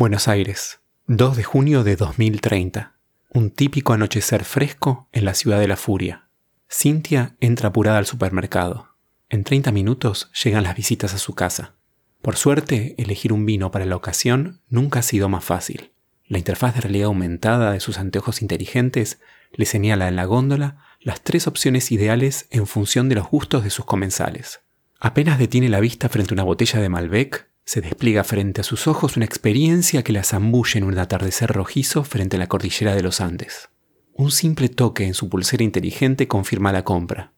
Buenos 0.00 0.28
Aires, 0.28 0.80
2 1.08 1.36
de 1.36 1.44
junio 1.44 1.84
de 1.84 1.94
2030. 1.94 2.94
Un 3.34 3.50
típico 3.50 3.92
anochecer 3.92 4.46
fresco 4.46 5.10
en 5.12 5.26
la 5.26 5.34
ciudad 5.34 5.60
de 5.60 5.68
la 5.68 5.76
furia. 5.76 6.24
Cintia 6.70 7.36
entra 7.38 7.68
apurada 7.68 7.98
al 7.98 8.06
supermercado. 8.06 8.94
En 9.28 9.44
30 9.44 9.72
minutos 9.72 10.30
llegan 10.42 10.62
las 10.62 10.74
visitas 10.74 11.12
a 11.12 11.18
su 11.18 11.34
casa. 11.34 11.74
Por 12.22 12.36
suerte, 12.36 12.94
elegir 12.96 13.30
un 13.30 13.44
vino 13.44 13.70
para 13.70 13.84
la 13.84 13.94
ocasión 13.94 14.62
nunca 14.70 15.00
ha 15.00 15.02
sido 15.02 15.28
más 15.28 15.44
fácil. 15.44 15.92
La 16.26 16.38
interfaz 16.38 16.76
de 16.76 16.80
realidad 16.80 17.08
aumentada 17.08 17.72
de 17.72 17.80
sus 17.80 17.98
anteojos 17.98 18.40
inteligentes 18.40 19.20
le 19.52 19.66
señala 19.66 20.08
en 20.08 20.16
la 20.16 20.24
góndola 20.24 20.78
las 21.00 21.20
tres 21.20 21.46
opciones 21.46 21.92
ideales 21.92 22.46
en 22.48 22.66
función 22.66 23.10
de 23.10 23.16
los 23.16 23.28
gustos 23.28 23.64
de 23.64 23.70
sus 23.70 23.84
comensales. 23.84 24.60
Apenas 24.98 25.38
detiene 25.38 25.68
la 25.68 25.80
vista 25.80 26.08
frente 26.08 26.32
a 26.32 26.36
una 26.36 26.44
botella 26.44 26.80
de 26.80 26.88
Malbec, 26.88 27.49
se 27.64 27.80
despliega 27.80 28.24
frente 28.24 28.62
a 28.62 28.64
sus 28.64 28.86
ojos 28.88 29.16
una 29.16 29.26
experiencia 29.26 30.02
que 30.02 30.12
la 30.12 30.24
zambulle 30.24 30.78
en 30.78 30.84
un 30.84 30.98
atardecer 30.98 31.52
rojizo 31.52 32.02
frente 32.04 32.36
a 32.36 32.38
la 32.38 32.48
cordillera 32.48 32.94
de 32.94 33.02
los 33.02 33.20
Andes. 33.20 33.68
Un 34.14 34.30
simple 34.30 34.68
toque 34.68 35.06
en 35.06 35.14
su 35.14 35.28
pulsera 35.28 35.62
inteligente 35.62 36.28
confirma 36.28 36.72
la 36.72 36.84
compra. 36.84 37.32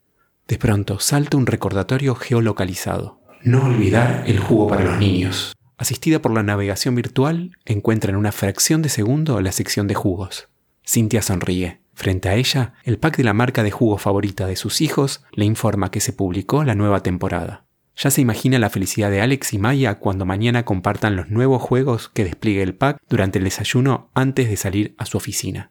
De 0.49 0.59
pronto 0.59 0.99
salta 0.99 1.37
un 1.37 1.47
recordatorio 1.47 2.15
geolocalizado. 2.15 3.21
No 3.43 3.67
olvidar 3.67 4.25
el 4.27 4.39
jugo 4.39 4.69
para 4.69 4.85
los 4.85 4.99
niños. 4.99 5.55
Asistida 5.77 6.23
por 6.23 6.33
la 6.33 6.43
navegación 6.43 6.95
virtual, 6.95 7.57
encuentra 7.65 8.11
en 8.11 8.17
una 8.17 8.33
fracción 8.33 8.83
de 8.83 8.89
segundo 8.89 9.41
la 9.41 9.53
sección 9.53 9.87
de 9.87 9.95
jugos. 9.95 10.49
Cynthia 10.85 11.23
sonríe. 11.23 11.81
Frente 11.95 12.29
a 12.29 12.37
ella, 12.37 12.75
el 12.85 12.99
pack 12.99 13.17
de 13.19 13.25
la 13.25 13.35
marca 13.35 13.63
de 13.63 13.71
jugo 13.71 13.99
favorita 13.99 14.47
de 14.47 14.57
sus 14.57 14.81
hijos 14.81 15.25
le 15.33 15.45
informa 15.45 15.91
que 15.91 16.01
se 16.01 16.13
publicó 16.13 16.65
la 16.65 16.75
nueva 16.75 17.03
temporada. 17.03 17.67
Ya 17.97 18.11
se 18.11 18.21
imagina 18.21 18.59
la 18.59 18.71
felicidad 18.71 19.11
de 19.11 19.21
Alex 19.21 19.53
y 19.53 19.59
Maya 19.59 19.99
cuando 19.99 20.25
mañana 20.25 20.65
compartan 20.65 21.17
los 21.17 21.29
nuevos 21.31 21.63
juegos 21.63 22.09
que 22.09 22.25
despliegue 22.25 22.63
el 22.63 22.75
pack 22.75 22.99
durante 23.09 23.39
el 23.39 23.45
desayuno 23.45 24.11
antes 24.15 24.49
de 24.49 24.57
salir 24.57 24.95
a 24.99 25.07
su 25.07 25.17
oficina. 25.17 25.71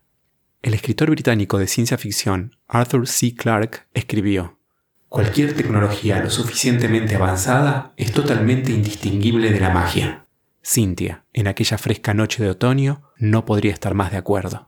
El 0.62 0.76
escritor 0.76 1.10
británico 1.10 1.58
de 1.58 1.68
ciencia 1.68 1.98
ficción 1.98 2.56
Arthur 2.68 3.08
C. 3.08 3.34
Clarke 3.36 3.88
escribió, 3.94 4.60
Cualquier 5.10 5.54
tecnología 5.56 6.22
lo 6.24 6.30
suficientemente 6.30 7.16
avanzada 7.16 7.94
es 7.98 8.14
totalmente 8.14 8.72
indistinguible 8.72 9.52
de 9.52 9.60
la 9.60 9.72
magia. 9.72 10.26
Cynthia, 10.64 11.26
en 11.34 11.48
aquella 11.48 11.78
fresca 11.78 12.14
noche 12.14 12.44
de 12.44 12.52
otoño, 12.52 13.02
no 13.18 13.44
podría 13.44 13.74
estar 13.74 13.94
más 13.96 14.12
de 14.12 14.18
acuerdo. 14.18 14.68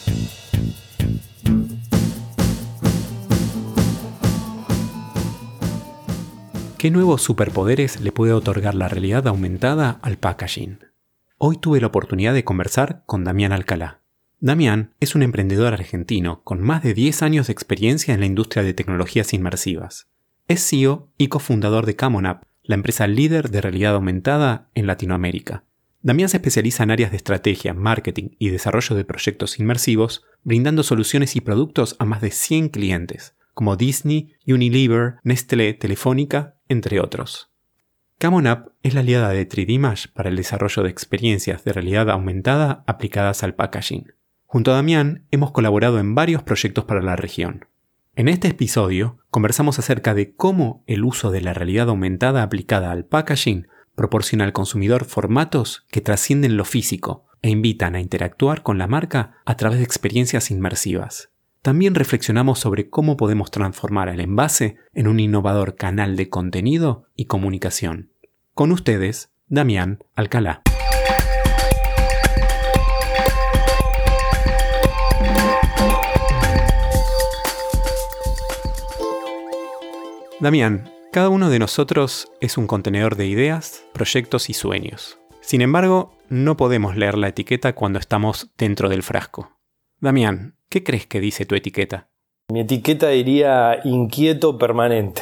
¿Qué 6.81 6.89
nuevos 6.89 7.21
superpoderes 7.21 8.01
le 8.01 8.11
puede 8.11 8.33
otorgar 8.33 8.73
la 8.73 8.87
realidad 8.87 9.27
aumentada 9.27 9.99
al 10.01 10.17
packaging? 10.17 10.79
Hoy 11.37 11.57
tuve 11.57 11.79
la 11.79 11.85
oportunidad 11.85 12.33
de 12.33 12.43
conversar 12.43 13.03
con 13.05 13.23
Damián 13.23 13.51
Alcalá. 13.51 14.01
Damián 14.39 14.95
es 14.99 15.13
un 15.13 15.21
emprendedor 15.21 15.73
argentino 15.73 16.41
con 16.43 16.59
más 16.59 16.81
de 16.81 16.95
10 16.95 17.21
años 17.21 17.45
de 17.45 17.53
experiencia 17.53 18.15
en 18.15 18.19
la 18.19 18.25
industria 18.25 18.63
de 18.63 18.73
tecnologías 18.73 19.31
inmersivas. 19.31 20.07
Es 20.47 20.67
CEO 20.67 21.11
y 21.19 21.27
cofundador 21.27 21.85
de 21.85 21.95
Camonap, 21.95 22.45
la 22.63 22.73
empresa 22.73 23.05
líder 23.05 23.51
de 23.51 23.61
realidad 23.61 23.93
aumentada 23.93 24.71
en 24.73 24.87
Latinoamérica. 24.87 25.63
Damián 26.01 26.29
se 26.29 26.37
especializa 26.37 26.81
en 26.81 26.89
áreas 26.89 27.11
de 27.11 27.17
estrategia, 27.17 27.75
marketing 27.75 28.29
y 28.39 28.49
desarrollo 28.49 28.95
de 28.95 29.05
proyectos 29.05 29.59
inmersivos, 29.59 30.23
brindando 30.41 30.81
soluciones 30.81 31.35
y 31.35 31.41
productos 31.41 31.95
a 31.99 32.05
más 32.05 32.21
de 32.21 32.31
100 32.31 32.69
clientes, 32.69 33.35
como 33.53 33.75
Disney, 33.75 34.33
Unilever, 34.47 35.15
Nestlé, 35.23 35.73
Telefónica 35.73 36.55
entre 36.67 36.99
otros. 36.99 37.51
Camon 38.17 38.45
App 38.45 38.67
es 38.83 38.93
la 38.93 38.99
aliada 38.99 39.29
de 39.29 39.49
3D 39.49 40.11
para 40.11 40.29
el 40.29 40.35
desarrollo 40.35 40.83
de 40.83 40.89
experiencias 40.89 41.63
de 41.63 41.73
realidad 41.73 42.09
aumentada 42.09 42.83
aplicadas 42.85 43.41
al 43.41 43.55
packaging. 43.55 44.13
Junto 44.45 44.71
a 44.71 44.75
Damián 44.75 45.25
hemos 45.31 45.51
colaborado 45.51 45.97
en 45.97 46.13
varios 46.13 46.43
proyectos 46.43 46.85
para 46.85 47.01
la 47.01 47.15
región. 47.15 47.65
En 48.13 48.27
este 48.27 48.49
episodio 48.49 49.17
conversamos 49.29 49.79
acerca 49.79 50.13
de 50.13 50.35
cómo 50.35 50.83
el 50.85 51.03
uso 51.03 51.31
de 51.31 51.41
la 51.41 51.53
realidad 51.53 51.89
aumentada 51.89 52.43
aplicada 52.43 52.91
al 52.91 53.05
packaging 53.05 53.67
proporciona 53.95 54.43
al 54.43 54.53
consumidor 54.53 55.05
formatos 55.05 55.87
que 55.89 56.01
trascienden 56.01 56.57
lo 56.57 56.65
físico 56.65 57.25
e 57.41 57.49
invitan 57.49 57.95
a 57.95 58.01
interactuar 58.01 58.61
con 58.61 58.77
la 58.77 58.87
marca 58.87 59.37
a 59.45 59.55
través 59.57 59.79
de 59.79 59.85
experiencias 59.85 60.51
inmersivas. 60.51 61.30
También 61.61 61.93
reflexionamos 61.93 62.57
sobre 62.57 62.89
cómo 62.89 63.17
podemos 63.17 63.51
transformar 63.51 64.09
el 64.09 64.19
envase 64.19 64.77
en 64.95 65.07
un 65.07 65.19
innovador 65.19 65.75
canal 65.75 66.15
de 66.15 66.27
contenido 66.27 67.05
y 67.15 67.25
comunicación. 67.25 68.09
Con 68.55 68.71
ustedes, 68.71 69.31
Damián 69.45 70.03
Alcalá. 70.15 70.63
Damián, 80.39 80.91
cada 81.11 81.29
uno 81.29 81.51
de 81.51 81.59
nosotros 81.59 82.31
es 82.41 82.57
un 82.57 82.65
contenedor 82.65 83.15
de 83.15 83.27
ideas, 83.27 83.83
proyectos 83.93 84.49
y 84.49 84.53
sueños. 84.53 85.19
Sin 85.41 85.61
embargo, 85.61 86.17
no 86.27 86.57
podemos 86.57 86.95
leer 86.95 87.19
la 87.19 87.27
etiqueta 87.27 87.75
cuando 87.75 87.99
estamos 87.99 88.49
dentro 88.57 88.89
del 88.89 89.03
frasco. 89.03 89.60
Damián, 90.01 90.55
¿qué 90.67 90.83
crees 90.83 91.05
que 91.05 91.19
dice 91.19 91.45
tu 91.45 91.53
etiqueta? 91.53 92.09
Mi 92.51 92.61
etiqueta 92.61 93.09
diría 93.09 93.81
inquieto 93.83 94.57
permanente. 94.57 95.21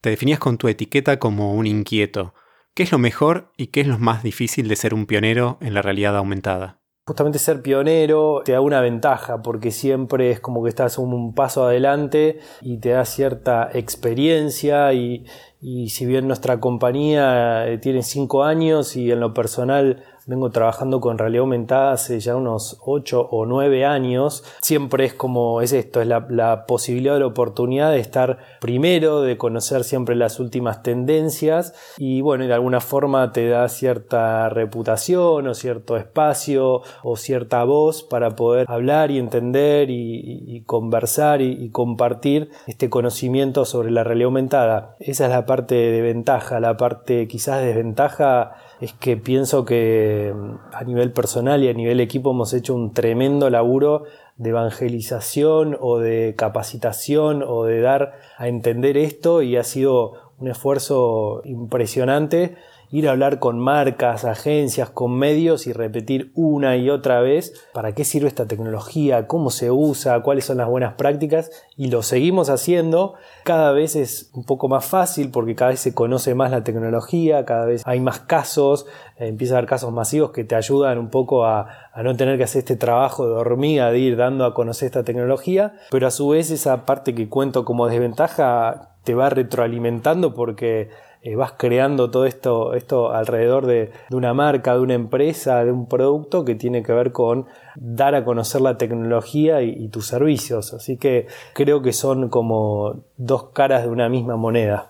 Te 0.00 0.08
definías 0.08 0.38
con 0.38 0.56
tu 0.56 0.68
etiqueta 0.68 1.18
como 1.18 1.52
un 1.52 1.66
inquieto. 1.66 2.32
¿Qué 2.72 2.84
es 2.84 2.92
lo 2.92 2.98
mejor 2.98 3.52
y 3.58 3.66
qué 3.66 3.82
es 3.82 3.86
lo 3.86 3.98
más 3.98 4.22
difícil 4.22 4.68
de 4.68 4.76
ser 4.76 4.94
un 4.94 5.04
pionero 5.04 5.58
en 5.60 5.74
la 5.74 5.82
realidad 5.82 6.16
aumentada? 6.16 6.80
Justamente 7.06 7.38
ser 7.38 7.60
pionero 7.60 8.40
te 8.42 8.52
da 8.52 8.62
una 8.62 8.80
ventaja 8.80 9.42
porque 9.42 9.70
siempre 9.70 10.30
es 10.30 10.40
como 10.40 10.62
que 10.62 10.70
estás 10.70 10.96
un 10.96 11.34
paso 11.34 11.66
adelante 11.66 12.40
y 12.62 12.78
te 12.78 12.90
da 12.90 13.04
cierta 13.04 13.68
experiencia 13.74 14.94
y, 14.94 15.26
y 15.60 15.90
si 15.90 16.06
bien 16.06 16.26
nuestra 16.26 16.58
compañía 16.58 17.68
eh, 17.68 17.76
tiene 17.76 18.02
cinco 18.02 18.44
años 18.44 18.96
y 18.96 19.10
en 19.10 19.20
lo 19.20 19.34
personal 19.34 20.04
vengo 20.30 20.50
trabajando 20.50 21.00
con 21.00 21.18
realidad 21.18 21.40
aumentada 21.40 21.92
hace 21.92 22.20
ya 22.20 22.36
unos 22.36 22.78
8 22.84 23.30
o 23.32 23.46
9 23.46 23.84
años. 23.84 24.44
Siempre 24.62 25.04
es 25.04 25.12
como 25.12 25.60
es 25.60 25.72
esto, 25.72 26.00
es 26.00 26.06
la, 26.06 26.66
posibilidad 26.68 27.16
o 27.16 27.18
la 27.18 27.26
oportunidad 27.26 27.90
de 27.90 27.98
estar 27.98 28.38
primero, 28.60 29.22
de 29.22 29.36
conocer 29.36 29.82
siempre 29.82 30.14
las 30.14 30.38
últimas 30.38 30.84
tendencias 30.84 31.74
y 31.98 32.20
bueno, 32.20 32.46
de 32.46 32.54
alguna 32.54 32.80
forma 32.80 33.32
te 33.32 33.48
da 33.48 33.68
cierta 33.68 34.48
reputación 34.50 35.48
o 35.48 35.54
cierto 35.54 35.96
espacio 35.96 36.82
o 37.02 37.16
cierta 37.16 37.64
voz 37.64 38.04
para 38.04 38.36
poder 38.36 38.66
hablar 38.68 39.10
y 39.10 39.18
entender 39.18 39.90
y, 39.90 40.62
conversar 40.66 41.42
y, 41.42 41.52
y 41.52 41.70
compartir 41.70 42.50
este 42.68 42.88
conocimiento 42.88 43.64
sobre 43.64 43.90
la 43.90 44.04
realidad 44.04 44.26
aumentada. 44.26 44.96
Esa 45.00 45.24
es 45.24 45.30
la 45.30 45.44
parte 45.44 45.74
de 45.74 46.02
ventaja, 46.02 46.60
la 46.60 46.76
parte 46.76 47.26
quizás 47.26 47.60
de 47.60 47.68
desventaja 47.68 48.52
es 48.80 48.92
que 48.94 49.16
pienso 49.16 49.64
que 49.64 50.34
mm, 50.34 50.74
a 50.74 50.84
nivel 50.84 51.12
personal 51.12 51.62
y 51.62 51.68
a 51.68 51.74
nivel 51.74 52.00
equipo 52.00 52.30
hemos 52.30 52.52
hecho 52.54 52.74
un 52.74 52.92
tremendo 52.92 53.50
laburo 53.50 54.04
de 54.36 54.50
evangelización 54.50 55.76
o 55.80 55.98
de 55.98 56.34
capacitación 56.36 57.44
o 57.46 57.64
de 57.64 57.80
dar 57.80 58.12
a 58.38 58.48
entender 58.48 58.96
esto 58.96 59.42
y 59.42 59.56
ha 59.56 59.64
sido 59.64 60.12
un 60.38 60.48
esfuerzo 60.48 61.42
impresionante 61.44 62.56
ir 62.90 63.08
a 63.08 63.12
hablar 63.12 63.38
con 63.38 63.58
marcas, 63.58 64.24
agencias, 64.24 64.90
con 64.90 65.16
medios 65.16 65.66
y 65.66 65.72
repetir 65.72 66.32
una 66.34 66.76
y 66.76 66.90
otra 66.90 67.20
vez 67.20 67.68
para 67.72 67.92
qué 67.92 68.04
sirve 68.04 68.28
esta 68.28 68.46
tecnología, 68.46 69.26
cómo 69.26 69.50
se 69.50 69.70
usa, 69.70 70.20
cuáles 70.22 70.44
son 70.44 70.58
las 70.58 70.68
buenas 70.68 70.94
prácticas 70.94 71.50
y 71.76 71.88
lo 71.88 72.02
seguimos 72.02 72.50
haciendo. 72.50 73.14
Cada 73.44 73.72
vez 73.72 73.94
es 73.94 74.30
un 74.34 74.44
poco 74.44 74.68
más 74.68 74.84
fácil 74.84 75.30
porque 75.30 75.54
cada 75.54 75.70
vez 75.70 75.80
se 75.80 75.94
conoce 75.94 76.34
más 76.34 76.50
la 76.50 76.64
tecnología, 76.64 77.44
cada 77.44 77.66
vez 77.66 77.82
hay 77.86 78.00
más 78.00 78.20
casos, 78.20 78.86
eh, 79.18 79.28
empieza 79.28 79.54
a 79.54 79.58
haber 79.58 79.68
casos 79.68 79.92
masivos 79.92 80.32
que 80.32 80.44
te 80.44 80.56
ayudan 80.56 80.98
un 80.98 81.10
poco 81.10 81.44
a, 81.44 81.68
no 82.02 82.16
tener 82.16 82.38
que 82.38 82.44
hacer 82.44 82.60
este 82.60 82.76
trabajo 82.76 83.26
de 83.26 83.34
hormiga 83.34 83.90
de 83.90 83.98
ir 83.98 84.16
dando 84.16 84.44
a 84.44 84.54
conocer 84.54 84.86
esta 84.86 85.04
tecnología, 85.04 85.74
pero 85.90 86.06
a 86.06 86.10
su 86.10 86.28
vez 86.28 86.50
esa 86.50 86.86
parte 86.86 87.14
que 87.14 87.28
cuento 87.28 87.64
como 87.64 87.88
desventaja 87.88 88.96
te 89.04 89.14
va 89.14 89.30
retroalimentando 89.30 90.34
porque 90.34 90.90
eh, 91.22 91.36
vas 91.36 91.52
creando 91.58 92.10
todo 92.10 92.24
esto, 92.24 92.74
esto 92.74 93.12
alrededor 93.12 93.66
de, 93.66 93.92
una 94.10 94.32
marca, 94.32 94.74
de 94.74 94.80
una 94.80 94.94
empresa, 94.94 95.64
de 95.64 95.72
un 95.72 95.86
producto 95.86 96.44
que 96.46 96.54
tiene 96.54 96.82
que 96.82 96.92
ver 96.92 97.12
con 97.12 97.46
dar 97.76 98.14
a 98.14 98.24
conocer 98.24 98.62
la 98.62 98.78
tecnología 98.78 99.62
y, 99.62 99.88
tus 99.88 100.06
servicios. 100.06 100.72
Así 100.72 100.96
que 100.96 101.26
creo 101.54 101.82
que 101.82 101.92
son 101.92 102.30
como 102.30 103.04
dos 103.16 103.50
caras 103.50 103.82
de 103.82 103.90
una 103.90 104.08
misma 104.08 104.36
moneda. 104.36 104.88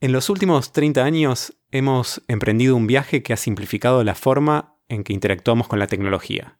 En 0.00 0.10
los 0.10 0.30
últimos 0.30 0.72
30 0.72 1.04
años 1.04 1.56
hemos 1.70 2.22
emprendido 2.26 2.74
un 2.74 2.88
viaje 2.88 3.22
que 3.22 3.32
ha 3.32 3.36
simplificado 3.36 4.02
la 4.02 4.16
forma 4.16 4.76
en 4.88 5.04
que 5.04 5.12
interactuamos 5.12 5.68
con 5.68 5.78
la 5.78 5.86
tecnología. 5.86 6.58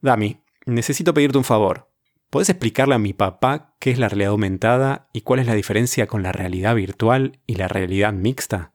Dami, 0.00 0.42
necesito 0.64 1.12
pedirte 1.12 1.38
un 1.38 1.44
favor. 1.44 1.93
¿Puedes 2.34 2.50
explicarle 2.50 2.96
a 2.96 2.98
mi 2.98 3.12
papá 3.12 3.76
qué 3.78 3.92
es 3.92 4.00
la 4.00 4.08
realidad 4.08 4.32
aumentada 4.32 5.06
y 5.12 5.20
cuál 5.20 5.38
es 5.38 5.46
la 5.46 5.54
diferencia 5.54 6.08
con 6.08 6.24
la 6.24 6.32
realidad 6.32 6.74
virtual 6.74 7.38
y 7.46 7.54
la 7.54 7.68
realidad 7.68 8.12
mixta? 8.12 8.72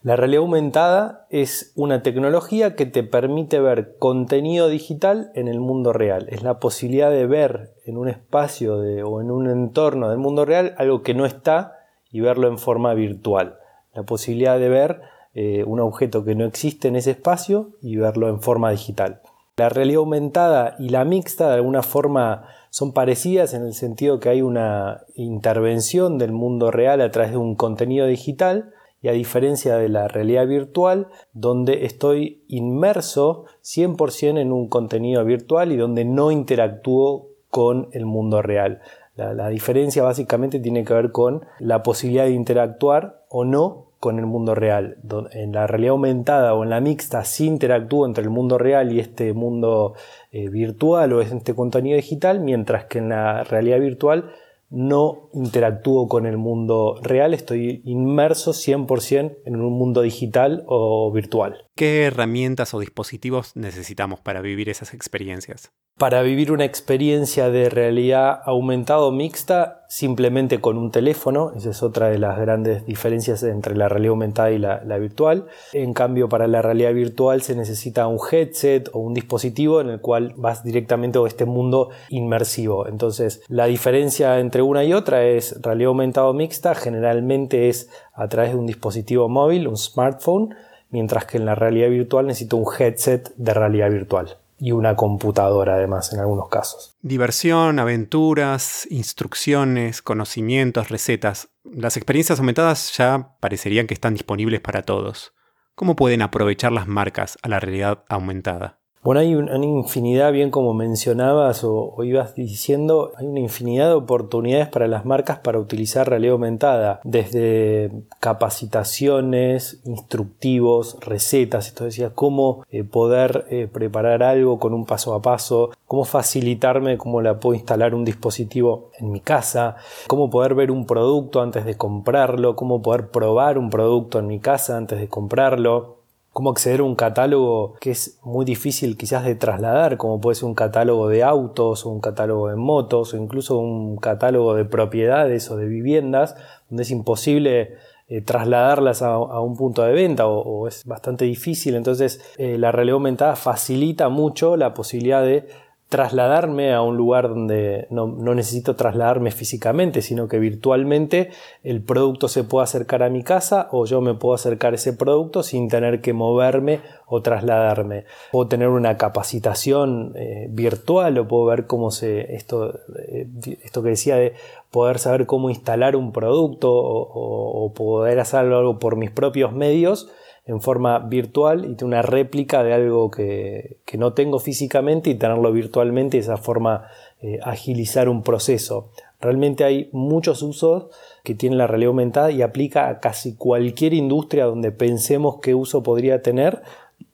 La 0.00 0.16
realidad 0.16 0.40
aumentada 0.40 1.26
es 1.28 1.74
una 1.76 2.02
tecnología 2.02 2.76
que 2.76 2.86
te 2.86 3.02
permite 3.02 3.60
ver 3.60 3.98
contenido 3.98 4.68
digital 4.68 5.30
en 5.34 5.48
el 5.48 5.60
mundo 5.60 5.92
real. 5.92 6.28
Es 6.30 6.42
la 6.42 6.58
posibilidad 6.60 7.10
de 7.10 7.26
ver 7.26 7.74
en 7.84 7.98
un 7.98 8.08
espacio 8.08 8.76
o 8.76 9.20
en 9.20 9.30
un 9.30 9.50
entorno 9.50 10.08
del 10.08 10.16
mundo 10.16 10.46
real 10.46 10.74
algo 10.78 11.02
que 11.02 11.12
no 11.12 11.26
está 11.26 11.74
y 12.10 12.20
verlo 12.20 12.48
en 12.48 12.56
forma 12.56 12.94
virtual. 12.94 13.58
La 13.92 14.04
posibilidad 14.04 14.58
de 14.58 14.70
ver 14.70 15.02
eh, 15.34 15.62
un 15.66 15.78
objeto 15.80 16.24
que 16.24 16.36
no 16.36 16.46
existe 16.46 16.88
en 16.88 16.96
ese 16.96 17.10
espacio 17.10 17.72
y 17.82 17.96
verlo 17.96 18.30
en 18.30 18.40
forma 18.40 18.70
digital. 18.70 19.20
La 19.58 19.68
realidad 19.68 19.98
aumentada 19.98 20.74
y 20.78 20.88
la 20.88 21.04
mixta 21.04 21.48
de 21.48 21.56
alguna 21.56 21.82
forma 21.82 22.48
son 22.74 22.90
parecidas 22.90 23.54
en 23.54 23.62
el 23.62 23.72
sentido 23.72 24.18
que 24.18 24.30
hay 24.30 24.42
una 24.42 25.04
intervención 25.14 26.18
del 26.18 26.32
mundo 26.32 26.72
real 26.72 27.02
a 27.02 27.10
través 27.12 27.30
de 27.30 27.36
un 27.36 27.54
contenido 27.54 28.08
digital 28.08 28.72
y 29.00 29.06
a 29.06 29.12
diferencia 29.12 29.76
de 29.76 29.88
la 29.88 30.08
realidad 30.08 30.48
virtual 30.48 31.06
donde 31.34 31.84
estoy 31.86 32.42
inmerso 32.48 33.44
100% 33.62 34.40
en 34.40 34.50
un 34.50 34.68
contenido 34.68 35.24
virtual 35.24 35.70
y 35.70 35.76
donde 35.76 36.04
no 36.04 36.32
interactúo 36.32 37.28
con 37.48 37.90
el 37.92 38.06
mundo 38.06 38.42
real. 38.42 38.80
La, 39.14 39.34
la 39.34 39.50
diferencia 39.50 40.02
básicamente 40.02 40.58
tiene 40.58 40.84
que 40.84 40.94
ver 40.94 41.12
con 41.12 41.46
la 41.60 41.84
posibilidad 41.84 42.24
de 42.24 42.32
interactuar 42.32 43.22
o 43.28 43.44
no 43.44 43.86
con 44.04 44.18
el 44.18 44.26
mundo 44.26 44.54
real. 44.54 44.98
En 45.32 45.52
la 45.52 45.66
realidad 45.66 45.92
aumentada 45.92 46.52
o 46.52 46.62
en 46.62 46.68
la 46.68 46.82
mixta 46.82 47.24
sí 47.24 47.46
interactúo 47.46 48.04
entre 48.04 48.22
el 48.22 48.28
mundo 48.28 48.58
real 48.58 48.92
y 48.92 49.00
este 49.00 49.32
mundo 49.32 49.94
eh, 50.30 50.50
virtual 50.50 51.14
o 51.14 51.22
este 51.22 51.54
contenido 51.54 51.96
digital, 51.96 52.40
mientras 52.40 52.84
que 52.84 52.98
en 52.98 53.08
la 53.08 53.44
realidad 53.44 53.80
virtual 53.80 54.30
no 54.68 55.30
interactúo 55.32 56.06
con 56.06 56.26
el 56.26 56.36
mundo 56.36 56.96
real, 57.02 57.32
estoy 57.32 57.80
inmerso 57.86 58.50
100% 58.50 59.38
en 59.46 59.56
un 59.56 59.72
mundo 59.72 60.02
digital 60.02 60.64
o 60.66 61.10
virtual. 61.10 61.64
¿Qué 61.76 62.04
herramientas 62.04 62.72
o 62.72 62.78
dispositivos 62.78 63.56
necesitamos 63.56 64.20
para 64.20 64.40
vivir 64.40 64.68
esas 64.68 64.94
experiencias? 64.94 65.72
Para 65.98 66.22
vivir 66.22 66.52
una 66.52 66.64
experiencia 66.64 67.50
de 67.50 67.68
realidad 67.68 68.42
aumentada 68.44 69.00
o 69.00 69.10
mixta, 69.10 69.84
simplemente 69.88 70.60
con 70.60 70.78
un 70.78 70.92
teléfono, 70.92 71.50
esa 71.56 71.70
es 71.70 71.82
otra 71.82 72.10
de 72.10 72.18
las 72.20 72.38
grandes 72.38 72.86
diferencias 72.86 73.42
entre 73.42 73.74
la 73.74 73.88
realidad 73.88 74.10
aumentada 74.10 74.52
y 74.52 74.58
la, 74.58 74.98
virtual. 74.98 75.46
En 75.72 75.94
cambio, 75.94 76.28
para 76.28 76.46
la 76.46 76.62
realidad 76.62 76.94
virtual 76.94 77.42
se 77.42 77.56
necesita 77.56 78.06
un 78.06 78.20
headset 78.30 78.88
o 78.92 79.00
un 79.00 79.12
dispositivo 79.12 79.80
en 79.80 79.90
el 79.90 80.00
cual 80.00 80.32
vas 80.36 80.62
directamente 80.62 81.18
a 81.18 81.26
este 81.26 81.44
mundo 81.44 81.90
inmersivo. 82.08 82.86
Entonces, 82.86 83.42
la 83.48 83.66
diferencia 83.66 84.38
entre 84.38 84.62
una 84.62 84.84
y 84.84 84.92
otra 84.92 85.24
es 85.24 85.60
realidad 85.60 85.88
aumentada 85.88 86.28
o 86.28 86.34
mixta, 86.34 86.76
generalmente 86.76 87.68
es 87.68 87.90
a 88.12 88.28
través 88.28 88.52
de 88.52 88.58
un 88.58 88.66
dispositivo 88.66 89.28
móvil, 89.28 89.66
un 89.66 89.76
smartphone, 89.76 90.54
mientras 90.94 91.24
que 91.26 91.38
en 91.38 91.44
la 91.44 91.56
realidad 91.56 91.88
virtual 91.90 92.28
necesito 92.28 92.56
un 92.56 92.72
headset 92.78 93.34
de 93.34 93.52
realidad 93.52 93.90
virtual 93.90 94.38
y 94.60 94.70
una 94.70 94.94
computadora 94.94 95.74
además 95.74 96.12
en 96.12 96.20
algunos 96.20 96.48
casos. 96.48 96.96
Diversión, 97.02 97.80
aventuras, 97.80 98.86
instrucciones, 98.90 100.02
conocimientos, 100.02 100.90
recetas. 100.90 101.48
Las 101.64 101.96
experiencias 101.96 102.38
aumentadas 102.38 102.96
ya 102.96 103.34
parecerían 103.40 103.88
que 103.88 103.94
están 103.94 104.14
disponibles 104.14 104.60
para 104.60 104.82
todos. 104.82 105.32
¿Cómo 105.74 105.96
pueden 105.96 106.22
aprovechar 106.22 106.70
las 106.70 106.86
marcas 106.86 107.38
a 107.42 107.48
la 107.48 107.58
realidad 107.58 108.04
aumentada? 108.08 108.78
Bueno, 109.04 109.20
hay 109.20 109.34
una 109.34 109.62
infinidad, 109.62 110.32
bien 110.32 110.50
como 110.50 110.72
mencionabas 110.72 111.62
o, 111.62 111.94
ibas 112.04 112.34
diciendo, 112.34 113.12
hay 113.16 113.26
una 113.26 113.40
infinidad 113.40 113.88
de 113.88 113.96
oportunidades 113.96 114.68
para 114.68 114.88
las 114.88 115.04
marcas 115.04 115.40
para 115.40 115.58
utilizar 115.58 116.08
realidad 116.08 116.32
aumentada, 116.32 117.00
desde 117.04 117.90
capacitaciones, 118.18 119.82
instructivos, 119.84 120.96
recetas, 121.02 121.66
esto 121.66 121.84
decía, 121.84 122.14
cómo 122.14 122.64
eh, 122.70 122.82
poder 122.82 123.44
eh, 123.50 123.68
preparar 123.70 124.22
algo 124.22 124.58
con 124.58 124.72
un 124.72 124.86
paso 124.86 125.12
a 125.12 125.20
paso, 125.20 125.72
cómo 125.86 126.06
facilitarme 126.06 126.96
cómo 126.96 127.20
la 127.20 127.38
puedo 127.40 127.56
instalar 127.56 127.94
un 127.94 128.06
dispositivo 128.06 128.90
en 128.98 129.12
mi 129.12 129.20
casa, 129.20 129.76
cómo 130.06 130.30
poder 130.30 130.54
ver 130.54 130.70
un 130.70 130.86
producto 130.86 131.42
antes 131.42 131.66
de 131.66 131.76
comprarlo, 131.76 132.56
cómo 132.56 132.80
poder 132.80 133.10
probar 133.10 133.58
un 133.58 133.68
producto 133.68 134.18
en 134.18 134.28
mi 134.28 134.40
casa 134.40 134.78
antes 134.78 134.98
de 134.98 135.08
comprarlo 135.08 136.03
cómo 136.34 136.50
acceder 136.50 136.80
a 136.80 136.82
un 136.82 136.96
catálogo 136.96 137.76
que 137.80 137.92
es 137.92 138.18
muy 138.24 138.44
difícil 138.44 138.96
quizás 138.96 139.24
de 139.24 139.36
trasladar, 139.36 139.96
como 139.96 140.20
puede 140.20 140.34
ser 140.34 140.46
un 140.46 140.54
catálogo 140.54 141.08
de 141.08 141.22
autos 141.22 141.86
o 141.86 141.90
un 141.90 142.00
catálogo 142.00 142.48
de 142.48 142.56
motos 142.56 143.14
o 143.14 143.16
incluso 143.16 143.56
un 143.56 143.96
catálogo 143.96 144.54
de 144.54 144.64
propiedades 144.64 145.48
o 145.52 145.56
de 145.56 145.66
viviendas, 145.66 146.34
donde 146.68 146.82
es 146.82 146.90
imposible 146.90 147.76
eh, 148.08 148.20
trasladarlas 148.20 149.00
a, 149.02 149.16
un 149.16 149.56
punto 149.56 149.84
de 149.84 149.92
venta 149.92 150.26
o, 150.26 150.66
es 150.66 150.84
bastante 150.84 151.24
difícil. 151.24 151.76
Entonces 151.76 152.20
eh, 152.36 152.58
la 152.58 152.72
realidad 152.72 152.94
aumentada 152.94 153.36
facilita 153.36 154.08
mucho 154.08 154.56
la 154.56 154.74
posibilidad 154.74 155.22
de 155.22 155.46
trasladarme 155.94 156.74
a 156.74 156.82
un 156.82 156.96
lugar 156.96 157.28
donde 157.28 157.86
no, 157.88 158.08
necesito 158.34 158.74
trasladarme 158.74 159.30
físicamente, 159.30 160.02
sino 160.02 160.26
que 160.26 160.40
virtualmente 160.40 161.30
el 161.62 161.84
producto 161.84 162.26
se 162.26 162.42
puede 162.42 162.64
acercar 162.64 163.04
a 163.04 163.10
mi 163.10 163.22
casa 163.22 163.68
o 163.70 163.86
yo 163.86 164.00
me 164.00 164.14
puedo 164.14 164.34
acercar 164.34 164.72
a 164.72 164.74
ese 164.74 164.94
producto 164.94 165.44
sin 165.44 165.68
tener 165.68 166.00
que 166.00 166.12
moverme 166.12 166.80
o 167.06 167.22
trasladarme. 167.22 168.06
Puedo 168.32 168.48
tener 168.48 168.70
una 168.70 168.96
capacitación 168.96 170.14
eh, 170.16 170.48
virtual 170.50 171.16
o 171.16 171.28
puedo 171.28 171.44
ver 171.44 171.68
cómo 171.68 171.92
se, 171.92 172.34
esto, 172.34 172.74
eh, 172.98 173.28
esto 173.62 173.84
que 173.84 173.90
decía 173.90 174.16
de 174.16 174.32
poder 174.72 174.98
saber 174.98 175.26
cómo 175.26 175.48
instalar 175.48 175.94
un 175.94 176.10
producto 176.10 176.72
o, 176.72 177.66
o 177.66 177.72
poder 177.72 178.18
hacer 178.18 178.40
algo 178.40 178.80
por 178.80 178.96
mis 178.96 179.12
propios 179.12 179.52
medios 179.52 180.10
en 180.46 180.60
forma 180.60 180.98
virtual 180.98 181.64
y 181.64 181.84
una 181.84 182.02
réplica 182.02 182.62
de 182.62 182.74
algo 182.74 183.10
que, 183.10 183.78
no 183.98 184.12
tengo 184.12 184.38
físicamente 184.38 185.10
y 185.10 185.14
tenerlo 185.14 185.52
virtualmente 185.52 186.16
y 186.16 186.20
esa 186.20 186.36
forma 186.36 186.88
eh, 187.22 187.38
agilizar 187.42 188.08
un 188.08 188.22
proceso. 188.22 188.90
Realmente 189.20 189.64
hay 189.64 189.88
muchos 189.92 190.42
usos 190.42 190.88
que 191.22 191.34
tiene 191.34 191.56
la 191.56 191.66
realidad 191.66 191.90
aumentada 191.90 192.30
y 192.30 192.42
aplica 192.42 192.88
a 192.88 193.00
casi 193.00 193.36
cualquier 193.36 193.94
industria 193.94 194.44
donde 194.44 194.72
pensemos 194.72 195.36
qué 195.40 195.54
uso 195.54 195.82
podría 195.82 196.20
tener. 196.20 196.62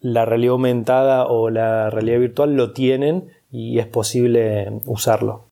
La 0.00 0.24
realidad 0.24 0.52
aumentada 0.52 1.26
o 1.26 1.50
la 1.50 1.90
realidad 1.90 2.18
virtual 2.18 2.56
lo 2.56 2.72
tienen 2.72 3.28
y 3.50 3.78
es 3.78 3.86
posible 3.86 4.80
usarlo. 4.86 5.50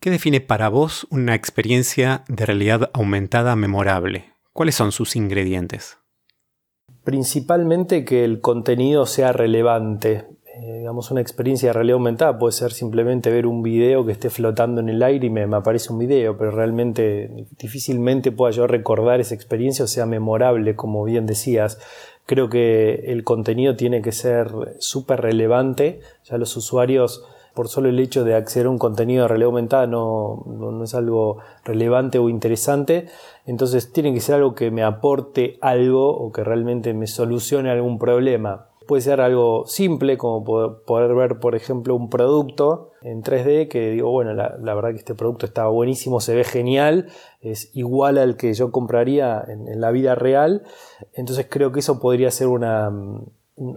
¿Qué 0.00 0.10
define 0.10 0.40
para 0.40 0.68
vos 0.68 1.06
una 1.10 1.34
experiencia 1.34 2.24
de 2.28 2.46
realidad 2.46 2.90
aumentada 2.94 3.56
memorable? 3.56 4.32
¿Cuáles 4.52 4.76
son 4.76 4.92
sus 4.92 5.16
ingredientes? 5.16 5.98
Principalmente 7.06 8.04
que 8.04 8.24
el 8.24 8.40
contenido 8.40 9.06
sea 9.06 9.32
relevante. 9.32 10.24
Eh, 10.56 10.78
digamos, 10.78 11.12
una 11.12 11.20
experiencia 11.20 11.68
de 11.68 11.72
realidad 11.74 11.98
aumentada 11.98 12.36
puede 12.36 12.50
ser 12.50 12.72
simplemente 12.72 13.30
ver 13.30 13.46
un 13.46 13.62
video 13.62 14.04
que 14.04 14.10
esté 14.10 14.28
flotando 14.28 14.80
en 14.80 14.88
el 14.88 15.00
aire 15.04 15.28
y 15.28 15.30
me, 15.30 15.42
aparece 15.54 15.92
un 15.92 16.00
video, 16.00 16.36
pero 16.36 16.50
realmente 16.50 17.46
difícilmente 17.60 18.32
pueda 18.32 18.50
yo 18.50 18.66
recordar 18.66 19.20
esa 19.20 19.36
experiencia 19.36 19.84
o 19.84 19.88
sea 19.88 20.04
memorable, 20.04 20.74
como 20.74 21.04
bien 21.04 21.26
decías. 21.26 21.78
Creo 22.26 22.48
que 22.48 23.04
el 23.06 23.22
contenido 23.22 23.76
tiene 23.76 24.02
que 24.02 24.10
ser 24.10 24.50
súper 24.80 25.20
relevante. 25.20 26.00
Ya 26.24 26.38
los 26.38 26.56
usuarios 26.56 27.24
por 27.56 27.68
solo 27.68 27.88
el 27.88 27.98
hecho 27.98 28.22
de 28.22 28.34
acceder 28.34 28.66
a 28.66 28.70
un 28.70 28.78
contenido 28.78 29.22
de 29.22 29.28
realidad 29.28 29.46
aumentada 29.46 29.86
no, 29.86 30.44
no, 30.46 30.84
es 30.84 30.94
algo 30.94 31.38
relevante 31.64 32.18
o 32.18 32.28
interesante. 32.28 33.06
Entonces 33.46 33.92
tiene 33.92 34.12
que 34.12 34.20
ser 34.20 34.34
algo 34.36 34.54
que 34.54 34.70
me 34.70 34.84
aporte 34.84 35.56
algo 35.62 36.14
o 36.14 36.30
que 36.32 36.44
realmente 36.44 36.92
me 36.92 37.06
solucione 37.06 37.70
algún 37.70 37.98
problema. 37.98 38.68
Puede 38.86 39.00
ser 39.00 39.22
algo 39.22 39.64
simple, 39.66 40.18
como 40.18 40.44
poder, 40.44 41.14
ver, 41.14 41.40
por 41.40 41.56
ejemplo, 41.56 41.96
un 41.96 42.10
producto 42.10 42.92
en 43.00 43.22
3D 43.22 43.68
que 43.68 43.90
digo, 43.92 44.10
bueno, 44.10 44.34
la, 44.34 44.74
verdad 44.74 44.90
que 44.90 44.98
este 44.98 45.14
producto 45.14 45.46
está 45.46 45.66
buenísimo, 45.66 46.20
se 46.20 46.36
ve 46.36 46.44
genial, 46.44 47.08
es 47.40 47.74
igual 47.74 48.18
al 48.18 48.36
que 48.36 48.52
yo 48.52 48.70
compraría 48.70 49.42
en, 49.48 49.66
en 49.66 49.80
la 49.80 49.90
vida 49.92 50.14
real. 50.14 50.62
Entonces 51.14 51.46
creo 51.48 51.72
que 51.72 51.80
eso 51.80 51.98
podría 52.00 52.30
ser 52.30 52.48
una, 52.48 52.92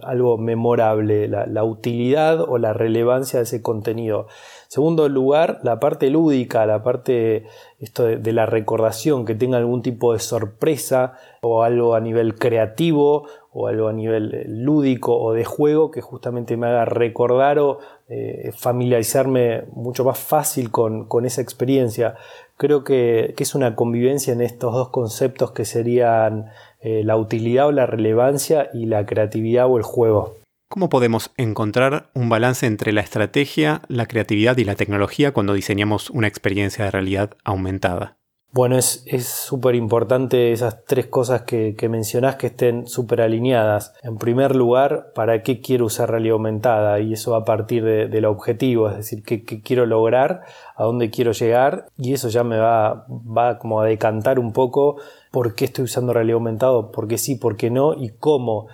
algo 0.02 0.36
memorable, 0.36 1.26
la, 1.28 1.64
utilidad 1.64 2.40
o 2.40 2.58
la 2.58 2.74
relevancia 2.74 3.38
de 3.38 3.44
ese 3.44 3.62
contenido. 3.62 4.26
Segundo 4.68 5.08
lugar, 5.08 5.58
la 5.62 5.80
parte 5.80 6.10
lúdica, 6.10 6.66
la 6.66 6.82
parte 6.82 7.46
esto 7.78 8.04
de, 8.04 8.32
la 8.32 8.44
recordación, 8.44 9.24
que 9.24 9.34
tenga 9.34 9.56
algún 9.56 9.80
tipo 9.80 10.12
de 10.12 10.18
sorpresa 10.18 11.14
o 11.40 11.62
algo 11.62 11.94
a 11.94 12.00
nivel 12.00 12.34
creativo 12.34 13.26
o 13.52 13.68
algo 13.68 13.88
a 13.88 13.92
nivel 13.92 14.34
eh, 14.34 14.44
lúdico 14.46 15.18
o 15.18 15.32
de 15.32 15.44
juego 15.44 15.90
que 15.90 16.02
justamente 16.02 16.56
me 16.56 16.68
haga 16.68 16.84
recordar 16.84 17.58
o 17.58 17.78
eh, 18.08 18.52
familiarizarme 18.56 19.64
mucho 19.72 20.04
más 20.04 20.18
fácil 20.18 20.70
con, 20.70 21.06
esa 21.24 21.40
experiencia. 21.40 22.16
Creo 22.56 22.84
que, 22.84 23.34
es 23.36 23.54
una 23.54 23.74
convivencia 23.74 24.34
en 24.34 24.42
estos 24.42 24.74
dos 24.74 24.90
conceptos 24.90 25.52
que 25.52 25.64
serían 25.64 26.50
eh, 26.80 27.02
la 27.04 27.16
utilidad 27.16 27.66
o 27.66 27.72
la 27.72 27.86
relevancia 27.86 28.70
y 28.72 28.86
la 28.86 29.06
creatividad 29.06 29.66
o 29.66 29.76
el 29.76 29.82
juego. 29.82 30.36
¿Cómo 30.68 30.88
podemos 30.88 31.32
encontrar 31.36 32.10
un 32.14 32.28
balance 32.28 32.64
entre 32.64 32.92
la 32.92 33.00
estrategia, 33.00 33.82
la 33.88 34.06
creatividad 34.06 34.56
y 34.56 34.64
la 34.64 34.76
tecnología 34.76 35.32
cuando 35.32 35.54
diseñamos 35.54 36.10
una 36.10 36.28
experiencia 36.28 36.84
de 36.84 36.92
realidad 36.92 37.36
aumentada? 37.44 38.19
Bueno, 38.52 38.76
es 38.76 39.04
súper 39.26 39.76
importante 39.76 40.50
esas 40.50 40.84
tres 40.84 41.06
cosas 41.06 41.42
que, 41.42 41.76
mencionás 41.88 42.34
que 42.34 42.48
estén 42.48 42.88
súper 42.88 43.20
alineadas. 43.20 43.94
En 44.02 44.18
primer 44.18 44.56
lugar, 44.56 45.12
¿para 45.14 45.44
qué 45.44 45.60
quiero 45.60 45.84
usar 45.84 46.10
realidad 46.10 46.32
aumentada? 46.32 46.98
Y 46.98 47.12
eso 47.12 47.30
va 47.30 47.38
a 47.38 47.44
partir 47.44 47.84
del 47.84 48.24
objetivo, 48.24 48.90
es 48.90 48.96
decir, 48.96 49.22
¿qué, 49.22 49.44
quiero 49.44 49.86
lograr, 49.86 50.42
a 50.74 50.82
dónde 50.82 51.10
quiero 51.10 51.30
llegar, 51.30 51.86
y 51.96 52.12
eso 52.12 52.28
ya 52.28 52.42
me 52.42 52.58
va, 52.58 53.06
va 53.08 53.58
como 53.58 53.82
a 53.82 53.86
decantar 53.86 54.40
un 54.40 54.52
poco 54.52 54.96
por 55.30 55.54
qué 55.54 55.66
estoy 55.66 55.84
usando 55.84 56.12
realidad 56.12 56.34
aumentada, 56.34 56.90
por 56.90 57.06
qué 57.06 57.18
sí, 57.18 57.36
por 57.36 57.56
qué 57.56 57.70
no, 57.70 57.94
y 57.94 58.10
cómo. 58.18 58.66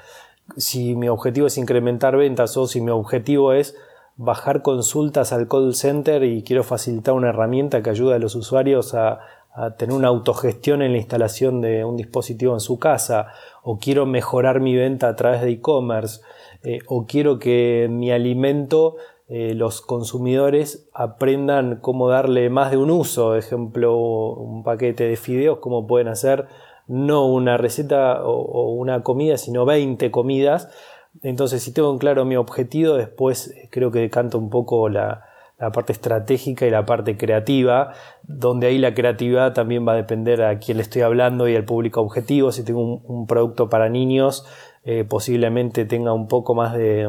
Si 0.57 0.97
mi 0.97 1.11
objetivo 1.11 1.49
es 1.49 1.59
incrementar 1.59 2.17
ventas 2.17 2.57
o 2.57 2.67
si 2.67 2.81
mi 2.81 2.93
objetivo 2.93 3.53
es 3.53 3.77
bajar 4.17 4.63
consultas 4.63 5.35
al 5.35 5.47
call 5.47 5.75
center 5.75 6.25
y 6.25 6.43
quiero 6.43 6.65
facilitar 6.65 7.13
una 7.13 7.29
herramienta 7.29 7.83
que 7.83 7.91
ayude 7.91 8.15
a 8.15 8.19
los 8.19 8.35
usuarios 8.35 8.95
a 8.95 9.21
a 9.57 9.75
tener 9.77 9.97
una 9.97 10.09
autogestión 10.09 10.83
en 10.83 10.93
la 10.93 10.99
instalación 10.99 11.63
de 11.63 11.83
un 11.85 11.97
dispositivo 11.97 12.53
en 12.53 12.61
su 12.61 12.79
casa, 12.79 13.29
o 13.63 13.79
quiero 13.79 14.05
mejorar 14.05 14.61
mi 14.61 14.77
venta 14.77 15.09
a 15.09 15.17
través 15.17 15.41
de 15.41 15.51
e-commerce, 15.51 16.21
eh, 16.63 16.81
o 16.89 17.07
quiero 17.07 17.39
que 17.39 17.89
mi 17.91 18.13
alimento 18.13 18.97
eh, 19.29 19.55
los 19.55 19.81
consumidores 19.81 20.89
aprendan 20.93 21.79
cómo 21.81 22.09
darle 22.11 22.51
más 22.51 22.71
de 22.71 22.77
un 22.77 22.91
uso, 22.91 23.35
ejemplo, 23.35 23.97
un 23.97 24.63
paquete 24.63 25.05
de 25.05 25.17
fideos, 25.17 25.59
cómo 25.59 25.87
pueden 25.87 26.09
hacer 26.09 26.47
no 26.87 27.27
una 27.27 27.57
receta 27.57 28.25
o, 28.25 28.75
una 28.75 29.03
comida, 29.03 29.39
sino 29.39 29.65
20 29.65 30.11
comidas. 30.11 30.69
Entonces, 31.23 31.63
si 31.63 31.73
tengo 31.73 31.91
en 31.91 31.99
claro 31.99 32.27
mi 32.27 32.37
objetivo, 32.37 32.95
después 32.95 33.49
eh, 33.49 33.69
creo 33.73 33.91
que 33.91 34.01
decanto 34.01 34.39
un 34.39 34.51
poco 34.51 34.91
la, 34.91 35.25
la 35.59 35.73
parte 35.73 35.93
estratégica 35.93 36.67
y 36.67 36.71
la 36.71 36.85
parte 36.85 37.17
creativa, 37.17 37.93
donde 38.23 38.67
ahí 38.67 38.79
la 38.79 38.95
creatividad 38.95 39.55
también 39.55 39.87
va 39.89 39.93
a 39.93 39.97
depender 39.97 40.43
a 40.43 40.59
quién 40.59 40.77
le 40.77 40.83
estoy 40.83 41.03
hablando 41.03 41.49
y 41.49 41.57
al 41.57 41.65
público 41.65 42.03
objetivo. 42.03 42.53
Si 42.53 42.63
tengo 42.63 43.01
un, 43.03 43.27
producto 43.27 43.71
para 43.71 43.89
niños, 43.89 44.45
eh, 44.85 45.05
posiblemente 45.09 45.87
tenga 45.87 46.13
un 46.13 46.29
poco 46.29 46.55
más 46.55 46.75
de, 46.75 47.09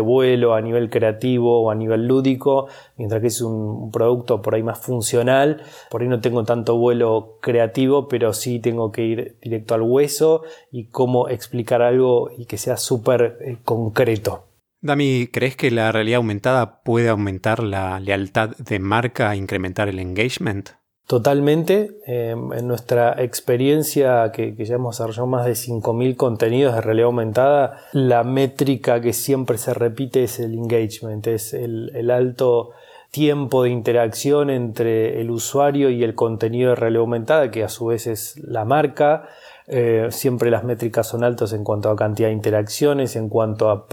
vuelo 0.00 0.54
a 0.54 0.60
nivel 0.60 0.90
creativo 0.90 1.62
o 1.62 1.70
a 1.70 1.76
nivel 1.76 2.08
lúdico, 2.08 2.66
mientras 2.96 3.20
que 3.20 3.28
es 3.28 3.40
un, 3.40 3.92
producto 3.92 4.42
por 4.42 4.56
ahí 4.56 4.64
más 4.64 4.80
funcional, 4.80 5.62
por 5.90 6.02
ahí 6.02 6.08
no 6.08 6.20
tengo 6.20 6.42
tanto 6.42 6.76
vuelo 6.76 7.36
creativo, 7.40 8.08
pero 8.08 8.32
sí 8.32 8.58
tengo 8.58 8.90
que 8.90 9.04
ir 9.04 9.36
directo 9.40 9.74
al 9.74 9.82
hueso 9.82 10.42
y 10.72 10.86
cómo 10.86 11.28
explicar 11.28 11.82
algo 11.82 12.30
y 12.36 12.46
que 12.46 12.58
sea 12.58 12.76
súper 12.76 13.38
eh, 13.40 13.58
concreto. 13.64 14.49
Dami, 14.82 15.28
¿crees 15.30 15.56
que 15.56 15.70
la 15.70 15.92
realidad 15.92 16.18
aumentada 16.18 16.82
puede 16.82 17.08
aumentar 17.08 17.62
la 17.62 18.00
lealtad 18.00 18.56
de 18.56 18.78
marca 18.78 19.34
e 19.34 19.36
incrementar 19.36 19.88
el 19.88 19.98
engagement? 19.98 20.70
Totalmente. 21.06 21.98
Em, 22.06 22.52
en 22.52 22.68
nuestra 22.68 23.22
experiencia, 23.22 24.30
que, 24.32 24.54
ya 24.56 24.76
hemos 24.76 24.96
desarrollado 24.96 25.26
más 25.26 25.44
de 25.44 25.54
5.000 25.54 26.16
contenidos 26.16 26.74
de 26.74 26.80
realidad 26.80 27.06
aumentada, 27.06 27.78
la 27.92 28.24
métrica 28.24 29.00
que 29.00 29.12
siempre 29.12 29.58
se 29.58 29.74
repite 29.74 30.24
es 30.24 30.38
el 30.40 30.54
engagement, 30.54 31.26
es 31.26 31.52
el 31.52 32.10
alto 32.10 32.70
tiempo 33.10 33.64
de 33.64 33.70
interacción 33.70 34.50
entre 34.50 35.20
el 35.20 35.30
usuario 35.30 35.90
y 35.90 36.04
el 36.04 36.14
contenido 36.14 36.70
de 36.70 36.76
realidad 36.76 37.00
aumentada, 37.00 37.50
que 37.50 37.64
a 37.64 37.68
su 37.68 37.86
vez 37.86 38.06
es 38.06 38.36
la 38.38 38.64
marca. 38.64 39.28
Eh, 39.66 40.08
siempre 40.10 40.50
las 40.50 40.64
métricas 40.64 41.06
son 41.08 41.22
altas 41.22 41.52
en 41.52 41.62
cuanto 41.62 41.90
a 41.90 41.96
cantidad 41.96 42.28
de 42.28 42.34
interacciones, 42.34 43.16
en 43.16 43.28
cuanto 43.28 43.70
a 43.70 43.86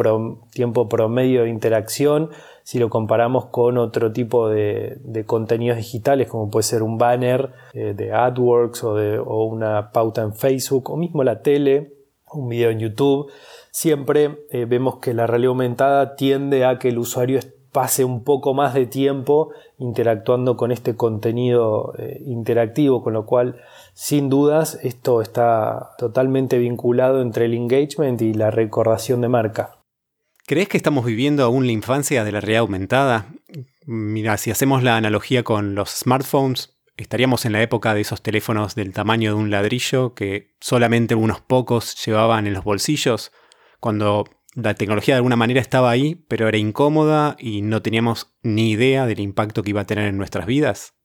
tiempo 0.51 0.89
promedio 0.89 1.43
de 1.43 1.49
interacción, 1.49 2.31
si 2.63 2.79
lo 2.79 2.89
comparamos 2.89 3.45
con 3.45 3.77
otro 3.77 4.11
tipo 4.11 4.49
de, 4.49 5.23
contenidos 5.25 5.77
digitales, 5.77 6.27
como 6.27 6.49
puede 6.49 6.63
ser 6.63 6.83
un 6.83 6.97
banner 6.97 7.53
eh, 7.73 7.93
de 7.95 8.11
AdWorks 8.11 8.83
o, 8.83 9.43
una 9.45 9.91
pauta 9.91 10.21
en 10.21 10.33
Facebook, 10.33 10.89
o 10.89 10.97
mismo 10.97 11.23
la 11.23 11.41
tele, 11.41 11.93
un 12.33 12.49
video 12.49 12.71
en 12.71 12.79
YouTube, 12.79 13.31
siempre 13.71 14.45
eh, 14.51 14.65
vemos 14.65 14.97
que 14.97 15.13
la 15.13 15.27
realidad 15.27 15.51
aumentada 15.51 16.15
tiende 16.15 16.65
a 16.65 16.77
que 16.77 16.89
el 16.89 16.97
usuario 16.97 17.39
pase 17.77 18.03
un 18.03 18.23
poco 18.23 18.55
más 18.55 18.73
de 18.73 18.87
tiempo 18.87 19.51
interactuando 19.77 20.57
con 20.57 20.71
este 20.71 20.95
contenido 20.95 21.93
interactivo, 22.25 23.03
con 23.03 23.13
lo 23.13 23.27
cual 23.27 23.61
sin 23.93 24.29
dudas, 24.29 24.79
esto 24.81 25.21
está 25.21 25.91
totalmente 25.99 26.57
vinculado 26.57 27.21
entre 27.21 27.45
el 27.45 27.53
engagement 27.53 28.19
y 28.23 28.33
la 28.33 28.49
recordación 28.49 29.21
de 29.21 29.27
marca. 29.27 29.77
¿Crees 30.47 30.69
que 30.69 30.77
estamos 30.77 31.05
viviendo 31.05 31.43
aún 31.43 31.67
la 31.67 31.71
infancia 31.71 32.23
de 32.23 32.31
la 32.31 32.41
realidad 32.41 32.61
aumentada? 32.61 33.27
Mira, 33.85 34.37
si 34.37 34.49
hacemos 34.49 34.81
la 34.81 34.97
analogía 34.97 35.43
con 35.43 35.75
los 35.75 35.91
smartphones, 35.91 36.79
estaríamos 36.97 37.45
en 37.45 37.51
la 37.51 37.61
época 37.61 37.93
de 37.93 38.01
esos 38.01 38.23
teléfonos 38.23 38.73
del 38.73 38.91
tamaño 38.91 39.35
de 39.35 39.39
un 39.39 39.51
ladrillo 39.51 40.15
que 40.15 40.55
solamente 40.59 41.13
unos 41.13 41.41
pocos 41.41 42.03
llevaban 42.03 42.47
en 42.47 42.55
los 42.55 42.63
bolsillos, 42.63 43.31
cuando 43.79 44.25
la 44.57 44.73
tecnología 44.73 45.13
de 45.13 45.17
alguna 45.17 45.35
manera 45.35 45.61
estaba 45.61 45.91
ahí, 45.91 46.15
pero 46.27 46.47
era 46.47 46.57
incómoda 46.57 47.35
y 47.39 47.61
no 47.61 47.83
teníamos 47.83 48.33
ni 48.41 48.71
idea 48.71 49.05
del 49.05 49.19
impacto 49.19 49.61
que 49.61 49.69
iba 49.69 49.81
a 49.81 49.85
tener 49.85 50.07
en 50.07 50.17
nuestras 50.17 50.47
vidas. 50.47 50.95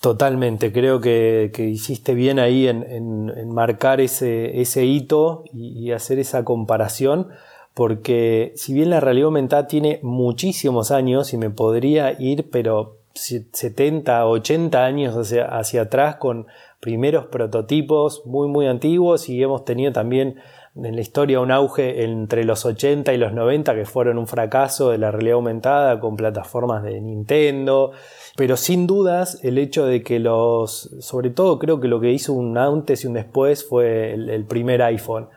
Totalmente, 0.00 0.72
creo 0.72 1.00
que, 1.00 1.50
hiciste 1.58 2.14
bien 2.14 2.38
ahí 2.38 2.66
en, 2.66 3.48
marcar 3.52 4.00
ese, 4.00 4.60
ese 4.60 4.86
hito 4.86 5.44
y, 5.52 5.90
hacer 5.90 6.18
esa 6.18 6.44
comparación, 6.44 7.28
porque 7.74 8.52
si 8.56 8.72
bien 8.72 8.90
la 8.90 9.00
realidad 9.00 9.26
aumentada 9.26 9.66
tiene 9.66 10.00
muchísimos 10.02 10.90
años 10.90 11.34
y 11.34 11.36
me 11.36 11.50
podría 11.50 12.18
ir, 12.18 12.48
pero 12.50 12.96
70, 13.12 14.26
80 14.26 14.84
años 14.84 15.14
hacia, 15.14 15.44
hacia 15.44 15.82
atrás 15.82 16.16
con 16.16 16.46
primeros 16.80 17.26
prototipos 17.26 18.22
muy, 18.24 18.48
muy 18.48 18.66
antiguos 18.66 19.28
y 19.28 19.42
hemos 19.42 19.64
tenido 19.64 19.92
también 19.92 20.36
en 20.84 20.94
la 20.94 21.00
historia 21.00 21.40
un 21.40 21.50
auge 21.50 22.04
entre 22.04 22.44
los 22.44 22.64
80 22.64 23.12
y 23.12 23.16
los 23.16 23.32
90 23.32 23.74
que 23.74 23.84
fueron 23.84 24.18
un 24.18 24.26
fracaso 24.26 24.90
de 24.90 24.98
la 24.98 25.10
realidad 25.10 25.34
aumentada 25.34 26.00
con 26.00 26.16
plataformas 26.16 26.82
de 26.82 27.00
Nintendo, 27.00 27.92
pero 28.36 28.56
sin 28.56 28.86
dudas 28.86 29.40
el 29.42 29.58
hecho 29.58 29.86
de 29.86 30.02
que 30.02 30.18
los, 30.18 30.90
sobre 31.00 31.30
todo 31.30 31.58
creo 31.58 31.80
que 31.80 31.88
lo 31.88 32.00
que 32.00 32.12
hizo 32.12 32.32
un 32.32 32.56
antes 32.56 33.04
y 33.04 33.06
un 33.06 33.14
después 33.14 33.66
fue 33.66 34.12
el, 34.14 34.44
primer 34.44 34.82
iPhone, 34.82 35.28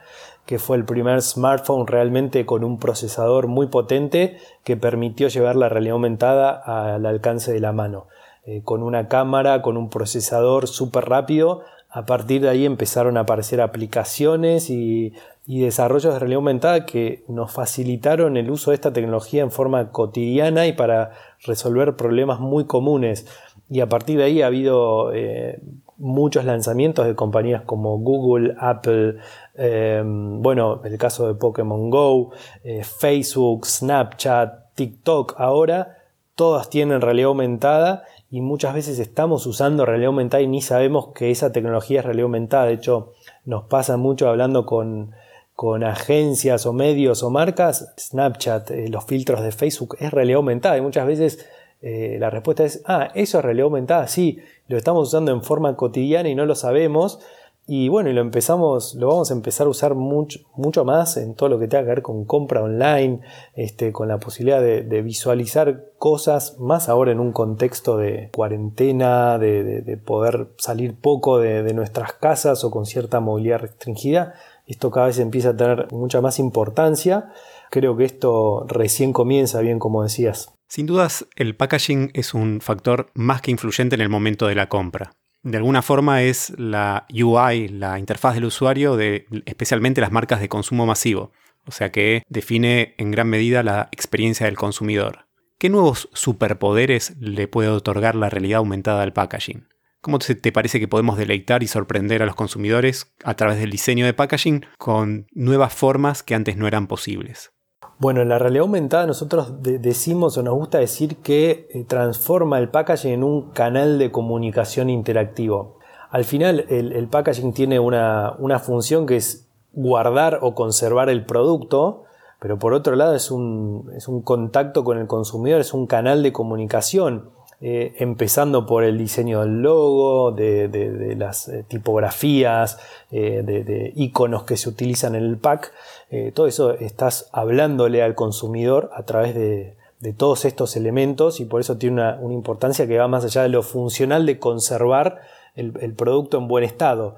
que 0.45 0.59
fue 0.59 0.77
el 0.77 0.85
primer 0.85 1.21
smartphone 1.21 1.87
realmente 1.87 2.45
con 2.45 2.63
un 2.63 2.77
procesador 2.79 3.47
muy 3.47 3.67
potente 3.67 4.37
que 4.63 4.77
permitió 4.77 5.27
llevar 5.27 5.55
la 5.55 5.69
realidad 5.69 5.93
aumentada 5.93 6.51
al 6.93 7.05
alcance 7.05 7.51
de 7.51 7.59
la 7.59 7.71
mano. 7.71 8.07
Eh, 8.43 8.61
con 8.63 8.81
una 8.81 9.07
cámara, 9.07 9.61
con 9.61 9.77
un 9.77 9.91
procesador 9.91 10.67
súper 10.67 11.05
rápido, 11.05 11.61
a 11.93 12.05
partir 12.05 12.41
de 12.41 12.49
ahí 12.49 12.65
empezaron 12.65 13.17
a 13.17 13.21
aparecer 13.21 13.59
aplicaciones 13.59 14.69
y, 14.69 15.13
y, 15.45 15.61
desarrollos 15.61 16.13
de 16.13 16.19
realidad 16.19 16.37
aumentada 16.37 16.85
que 16.85 17.23
nos 17.27 17.51
facilitaron 17.51 18.37
el 18.37 18.49
uso 18.49 18.71
de 18.71 18.75
esta 18.75 18.93
tecnología 18.93 19.43
en 19.43 19.51
forma 19.51 19.91
cotidiana 19.91 20.67
y 20.67 20.73
para 20.73 21.11
resolver 21.45 21.95
problemas 21.95 22.39
muy 22.39 22.65
comunes. 22.65 23.27
Y 23.69 23.79
a 23.79 23.89
partir 23.89 24.17
de 24.17 24.25
ahí 24.25 24.41
ha 24.41 24.47
habido 24.47 25.13
eh, 25.13 25.61
muchos 25.97 26.45
lanzamientos 26.45 27.05
de 27.05 27.15
compañías 27.15 27.61
como 27.61 27.97
Google, 27.99 28.55
Apple, 28.59 29.17
eh, 29.55 30.03
bueno, 30.05 30.81
el 30.83 30.97
caso 30.97 31.27
de 31.27 31.35
Pokémon 31.35 31.89
Go, 31.89 32.31
eh, 32.63 32.83
Facebook, 32.83 33.65
Snapchat, 33.65 34.73
TikTok 34.75 35.35
ahora, 35.37 35.97
todas 36.35 36.69
tienen 36.69 37.01
realidad 37.01 37.27
aumentada 37.27 38.03
y 38.31 38.41
muchas 38.41 38.73
veces 38.73 38.97
estamos 38.97 39.45
usando 39.45 39.85
realidad 39.85 40.07
aumentada 40.07 40.41
y 40.41 40.47
ni 40.47 40.61
sabemos 40.61 41.09
que 41.13 41.29
esa 41.29 41.51
tecnología 41.51 41.99
es 41.99 42.05
realidad 42.05 42.25
aumentada. 42.25 42.65
De 42.65 42.73
hecho, 42.73 43.11
nos 43.45 43.65
pasa 43.65 43.97
mucho 43.97 44.27
hablando 44.27 44.65
con, 44.65 45.11
con 45.55 45.83
agencias 45.83 46.65
o 46.65 46.73
medios 46.73 47.23
o 47.23 47.29
marcas, 47.29 47.93
Snapchat, 47.99 48.71
eh, 48.71 48.87
los 48.89 49.05
filtros 49.05 49.41
de 49.41 49.51
Facebook 49.51 49.97
es 49.99 50.11
realidad 50.11 50.37
aumentada. 50.37 50.77
Y 50.77 50.81
muchas 50.81 51.05
veces 51.05 51.45
eh, 51.81 52.17
la 52.19 52.29
respuesta 52.29 52.63
es, 52.63 52.81
ah, 52.85 53.09
eso 53.15 53.39
es 53.39 53.45
realidad 53.45 53.65
aumentada, 53.65 54.07
sí, 54.07 54.39
lo 54.67 54.77
estamos 54.77 55.07
usando 55.07 55.31
en 55.31 55.43
forma 55.43 55.75
cotidiana 55.75 56.29
y 56.29 56.35
no 56.35 56.45
lo 56.45 56.55
sabemos. 56.55 57.19
Y 57.67 57.89
bueno, 57.89 58.09
y 58.09 58.13
lo 58.13 58.21
empezamos, 58.21 58.95
lo 58.95 59.07
vamos 59.07 59.29
a 59.29 59.33
empezar 59.35 59.67
a 59.67 59.69
usar 59.69 59.93
mucho, 59.95 60.39
mucho 60.55 60.83
más 60.83 61.15
en 61.17 61.35
todo 61.35 61.47
lo 61.47 61.59
que 61.59 61.67
tenga 61.67 61.83
que 61.83 61.89
ver 61.89 62.01
con 62.01 62.25
compra 62.25 62.63
online, 62.63 63.21
este, 63.53 63.91
con 63.91 64.07
la 64.07 64.19
posibilidad 64.19 64.59
de, 64.61 65.01
visualizar 65.01 65.91
cosas, 65.97 66.59
más 66.59 66.89
ahora 66.89 67.11
en 67.11 67.19
un 67.19 67.31
contexto 67.31 67.97
de 67.97 68.29
cuarentena, 68.35 69.37
de, 69.37 69.97
poder 70.03 70.47
salir 70.57 70.99
poco 70.99 71.37
de, 71.37 71.73
nuestras 71.73 72.13
casas 72.13 72.63
o 72.63 72.71
con 72.71 72.85
cierta 72.85 73.19
movilidad 73.19 73.59
restringida. 73.59 74.33
Esto 74.71 74.89
cada 74.89 75.07
vez 75.07 75.19
empieza 75.19 75.49
a 75.49 75.55
tener 75.55 75.87
mucha 75.91 76.21
más 76.21 76.39
importancia. 76.39 77.29
Creo 77.69 77.95
que 77.97 78.05
esto 78.05 78.65
recién 78.67 79.13
comienza, 79.13 79.61
bien 79.61 79.79
como 79.79 80.03
decías. 80.03 80.53
Sin 80.67 80.85
dudas, 80.85 81.27
el 81.35 81.55
packaging 81.55 82.11
es 82.13 82.33
un 82.33 82.61
factor 82.61 83.11
más 83.13 83.41
que 83.41 83.51
influyente 83.51 83.95
en 83.95 84.01
el 84.01 84.09
momento 84.09 84.47
de 84.47 84.55
la 84.55 84.69
compra 84.69 85.11
de 85.43 85.57
alguna 85.57 85.81
forma 85.81 86.21
es 86.21 86.53
la 86.57 87.05
UI, 87.11 87.67
la 87.69 87.97
interfaz 87.97 88.35
del 88.35 88.45
usuario 88.45 88.95
de 88.95 89.25
especialmente 89.45 90.01
las 90.01 90.11
marcas 90.11 90.39
de 90.39 90.49
consumo 90.49 90.85
masivo, 90.85 91.31
o 91.65 91.71
sea 91.71 91.91
que 91.91 92.23
define 92.29 92.95
en 92.97 93.11
gran 93.11 93.27
medida 93.27 93.63
la 93.63 93.89
experiencia 93.91 94.45
del 94.45 94.57
consumidor. 94.57 95.27
¿Qué 95.57 95.69
nuevos 95.69 96.09
superpoderes 96.13 97.15
le 97.19 97.47
puede 97.47 97.69
otorgar 97.69 98.15
la 98.15 98.29
realidad 98.29 98.59
aumentada 98.59 99.03
al 99.03 99.13
packaging? 99.13 99.67
¿Cómo 100.01 100.17
te 100.17 100.51
parece 100.51 100.79
que 100.79 100.87
podemos 100.87 101.15
deleitar 101.15 101.61
y 101.61 101.67
sorprender 101.67 102.23
a 102.23 102.25
los 102.25 102.33
consumidores 102.33 103.13
a 103.23 103.35
través 103.35 103.59
del 103.59 103.69
diseño 103.69 104.03
de 104.03 104.15
packaging 104.15 104.65
con 104.79 105.27
nuevas 105.31 105.75
formas 105.75 106.23
que 106.23 106.33
antes 106.33 106.57
no 106.57 106.65
eran 106.65 106.87
posibles? 106.87 107.51
Bueno, 107.99 108.23
en 108.23 108.29
la 108.29 108.39
realidad 108.39 108.63
aumentada 108.63 109.05
nosotros 109.05 109.61
decimos 109.61 110.35
o 110.35 110.41
nos 110.41 110.55
gusta 110.55 110.79
decir 110.79 111.17
que 111.17 111.67
eh, 111.69 111.85
transforma 111.87 112.57
el 112.57 112.69
packaging 112.69 113.11
en 113.11 113.23
un 113.23 113.51
canal 113.51 113.99
de 113.99 114.09
comunicación 114.11 114.89
interactivo. 114.89 115.77
Al 116.09 116.25
final 116.25 116.65
el, 116.69 117.07
packaging 117.07 117.53
tiene 117.53 117.79
una, 117.79 118.59
función 118.59 119.05
que 119.05 119.17
es 119.17 119.47
guardar 119.71 120.39
o 120.41 120.55
conservar 120.55 121.11
el 121.11 121.27
producto, 121.27 122.05
pero 122.39 122.57
por 122.57 122.73
otro 122.73 122.95
lado 122.95 123.13
es 123.13 123.29
un, 123.29 123.91
es 123.95 124.07
un 124.07 124.23
contacto 124.23 124.83
con 124.83 124.97
el 124.97 125.05
consumidor, 125.05 125.61
es 125.61 125.71
un 125.71 125.85
canal 125.85 126.23
de 126.23 126.33
comunicación. 126.33 127.29
Eh, 127.63 127.93
empezando 127.99 128.65
por 128.65 128.83
el 128.83 128.97
diseño 128.97 129.41
del 129.41 129.61
logo, 129.61 130.31
de, 130.31 131.15
las 131.15 131.47
eh, 131.47 131.63
tipografías, 131.67 132.79
de, 133.11 133.93
iconos 133.95 134.43
que 134.45 134.57
se 134.57 134.67
utilizan 134.67 135.13
en 135.13 135.23
el 135.23 135.37
pack, 135.37 135.71
eh, 136.09 136.31
todo 136.33 136.47
eso 136.47 136.73
estás 136.73 137.29
hablándole 137.31 138.03
al 138.03 138.15
consumidor 138.15 138.89
a 138.93 139.03
través 139.03 139.35
de, 139.35 139.75
todos 140.17 140.45
estos 140.45 140.75
elementos 140.75 141.39
y 141.39 141.45
por 141.45 141.61
eso 141.61 141.77
tiene 141.77 142.15
una, 142.19 142.33
importancia 142.33 142.87
que 142.87 142.97
va 142.97 143.07
más 143.07 143.23
allá 143.23 143.43
de 143.43 143.49
lo 143.49 143.61
funcional 143.61 144.25
de 144.25 144.39
conservar 144.39 145.21
el, 145.55 145.93
producto 145.93 146.39
en 146.39 146.47
buen 146.47 146.63
estado. 146.63 147.15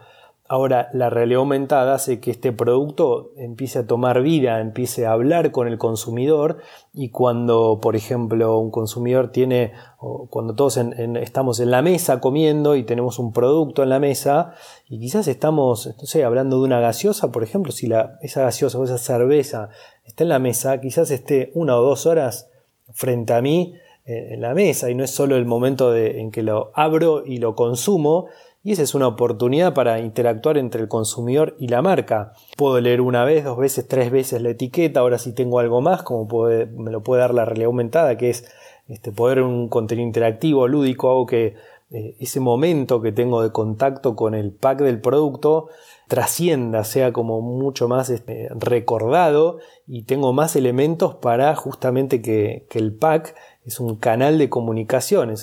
Ahora, 0.54 0.90
la 0.94 1.10
realidad 1.10 1.40
aumentada 1.40 1.96
hace 1.96 2.20
que 2.20 2.30
este 2.30 2.52
producto 2.52 3.32
empiece 3.38 3.80
a 3.80 3.88
tomar 3.88 4.22
vida, 4.22 4.60
empiece 4.60 5.08
a 5.08 5.14
hablar 5.14 5.50
con 5.50 5.68
el 5.68 5.80
consumidor 5.80 6.60
y 6.94 7.10
cuando, 7.10 7.80
por 7.82 7.96
ejemplo, 7.96 8.60
un 8.60 8.70
consumidor 8.70 9.32
tiene, 9.32 9.72
o 9.98 10.28
cuando 10.30 10.54
todos 10.54 10.78
estamos 10.78 11.60
en 11.60 11.72
la 11.72 11.82
mesa 11.82 12.20
comiendo 12.20 12.76
y 12.76 12.84
tenemos 12.84 13.18
un 13.18 13.34
producto 13.34 13.82
en 13.82 13.90
la 13.90 14.00
mesa 14.00 14.54
y 14.88 15.00
quizás 15.00 15.28
estamos, 15.28 15.88
no 16.00 16.06
sé, 16.06 16.24
hablando 16.24 16.60
de 16.60 16.66
una 16.66 16.80
gaseosa, 16.80 17.32
por 17.32 17.42
ejemplo, 17.42 17.72
si 17.72 17.90
esa 18.22 18.44
gaseosa 18.44 18.78
o 18.78 18.84
esa 18.84 19.00
cerveza 19.00 19.70
está 20.06 20.24
en 20.24 20.30
la 20.30 20.38
mesa, 20.38 20.80
quizás 20.80 21.10
esté 21.10 21.52
una 21.56 21.80
o 21.80 21.82
dos 21.82 22.06
horas 22.06 22.48
frente 22.92 23.34
a 23.34 23.42
mí 23.42 23.74
eh, 24.06 24.36
en 24.36 24.42
la 24.42 24.54
mesa 24.54 24.92
y 24.92 24.94
no 24.94 25.04
es 25.04 25.10
solo 25.10 25.36
el 25.36 25.46
momento 25.46 25.96
en 25.96 26.30
que 26.30 26.44
lo 26.44 26.70
abro 26.76 27.26
y 27.26 27.40
lo 27.40 27.56
consumo, 27.56 28.28
y 28.64 28.72
esa 28.72 28.84
es 28.84 28.96
una 28.96 29.08
oportunidad 29.08 29.74
para 29.74 30.00
interactuar 30.00 30.58
entre 30.58 30.82
el 30.82 30.88
consumidor 30.88 31.56
y 31.60 31.68
la 31.68 31.82
marca. 31.82 32.34
Puedo 32.56 32.80
leer 32.80 33.02
una 33.02 33.26
vez, 33.26 33.44
dos 33.44 33.58
veces, 33.58 33.88
tres 33.88 34.10
veces 34.10 34.42
la 34.42 34.52
etiqueta, 34.52 35.02
ahora 35.02 35.18
si 35.18 35.34
tengo 35.34 35.60
algo 35.60 35.82
más, 35.82 36.02
como 36.04 36.28
me 36.48 36.92
lo 36.92 37.04
puede 37.04 37.22
dar 37.22 37.34
la 37.34 37.44
realidad 37.44 37.68
aumentada, 37.68 38.18
que 38.18 38.30
es 38.30 38.46
este, 38.88 39.12
poder 39.12 39.42
un 39.42 39.68
contenido 39.68 40.08
interactivo, 40.08 40.68
lúdico, 40.70 41.10
algo 41.10 41.26
que 41.26 41.56
eh, 41.92 42.16
ese 42.20 42.40
momento 42.40 43.02
que 43.02 43.12
tengo 43.12 43.44
de 43.44 43.52
contacto 43.52 44.16
con 44.16 44.34
el 44.34 44.52
pack 44.52 44.80
del 44.80 45.02
producto 45.02 45.68
trascienda, 46.14 46.84
sea 46.84 47.12
como 47.12 47.42
mucho 47.42 47.88
más 47.88 48.12
este, 48.12 48.48
recordado 48.52 49.58
y 49.88 50.04
tengo 50.04 50.32
más 50.32 50.56
elementos 50.56 51.16
para 51.16 51.56
justamente 51.56 52.22
que, 52.22 52.68
el 52.72 52.94
pack 52.94 53.34
es 53.66 53.80
un 53.80 53.96
canal 53.96 54.38
de 54.38 54.48
comunicación, 54.48 55.34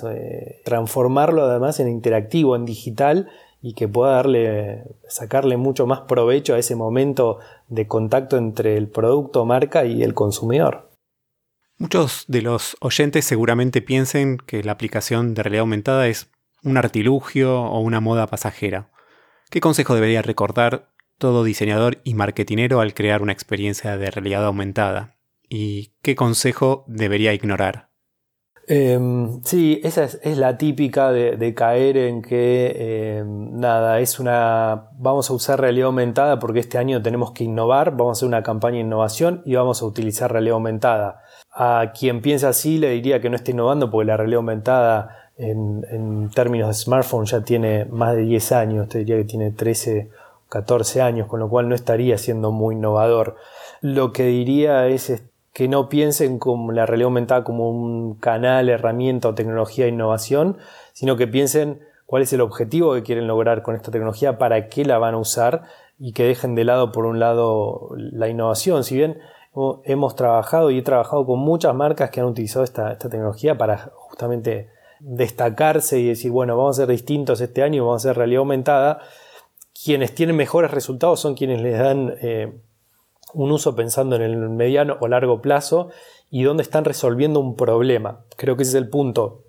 transformarlo 0.64 1.42
además 1.42 1.80
en 1.80 1.88
interactivo, 1.88 2.54
en 2.54 2.66
digital 2.66 3.28
y 3.60 3.74
que 3.74 3.88
pueda 3.88 4.12
darle, 4.12 4.84
sacarle 5.08 5.56
mucho 5.56 5.88
más 5.88 6.02
provecho 6.02 6.54
a 6.54 6.58
ese 6.58 6.76
momento 6.76 7.40
de 7.66 7.88
contacto 7.88 8.36
entre 8.36 8.76
el 8.76 8.86
producto, 8.86 9.44
marca 9.44 9.84
y 9.84 10.04
el 10.04 10.14
consumidor. 10.14 10.88
Muchos 11.78 12.26
de 12.28 12.42
los 12.42 12.76
oyentes 12.80 13.24
seguramente 13.24 13.82
piensen 13.82 14.38
que 14.38 14.62
la 14.62 14.70
aplicación 14.70 15.34
de 15.34 15.42
realidad 15.42 15.62
aumentada 15.62 16.06
es 16.06 16.30
un 16.62 16.76
artilugio 16.76 17.60
o 17.60 17.80
una 17.80 17.98
moda 17.98 18.28
pasajera. 18.28 18.88
¿Qué 19.50 19.60
consejo 19.60 19.96
debería 19.96 20.22
recordar 20.22 20.90
todo 21.18 21.42
diseñador 21.42 21.98
y 22.04 22.14
marketinero 22.14 22.80
al 22.80 22.94
crear 22.94 23.20
una 23.20 23.32
experiencia 23.32 23.96
de 23.96 24.08
realidad 24.08 24.44
aumentada? 24.44 25.16
¿Y 25.48 25.90
qué 26.02 26.14
consejo 26.14 26.84
debería 26.86 27.34
ignorar? 27.34 27.88
Em, 28.68 29.42
sí, 29.42 29.80
esa 29.82 30.04
es, 30.04 30.38
la 30.38 30.56
típica 30.56 31.10
de, 31.10 31.54
caer 31.54 31.96
en 31.96 32.22
que 32.22 33.18
em, 33.18 33.58
nada, 33.58 33.98
es 33.98 34.20
una. 34.20 34.90
Vamos 34.96 35.28
a 35.28 35.32
usar 35.32 35.60
realidad 35.60 35.86
aumentada 35.86 36.38
porque 36.38 36.60
este 36.60 36.78
año 36.78 37.02
tenemos 37.02 37.32
que 37.32 37.42
innovar, 37.42 37.96
vamos 37.96 38.10
a 38.10 38.12
hacer 38.18 38.28
una 38.28 38.44
campaña 38.44 38.76
de 38.76 38.82
innovación 38.82 39.42
y 39.44 39.56
vamos 39.56 39.82
a 39.82 39.86
utilizar 39.86 40.30
realidad 40.30 40.54
aumentada. 40.54 41.22
A 41.52 41.90
quien 41.98 42.22
piensa 42.22 42.50
así 42.50 42.78
le 42.78 42.90
diría 42.90 43.20
que 43.20 43.28
no 43.28 43.34
esté 43.34 43.50
innovando 43.50 43.90
porque 43.90 44.06
la 44.06 44.16
realidad 44.16 44.36
aumentada 44.36 45.19
en, 45.40 46.30
términos 46.34 46.68
de 46.68 46.74
smartphone 46.74 47.26
ya 47.26 47.42
tiene 47.42 47.86
más 47.86 48.14
de 48.14 48.22
10 48.22 48.52
años, 48.52 48.88
te 48.88 48.98
diría 48.98 49.16
que 49.16 49.24
tiene 49.24 49.50
13 49.50 50.10
o 50.12 50.48
14 50.48 51.02
años, 51.02 51.28
con 51.28 51.40
lo 51.40 51.48
cual 51.48 51.68
no 51.68 51.74
estaría 51.74 52.18
siendo 52.18 52.52
muy 52.52 52.74
innovador. 52.74 53.36
Lo 53.80 54.12
que 54.12 54.26
diría 54.26 54.86
es 54.86 55.22
que 55.52 55.68
no 55.68 55.88
piensen 55.88 56.38
como 56.38 56.72
la 56.72 56.86
realidad 56.86 57.06
aumentada 57.06 57.44
como 57.44 57.70
un 57.70 58.14
canal, 58.14 58.68
herramienta 58.68 59.28
o 59.28 59.34
tecnología 59.34 59.86
de 59.86 59.92
innovación, 59.92 60.58
sino 60.92 61.16
que 61.16 61.26
piensen 61.26 61.80
cuál 62.06 62.22
es 62.22 62.32
el 62.32 62.40
objetivo 62.40 62.94
que 62.94 63.02
quieren 63.02 63.26
lograr 63.26 63.62
con 63.62 63.74
esta 63.74 63.90
tecnología, 63.90 64.38
para 64.38 64.68
qué 64.68 64.84
la 64.84 64.98
van 64.98 65.14
a 65.14 65.18
usar 65.18 65.62
y 65.98 66.12
que 66.12 66.24
dejen 66.24 66.54
de 66.54 66.64
lado, 66.64 66.92
por 66.92 67.04
un 67.04 67.20
lado, 67.20 67.90
la 67.96 68.28
innovación. 68.28 68.84
Si 68.84 68.96
bien 68.96 69.18
hemos 69.84 70.14
trabajado 70.14 70.70
y 70.70 70.78
he 70.78 70.82
trabajado 70.82 71.26
con 71.26 71.40
muchas 71.40 71.74
marcas 71.74 72.10
que 72.10 72.20
han 72.20 72.26
utilizado 72.26 72.64
esta, 72.64 72.96
tecnología 72.98 73.58
para 73.58 73.90
justamente 73.94 74.70
destacarse 75.00 75.98
y 75.98 76.08
decir, 76.08 76.30
bueno, 76.30 76.56
vamos 76.56 76.78
a 76.78 76.82
ser 76.82 76.88
distintos 76.88 77.40
este 77.40 77.62
año, 77.62 77.84
vamos 77.84 78.04
a 78.04 78.08
hacer 78.08 78.16
realidad 78.16 78.40
aumentada, 78.40 79.00
quienes 79.82 80.14
tienen 80.14 80.36
mejores 80.36 80.70
resultados 80.70 81.20
son 81.20 81.34
quienes 81.34 81.60
les 81.62 81.78
dan 81.78 82.14
eh, 82.20 82.52
un 83.34 83.50
uso 83.50 83.74
pensando 83.74 84.16
en 84.16 84.22
el 84.22 84.36
mediano 84.50 84.96
o 85.00 85.08
largo 85.08 85.40
plazo 85.40 85.88
y 86.30 86.42
dónde 86.42 86.62
están 86.62 86.84
resolviendo 86.84 87.40
un 87.40 87.56
problema. 87.56 88.20
Creo 88.36 88.56
que 88.56 88.62
ese 88.62 88.72
es 88.72 88.82
el 88.82 88.88
punto. 88.88 89.44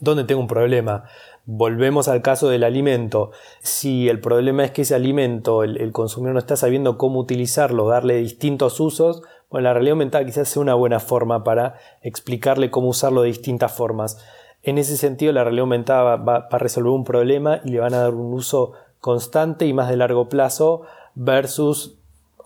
¿Dónde 0.00 0.24
tengo 0.24 0.40
un 0.40 0.48
problema? 0.48 1.04
Volvemos 1.44 2.08
al 2.08 2.22
caso 2.22 2.48
del 2.48 2.64
alimento. 2.64 3.30
Si 3.60 4.08
el 4.08 4.20
problema 4.20 4.64
es 4.64 4.70
que 4.70 4.82
ese 4.82 4.94
alimento 4.94 5.62
el, 5.64 5.92
consumidor 5.92 6.34
no 6.34 6.38
está 6.38 6.56
sabiendo 6.56 6.98
cómo 6.98 7.20
utilizarlo, 7.20 7.88
darle 7.88 8.16
distintos 8.16 8.80
usos, 8.80 9.22
bueno, 9.50 9.64
la 9.64 9.74
realidad 9.74 9.92
aumentada 9.92 10.24
quizás 10.24 10.48
sea 10.48 10.62
una 10.62 10.74
buena 10.74 10.98
forma 10.98 11.44
para 11.44 11.76
explicarle 12.00 12.70
cómo 12.70 12.88
usarlo 12.88 13.22
de 13.22 13.28
distintas 13.28 13.72
formas. 13.72 14.18
En 14.64 14.78
ese 14.78 14.96
sentido, 14.96 15.32
la 15.32 15.42
realidad 15.42 15.62
aumentada 15.62 16.14
va 16.14 16.46
a 16.48 16.58
resolver 16.58 16.92
un 16.92 17.02
problema 17.02 17.60
y 17.64 17.70
le 17.70 17.80
van 17.80 17.94
a 17.94 17.98
dar 17.98 18.14
un 18.14 18.32
uso 18.32 18.74
constante 19.00 19.66
y 19.66 19.72
más 19.72 19.88
de 19.88 19.96
largo 19.96 20.28
plazo 20.28 20.82
versus 21.16 21.96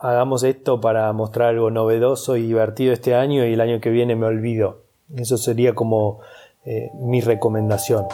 hagamos 0.01 0.43
esto 0.43 0.81
para 0.81 1.13
mostrar 1.13 1.51
algo 1.51 1.71
novedoso 1.71 2.39
y 2.39 2.47
divertido 2.47 2.95
este 2.95 3.15
año 3.15 3.45
y 3.45 3.53
el 3.53 3.61
año 3.61 3.83
que 3.83 3.91
viene 3.91 4.17
me 4.17 4.25
olvido. 4.25 4.81
Eso 5.15 5.37
sería 5.37 5.75
como 5.75 6.21
eh, 6.65 6.91
mi 6.95 7.21
recomendación. 7.21 8.07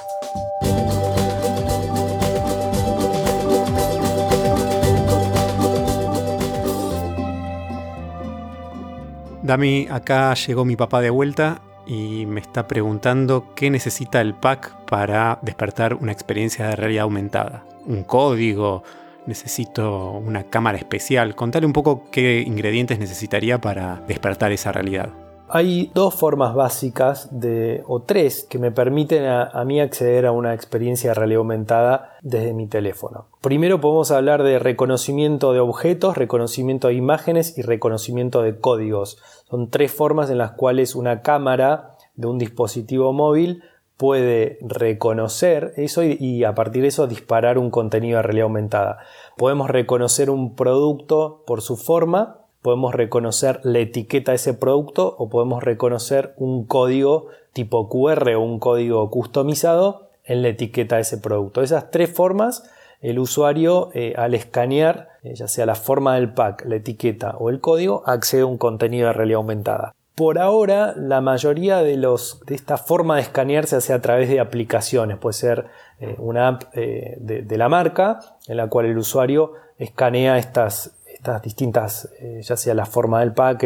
Dami, 9.44 9.86
acá 9.88 10.34
llegó 10.34 10.64
mi 10.64 10.74
papá 10.74 11.00
de 11.00 11.10
vuelta 11.10 11.62
y 11.86 12.26
me 12.26 12.40
está 12.40 12.66
preguntando 12.68 13.54
qué 13.54 13.70
necesita 13.70 14.20
el 14.20 14.34
pack 14.34 14.84
para 14.86 15.38
despertar 15.42 15.94
una 15.94 16.12
experiencia 16.12 16.68
de 16.68 16.76
realidad 16.76 17.04
aumentada. 17.04 17.64
¿Un 17.86 18.04
código? 18.04 18.82
necesito 19.26 20.10
una 20.12 20.44
cámara 20.44 20.78
especial. 20.78 21.34
Contale 21.34 21.66
un 21.66 21.72
poco 21.72 22.04
qué 22.10 22.40
ingredientes 22.40 22.98
necesitaría 22.98 23.60
para 23.60 24.02
despertar 24.06 24.52
esa 24.52 24.72
realidad. 24.72 25.10
Hay 25.54 25.90
dos 25.92 26.14
formas 26.14 26.54
básicas 26.54 27.28
de, 27.30 27.82
o 27.86 28.00
tres 28.00 28.46
que 28.48 28.58
me 28.58 28.72
permiten 28.72 29.26
a, 29.26 29.62
mí 29.66 29.82
acceder 29.82 30.24
a 30.24 30.32
una 30.32 30.54
experiencia 30.54 31.10
de 31.10 31.14
realidad 31.14 31.40
aumentada 31.40 32.16
desde 32.22 32.54
mi 32.54 32.68
teléfono. 32.68 33.26
Primero 33.42 33.78
podemos 33.78 34.10
hablar 34.12 34.44
de 34.44 34.58
reconocimiento 34.58 35.52
de 35.52 35.60
objetos, 35.60 36.16
reconocimiento 36.16 36.88
de 36.88 36.94
imágenes 36.94 37.58
y 37.58 37.62
reconocimiento 37.62 38.40
de 38.40 38.58
códigos. 38.60 39.18
Son 39.52 39.68
tres 39.68 39.92
formas 39.92 40.30
en 40.30 40.38
las 40.38 40.52
cuales 40.52 40.94
una 40.94 41.20
cámara 41.20 41.98
de 42.14 42.26
un 42.26 42.38
dispositivo 42.38 43.12
móvil 43.12 43.62
puede 43.98 44.56
reconocer 44.62 45.74
eso 45.76 46.02
y, 46.02 46.42
a 46.44 46.54
partir 46.54 46.80
de 46.80 46.88
eso 46.88 47.06
disparar 47.06 47.58
un 47.58 47.70
contenido 47.70 48.16
de 48.16 48.22
realidad 48.22 48.44
aumentada. 48.44 49.00
Podemos 49.36 49.68
reconocer 49.68 50.30
un 50.30 50.54
producto 50.54 51.42
por 51.46 51.60
su 51.60 51.76
forma, 51.76 52.38
podemos 52.62 52.94
reconocer 52.94 53.60
la 53.62 53.80
etiqueta 53.80 54.32
de 54.32 54.36
ese 54.36 54.54
producto 54.54 55.14
o 55.18 55.28
podemos 55.28 55.62
reconocer 55.62 56.32
un 56.38 56.64
código 56.64 57.26
tipo 57.52 57.90
QR 57.90 58.30
o 58.36 58.40
un 58.40 58.58
código 58.58 59.10
customizado 59.10 60.08
en 60.24 60.40
la 60.40 60.48
etiqueta 60.48 60.96
de 60.96 61.02
ese 61.02 61.18
producto. 61.18 61.60
Esas 61.60 61.90
tres 61.90 62.10
formas, 62.10 62.71
el 63.02 63.18
usuario 63.18 63.90
eh, 63.94 64.14
al 64.16 64.32
escanear, 64.32 65.08
eh, 65.22 65.34
ya 65.34 65.48
sea 65.48 65.66
la 65.66 65.74
forma 65.74 66.14
del 66.14 66.32
pack, 66.32 66.64
la 66.66 66.76
etiqueta 66.76 67.36
o 67.36 67.50
el 67.50 67.60
código, 67.60 68.02
accede 68.06 68.42
a 68.42 68.46
un 68.46 68.58
contenido 68.58 69.08
de 69.08 69.12
realidad 69.12 69.38
aumentada. 69.38 69.94
Por 70.14 70.38
ahora, 70.38 70.94
la 70.96 71.20
mayoría 71.20 71.78
de, 71.78 71.96
los, 71.96 72.40
de 72.46 72.54
esta 72.54 72.78
forma 72.78 73.16
de 73.16 73.22
escanear 73.22 73.66
se 73.66 73.76
hace 73.76 73.92
a 73.92 74.00
través 74.00 74.28
de 74.28 74.40
aplicaciones. 74.40 75.18
Puede 75.18 75.34
ser 75.34 75.66
eh, 76.00 76.14
una 76.18 76.48
app 76.48 76.74
de, 76.74 77.56
la 77.56 77.68
marca 77.68 78.20
en 78.46 78.56
la 78.58 78.68
cual 78.68 78.86
el 78.86 78.98
usuario 78.98 79.54
escanea 79.78 80.38
estas, 80.38 80.94
estas 81.12 81.42
distintas, 81.42 82.10
ya 82.40 82.56
sea 82.56 82.74
la 82.74 82.84
forma 82.86 83.20
del 83.20 83.32
pack, 83.32 83.64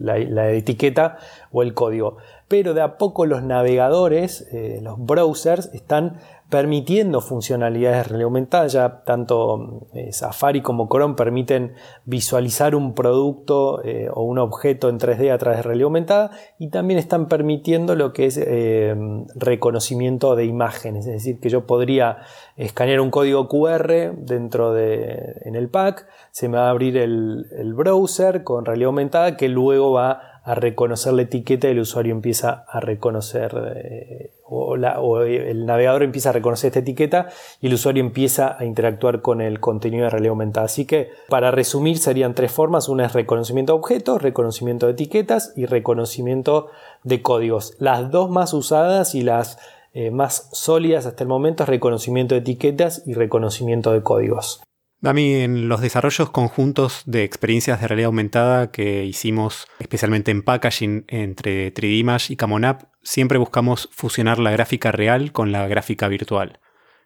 la, 0.00 0.50
etiqueta 0.50 1.16
o 1.50 1.62
el 1.62 1.72
código. 1.72 2.18
Pero 2.48 2.74
de 2.74 2.82
a 2.82 2.98
poco 2.98 3.26
los 3.26 3.42
navegadores, 3.42 4.46
los 4.82 4.98
browsers, 4.98 5.70
están 5.72 6.18
permitiendo 6.54 7.20
funcionalidades 7.20 8.12
aumentada. 8.12 8.68
Ya 8.68 9.02
tanto 9.04 9.88
eh, 9.92 10.12
Safari 10.12 10.60
como 10.60 10.88
Chrome 10.88 11.16
permiten 11.16 11.72
visualizar 12.04 12.76
un 12.76 12.94
producto 12.94 13.82
eh, 13.82 14.08
o 14.12 14.22
un 14.22 14.38
objeto 14.38 14.88
en 14.88 15.00
3D 15.00 15.32
a 15.32 15.38
través 15.38 15.58
de 15.58 15.62
realidad 15.64 15.86
aumentada 15.86 16.30
y 16.58 16.68
también 16.70 16.98
están 16.98 17.26
permitiendo 17.26 17.96
lo 17.96 18.12
que 18.12 18.26
es 18.26 18.38
eh, 18.40 18.94
reconocimiento 19.34 20.36
de 20.36 20.44
imágenes. 20.44 21.06
Es 21.06 21.14
decir, 21.14 21.40
que 21.40 21.48
yo 21.48 21.66
podría 21.66 22.18
escanear 22.56 23.00
un 23.00 23.10
código 23.10 23.48
QR 23.48 24.14
dentro 24.16 24.72
de 24.72 25.40
en 25.44 25.56
el 25.56 25.68
pack, 25.68 26.06
se 26.30 26.48
me 26.48 26.58
va 26.58 26.68
a 26.68 26.70
abrir 26.70 26.96
el, 26.98 27.46
el 27.58 27.74
browser 27.74 28.44
con 28.44 28.64
realidad 28.64 28.88
aumentada 28.88 29.36
que 29.36 29.48
luego 29.48 29.90
va 29.90 30.10
a 30.12 30.33
reconocer 30.46 31.14
la 31.14 31.22
etiqueta 31.22 31.68
el 31.68 31.78
usuario 31.78 32.12
empieza 32.12 32.66
a 32.68 32.80
reconocer, 32.80 33.52
eh, 33.76 34.32
o, 34.44 34.74
el 35.22 35.64
navegador 35.64 36.02
empieza 36.02 36.28
a 36.28 36.32
reconocer 36.32 36.68
esta 36.68 36.80
etiqueta 36.80 37.28
y 37.62 37.68
el 37.68 37.74
usuario 37.74 38.02
empieza 38.02 38.56
a 38.58 38.66
interactuar 38.66 39.22
con 39.22 39.40
el 39.40 39.58
contenido 39.60 40.04
de 40.04 40.10
realidad 40.10 40.32
aumentada. 40.32 40.66
Así 40.66 40.84
que, 40.84 41.08
para 41.30 41.50
resumir, 41.50 41.96
serían 41.96 42.34
tres 42.34 42.52
formas. 42.52 42.90
Una 42.90 43.06
es 43.06 43.14
reconocimiento 43.14 43.72
de 43.72 43.78
objetos, 43.78 44.20
reconocimiento 44.20 44.86
de 44.86 44.92
etiquetas 44.92 45.54
y 45.56 45.64
reconocimiento 45.64 46.68
de 47.04 47.22
códigos. 47.22 47.74
Las 47.78 48.10
dos 48.10 48.28
más 48.28 48.52
usadas 48.52 49.14
y 49.14 49.22
las 49.22 49.58
eh, 49.94 50.10
más 50.10 50.50
sólidas 50.52 51.06
hasta 51.06 51.22
el 51.22 51.28
momento 51.28 51.62
es 51.62 51.68
reconocimiento 51.70 52.34
de 52.34 52.42
etiquetas 52.42 53.02
y 53.06 53.14
reconocimiento 53.14 53.92
de 53.92 54.02
códigos. 54.02 54.60
Dami, 55.04 55.34
en 55.34 55.68
los 55.68 55.82
desarrollos 55.82 56.30
conjuntos 56.30 57.02
de 57.04 57.24
experiencias 57.24 57.78
de 57.78 57.88
realidad 57.88 58.06
aumentada 58.06 58.70
que 58.70 59.04
hicimos, 59.04 59.66
especialmente 59.78 60.30
en 60.30 60.42
packaging 60.42 61.04
entre 61.08 61.74
3D 61.74 62.30
y 62.30 62.36
Camonap, 62.36 62.84
siempre 63.02 63.36
buscamos 63.36 63.90
fusionar 63.92 64.38
la 64.38 64.50
gráfica 64.50 64.92
real 64.92 65.30
con 65.32 65.52
la 65.52 65.68
gráfica 65.68 66.08
virtual. 66.08 66.58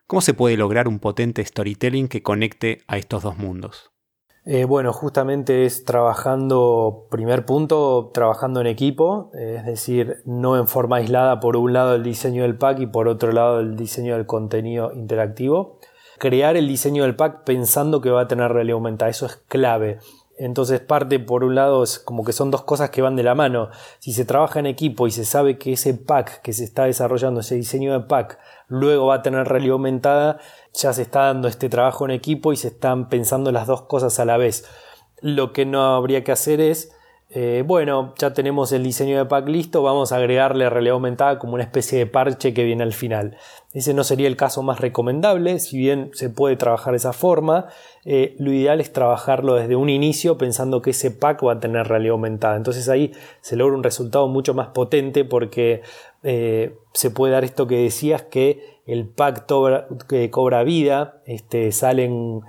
¿Cómo 0.07 0.21
se 0.21 0.33
puede 0.33 0.57
lograr 0.57 0.87
un 0.87 1.01
potente 1.01 1.45
storytelling 1.45 2.07
que 2.07 2.23
conecte 2.23 2.83
a 2.87 2.99
estos 2.99 3.25
dos 3.25 3.37
mundos? 3.37 3.91
Eh, 4.45 4.65
bueno, 4.65 4.93
justamente 4.93 5.65
es 5.65 5.85
trabajando, 5.85 7.09
primer 7.11 7.47
punto, 7.47 8.13
trabajando 8.15 8.61
en 8.61 8.69
equipo, 8.69 9.33
es 9.35 9.67
decir, 9.67 10.19
no 10.25 10.57
en 10.57 10.69
forma 10.69 10.99
aislada 10.99 11.41
por 11.41 11.57
un 11.57 11.73
lado 11.73 11.97
el 11.97 12.05
diseño 12.05 12.43
del 12.43 12.59
pack 12.59 12.79
y 12.79 12.87
por 12.87 13.09
otro 13.09 13.33
lado 13.33 13.59
el 13.59 13.75
diseño 13.75 14.15
del 14.15 14.27
contenido 14.27 14.93
interactivo 14.93 15.81
crear 16.19 16.57
el 16.57 16.69
diseño 16.69 17.05
del 17.05 17.17
pack 17.17 17.45
pensando 17.45 18.01
que 18.01 18.11
va 18.11 18.23
a 18.23 18.29
tener 18.29 18.53
realidad 18.53 18.75
aumentada. 18.75 19.11
Eso 19.11 19.27
es 19.27 19.37
clave. 19.49 19.99
Entonces 20.39 20.79
parte 20.79 21.19
por 21.19 21.43
un 21.43 21.57
lado 21.57 21.83
es 21.83 21.99
como 21.99 22.25
que 22.25 22.33
son 22.33 22.53
dos 22.53 22.63
cosas 22.63 22.91
que 22.91 23.03
van 23.03 23.17
de 23.17 23.25
la 23.25 23.35
mano. 23.35 23.71
Si 23.99 24.13
se 24.13 24.25
trabaja 24.25 24.61
en 24.61 24.67
equipo 24.67 25.09
y 25.09 25.11
se 25.11 25.25
sabe 25.25 25.59
que 25.59 25.73
ese 25.73 25.95
pack 25.95 26.43
que 26.43 26.53
se 26.53 26.63
está 26.63 26.85
desarrollando, 26.85 27.41
ese 27.41 27.57
diseño 27.57 27.93
de 27.93 28.07
pack, 28.07 28.39
luego 28.69 29.07
va 29.07 29.17
a 29.17 29.23
tener 29.23 29.49
realidad 29.49 29.73
aumentada, 29.73 30.39
ya 30.73 30.93
se 30.93 31.03
está 31.03 31.23
dando 31.25 31.49
este 31.49 31.69
trabajo 31.69 32.05
en 32.05 32.13
equipo 32.13 32.53
y 32.53 32.57
se 32.57 32.69
están 32.69 33.09
pensando 33.09 33.51
las 33.51 33.67
dos 33.67 33.83
cosas 33.83 34.21
a 34.21 34.25
la 34.25 34.37
vez. 34.37 34.65
Lo 35.21 35.53
que 35.53 35.67
no 35.67 35.97
habría 35.97 36.23
que 36.23 36.31
hacer 36.31 36.61
es 36.61 36.93
eh, 37.31 37.63
bueno, 37.67 38.15
ya 38.19 38.33
tenemos 38.33 38.73
el 38.73 38.83
diseño 38.83 39.19
de 39.19 39.27
pack 39.27 39.49
listo, 39.49 39.83
vamos 39.83 40.13
a 40.13 40.17
agregarle 40.17 40.71
realidad 40.71 40.95
aumentada 40.95 41.39
como 41.39 41.55
una 41.55 41.63
especie 41.63 41.99
de 41.99 42.07
parche 42.07 42.55
que 42.55 42.65
viene 42.65 42.83
al 42.83 42.95
final. 42.95 43.37
Ese 43.75 43.93
no 43.93 44.03
sería 44.03 44.29
el 44.29 44.37
caso 44.37 44.63
más 44.63 44.81
recomendable, 44.81 45.59
si 45.59 45.77
bien 45.77 46.11
se 46.15 46.31
puede 46.31 46.57
trabajar 46.57 46.95
de 46.95 46.97
esa 46.97 47.13
forma, 47.13 47.67
eh, 48.07 48.35
lo 48.39 48.51
ideal 48.51 48.81
es 48.81 48.95
trabajarlo 48.95 49.57
desde 49.57 49.77
un 49.77 49.91
inicio 49.91 50.39
pensando 50.39 50.81
que 50.81 50.91
ese 50.91 51.11
pack 51.11 51.45
va 51.45 51.55
a 51.55 51.61
tener 51.61 51.87
realidad 51.87 52.13
aumentada. 52.13 52.57
Entonces 52.57 52.89
ahí 52.89 53.13
se 53.43 53.57
logra 53.57 53.77
un 53.77 53.83
resultado 53.83 54.27
mucho 54.27 54.55
más 54.55 54.69
potente 54.69 55.27
porque 55.27 55.83
eh, 56.23 56.79
se 56.95 57.11
puede 57.11 57.35
dar 57.35 57.45
esto 57.45 57.67
que 57.67 57.77
decías 57.77 58.23
que 58.23 58.79
el 58.87 59.07
pack 59.07 59.45
que 60.09 60.31
cobra 60.31 60.63
vida, 60.63 61.21
este, 61.27 61.73
salen 61.73 62.41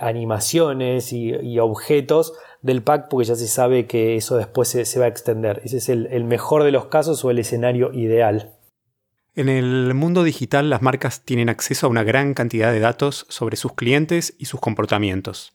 animaciones 0.00 1.12
y 1.12 1.58
objetos 1.60 2.32
del 2.64 2.82
pack 2.82 3.08
porque 3.10 3.26
ya 3.26 3.36
se 3.36 3.46
sabe 3.46 3.86
que 3.86 4.16
eso 4.16 4.38
después 4.38 4.68
se, 4.68 4.98
va 4.98 5.04
a 5.04 5.08
extender. 5.08 5.60
Ese 5.64 5.76
es 5.76 5.90
el, 5.90 6.24
mejor 6.24 6.64
de 6.64 6.72
los 6.72 6.86
casos 6.86 7.22
o 7.22 7.30
el 7.30 7.38
escenario 7.38 7.92
ideal. 7.92 8.54
En 9.34 9.50
el 9.50 9.92
mundo 9.92 10.24
digital 10.24 10.70
las 10.70 10.80
marcas 10.80 11.26
tienen 11.26 11.50
acceso 11.50 11.86
a 11.86 11.90
una 11.90 12.04
gran 12.04 12.32
cantidad 12.32 12.72
de 12.72 12.80
datos 12.80 13.26
sobre 13.28 13.56
sus 13.56 13.74
clientes 13.74 14.34
y 14.38 14.46
sus 14.46 14.60
comportamientos. 14.60 15.52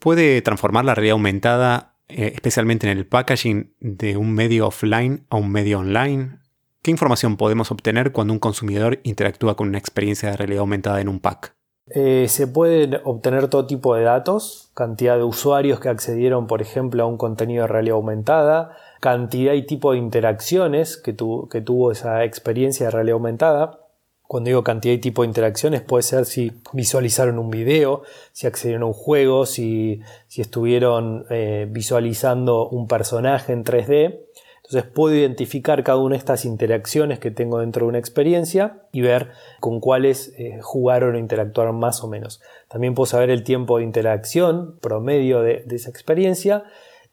¿Puede 0.00 0.42
transformar 0.42 0.84
la 0.84 0.96
realidad 0.96 1.12
aumentada, 1.12 1.94
eh, 2.08 2.32
especialmente 2.34 2.90
en 2.90 2.98
el 2.98 3.06
packaging, 3.06 3.72
de 3.78 4.16
un 4.16 4.34
medio 4.34 4.66
offline 4.66 5.26
a 5.30 5.36
un 5.36 5.52
medio 5.52 5.78
online? 5.78 6.40
¿Qué 6.82 6.90
información 6.90 7.36
podemos 7.36 7.70
obtener 7.70 8.10
cuando 8.10 8.32
un 8.32 8.40
consumidor 8.40 8.98
interactúa 9.04 9.56
con 9.56 9.68
una 9.68 9.78
experiencia 9.78 10.32
de 10.32 10.36
realidad 10.36 10.60
aumentada 10.60 11.00
en 11.00 11.08
un 11.08 11.20
pack? 11.20 11.54
Eh, 11.90 12.26
se 12.28 12.46
pueden 12.46 13.00
obtener 13.04 13.48
todo 13.48 13.66
tipo 13.66 13.94
de 13.94 14.02
datos, 14.02 14.70
cantidad 14.74 15.16
de 15.16 15.22
usuarios 15.22 15.80
que 15.80 15.88
accedieron, 15.88 16.46
por 16.46 16.60
ejemplo, 16.60 17.02
a 17.02 17.06
un 17.06 17.16
contenido 17.16 17.62
de 17.62 17.68
realidad 17.68 17.96
aumentada, 17.96 18.76
cantidad 19.00 19.54
y 19.54 19.62
tipo 19.64 19.92
de 19.92 19.98
interacciones 19.98 20.96
que, 20.96 21.16
que 21.50 21.60
tuvo 21.60 21.92
esa 21.92 22.24
experiencia 22.24 22.86
de 22.86 22.90
realidad 22.90 23.14
aumentada. 23.14 23.80
Cuando 24.22 24.48
digo 24.48 24.62
cantidad 24.62 24.92
y 24.92 24.98
tipo 24.98 25.22
de 25.22 25.28
interacciones, 25.28 25.80
puede 25.80 26.02
ser 26.02 26.26
si 26.26 26.52
visualizaron 26.74 27.38
un 27.38 27.48
video, 27.48 28.02
si 28.32 28.46
accedieron 28.46 28.82
a 28.82 28.86
un 28.86 28.92
juego, 28.92 29.46
si, 29.46 30.02
estuvieron 30.36 31.24
eh, 31.30 31.66
visualizando 31.70 32.68
un 32.68 32.86
personaje 32.86 33.54
en 33.54 33.64
3D. 33.64 34.20
Entonces 34.68 34.92
puedo 34.92 35.14
identificar 35.14 35.82
cada 35.82 35.96
una 35.96 36.12
de 36.12 36.18
estas 36.18 36.44
interacciones 36.44 37.18
que 37.18 37.30
tengo 37.30 37.60
dentro 37.60 37.86
de 37.86 37.88
una 37.88 37.98
experiencia 37.98 38.82
y 38.92 39.00
ver 39.00 39.30
con 39.60 39.80
cuáles 39.80 40.34
eh, 40.36 40.58
jugaron 40.60 41.14
o 41.14 41.18
interactuaron 41.18 41.78
más 41.78 42.04
o 42.04 42.08
menos. 42.08 42.42
También 42.68 42.94
puedo 42.94 43.06
saber 43.06 43.30
el 43.30 43.44
tiempo 43.44 43.78
de 43.78 43.84
interacción 43.84 44.76
promedio 44.82 45.40
de, 45.40 45.64
esa 45.70 45.88
experiencia 45.88 46.64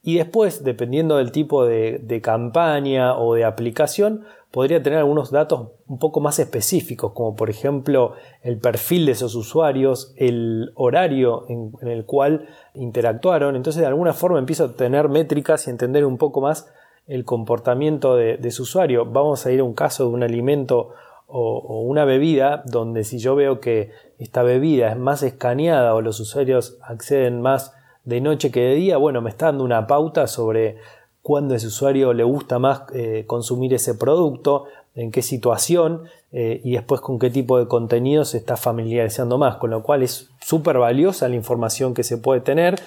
y 0.04 0.18
después, 0.18 0.66
dependiendo 0.66 1.16
del 1.16 1.32
tipo 1.32 1.66
de, 1.66 2.20
campaña 2.22 3.18
o 3.18 3.36
de 3.36 3.46
aplicación, 3.46 4.26
podría 4.52 4.84
tener 4.84 5.00
algunos 5.00 5.32
datos 5.32 5.70
un 5.88 5.98
poco 5.98 6.20
más 6.20 6.40
específicos, 6.40 7.14
como 7.14 7.38
por 7.38 7.50
ejemplo 7.50 8.16
el 8.42 8.58
perfil 8.60 9.06
de 9.06 9.14
esos 9.14 9.34
usuarios, 9.34 10.14
el 10.18 10.74
horario 10.76 11.46
en, 11.48 11.72
el 11.88 12.04
cual 12.04 12.50
interactuaron. 12.74 13.56
Entonces, 13.56 13.80
de 13.80 13.88
alguna 13.88 14.12
forma 14.12 14.40
empiezo 14.40 14.66
a 14.66 14.76
tener 14.76 15.08
métricas 15.08 15.68
y 15.68 15.70
entender 15.70 16.04
un 16.04 16.18
poco 16.18 16.42
más 16.42 16.68
el 17.08 17.26
comportamiento 17.26 18.16
de, 18.16 18.52
su 18.52 18.64
usuario. 18.64 19.06
Vamos 19.06 19.46
a 19.46 19.52
ir 19.52 19.60
a 19.60 19.64
un 19.64 19.74
caso 19.74 20.08
de 20.08 20.10
un 20.14 20.24
alimento 20.24 20.90
o, 21.28 21.82
una 21.82 22.06
bebida 22.06 22.64
donde 22.66 23.04
si 23.04 23.20
yo 23.20 23.36
veo 23.36 23.60
que 23.60 23.92
esta 24.20 24.44
bebida 24.44 24.90
es 24.92 24.98
más 24.98 25.24
escaneada 25.24 25.94
o 25.94 26.02
los 26.02 26.20
usuarios 26.20 26.78
acceden 26.82 27.42
más 27.42 27.74
de 28.04 28.22
noche 28.22 28.52
que 28.52 28.62
de 28.62 28.76
día, 28.76 28.98
bueno, 28.98 29.22
me 29.22 29.30
está 29.30 29.48
dando 29.48 29.64
una 29.64 29.88
pauta 29.88 30.28
sobre 30.28 30.78
cuándo 31.22 31.56
a 31.56 31.58
ese 31.58 31.68
usuario 31.68 32.14
le 32.14 32.24
gusta 32.24 32.60
más 32.60 32.84
eh, 32.94 33.24
consumir 33.26 33.74
ese 33.74 33.96
producto, 33.96 34.66
en 34.96 35.12
qué 35.12 35.22
situación 35.22 36.04
eh, 36.32 36.62
y 36.64 36.74
después 36.74 37.02
con 37.02 37.20
qué 37.20 37.30
tipo 37.30 37.60
de 37.60 37.68
contenido 37.68 38.26
se 38.26 38.38
está 38.38 38.58
familiarizando 38.58 39.38
más, 39.38 39.58
con 39.58 39.70
lo 39.70 39.84
cual 39.84 40.04
es 40.04 40.30
súper 40.40 40.78
valiosa 40.78 41.28
la 41.28 41.36
información 41.36 41.94
que 41.94 42.04
se 42.04 42.18
puede 42.18 42.42
tener 42.42 42.80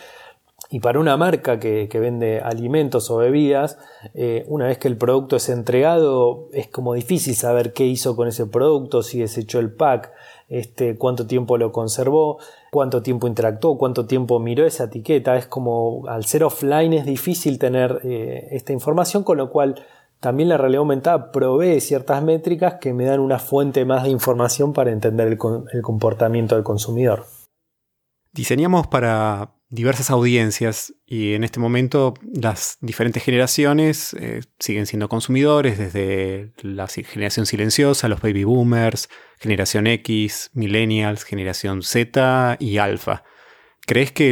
Y 0.71 0.81
para 0.81 1.01
una 1.01 1.17
marca 1.17 1.59
que, 1.59 1.89
vende 1.95 2.41
alimentos 2.41 3.11
o 3.11 3.17
bebidas, 3.17 3.79
eh, 4.13 4.45
una 4.49 4.67
vez 4.67 4.77
que 4.77 4.89
el 4.89 4.99
producto 4.99 5.37
es 5.37 5.49
entregado, 5.49 6.49
es 6.53 6.69
como 6.69 6.93
difícil 6.93 7.35
saber 7.35 7.73
qué 7.73 7.87
hizo 7.87 8.15
con 8.17 8.29
ese 8.29 8.45
producto, 8.45 9.03
si 9.03 9.21
desechó 9.21 9.61
el 9.61 9.73
pack, 9.73 10.13
este, 10.49 10.97
cuánto 10.97 11.27
tiempo 11.27 11.57
lo 11.57 11.73
conservó, 11.73 12.39
cuánto 12.71 13.01
tiempo 13.01 13.27
interactuó, 13.27 13.79
cuánto 13.79 14.07
tiempo 14.07 14.39
miró 14.41 14.67
esa 14.67 14.85
etiqueta. 14.85 15.39
Es 15.39 15.47
como 15.47 16.07
al 16.07 16.27
ser 16.27 16.45
offline 16.45 16.93
es 16.93 17.07
difícil 17.07 17.59
tener 17.59 18.01
eh, 18.05 18.49
esta 18.51 18.75
información, 18.75 19.25
con 19.25 19.39
lo 19.39 19.51
cual 19.51 19.83
también 20.21 20.51
la 20.51 20.59
realidad 20.59 20.81
aumentada 20.81 21.33
provee 21.33 21.81
ciertas 21.81 22.23
métricas 22.23 22.75
que 22.75 22.93
me 22.93 23.07
dan 23.07 23.21
una 23.21 23.39
fuente 23.39 23.87
más 23.87 24.05
de 24.05 24.11
información 24.11 24.75
para 24.75 24.91
entender 24.91 25.29
el 25.29 25.83
comportamiento 25.83 26.57
del 26.57 26.65
consumidor. 26.65 27.25
Diseñamos 28.33 28.87
para 28.87 29.58
diversas 29.71 30.11
audiencias 30.11 30.95
y 31.07 31.35
en 31.35 31.45
este 31.45 31.61
momento 31.61 32.15
las 32.23 32.79
diferentes 32.81 33.23
generaciones 33.23 34.15
eh, 34.15 34.41
siguen 34.59 34.87
siendo 34.87 35.09
consumidores, 35.09 35.79
desde 35.79 36.53
la 36.63 36.87
generación 36.87 37.47
silenciosa, 37.47 38.09
los 38.09 38.21
baby 38.21 38.45
boomers, 38.45 39.09
generación 39.39 39.87
X, 39.87 40.51
millennials, 40.55 41.25
generación 41.25 41.83
Z 41.83 42.57
y 42.61 42.79
alfa. 42.79 43.25
¿Crees 43.87 44.13
que 44.13 44.31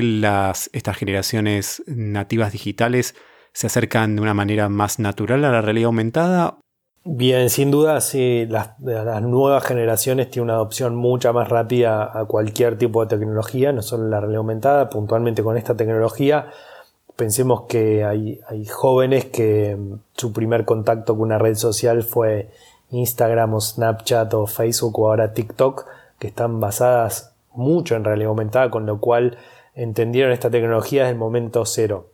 estas 0.72 0.96
generaciones 0.96 1.82
nativas 1.86 2.52
digitales 2.52 3.14
se 3.52 3.68
acercan 3.68 4.16
de 4.16 4.22
una 4.22 4.34
manera 4.34 4.68
más 4.68 4.98
natural 4.98 5.44
a 5.44 5.50
la 5.50 5.62
realidad 5.62 5.86
aumentada 5.86 6.58
Bien, 7.08 7.50
sin 7.50 7.70
duda, 7.70 8.00
sí, 8.00 8.46
las, 8.48 8.80
nuevas 8.80 9.62
generaciones 9.62 10.28
tienen 10.28 10.46
una 10.46 10.54
adopción 10.54 10.96
mucha 10.96 11.32
más 11.32 11.48
rápida 11.48 12.10
a 12.12 12.24
cualquier 12.24 12.78
tipo 12.78 13.00
de 13.00 13.16
tecnología, 13.16 13.70
no 13.72 13.80
solo 13.80 14.08
la 14.08 14.18
realidad 14.18 14.38
aumentada, 14.38 14.90
puntualmente 14.90 15.44
con 15.44 15.56
esta 15.56 15.76
tecnología. 15.76 16.50
Pensemos 17.14 17.62
que 17.68 18.04
hay, 18.04 18.40
jóvenes 18.66 19.26
que 19.26 19.78
su 20.16 20.32
primer 20.32 20.64
contacto 20.64 21.14
con 21.14 21.22
una 21.22 21.38
red 21.38 21.54
social 21.54 22.02
fue 22.02 22.50
Instagram 22.90 23.54
o 23.54 23.60
Snapchat 23.60 24.34
o 24.34 24.48
Facebook 24.48 24.98
o 24.98 25.08
ahora 25.08 25.32
TikTok, 25.32 25.86
que 26.18 26.26
están 26.26 26.58
basadas 26.58 27.36
mucho 27.52 27.94
en 27.94 28.02
realidad 28.02 28.30
aumentada, 28.30 28.68
con 28.68 28.84
lo 28.84 28.98
cual 28.98 29.38
entendieron 29.76 30.32
esta 30.32 30.50
tecnología 30.50 31.02
desde 31.02 31.12
el 31.12 31.18
momento 31.18 31.66
cero. 31.66 32.08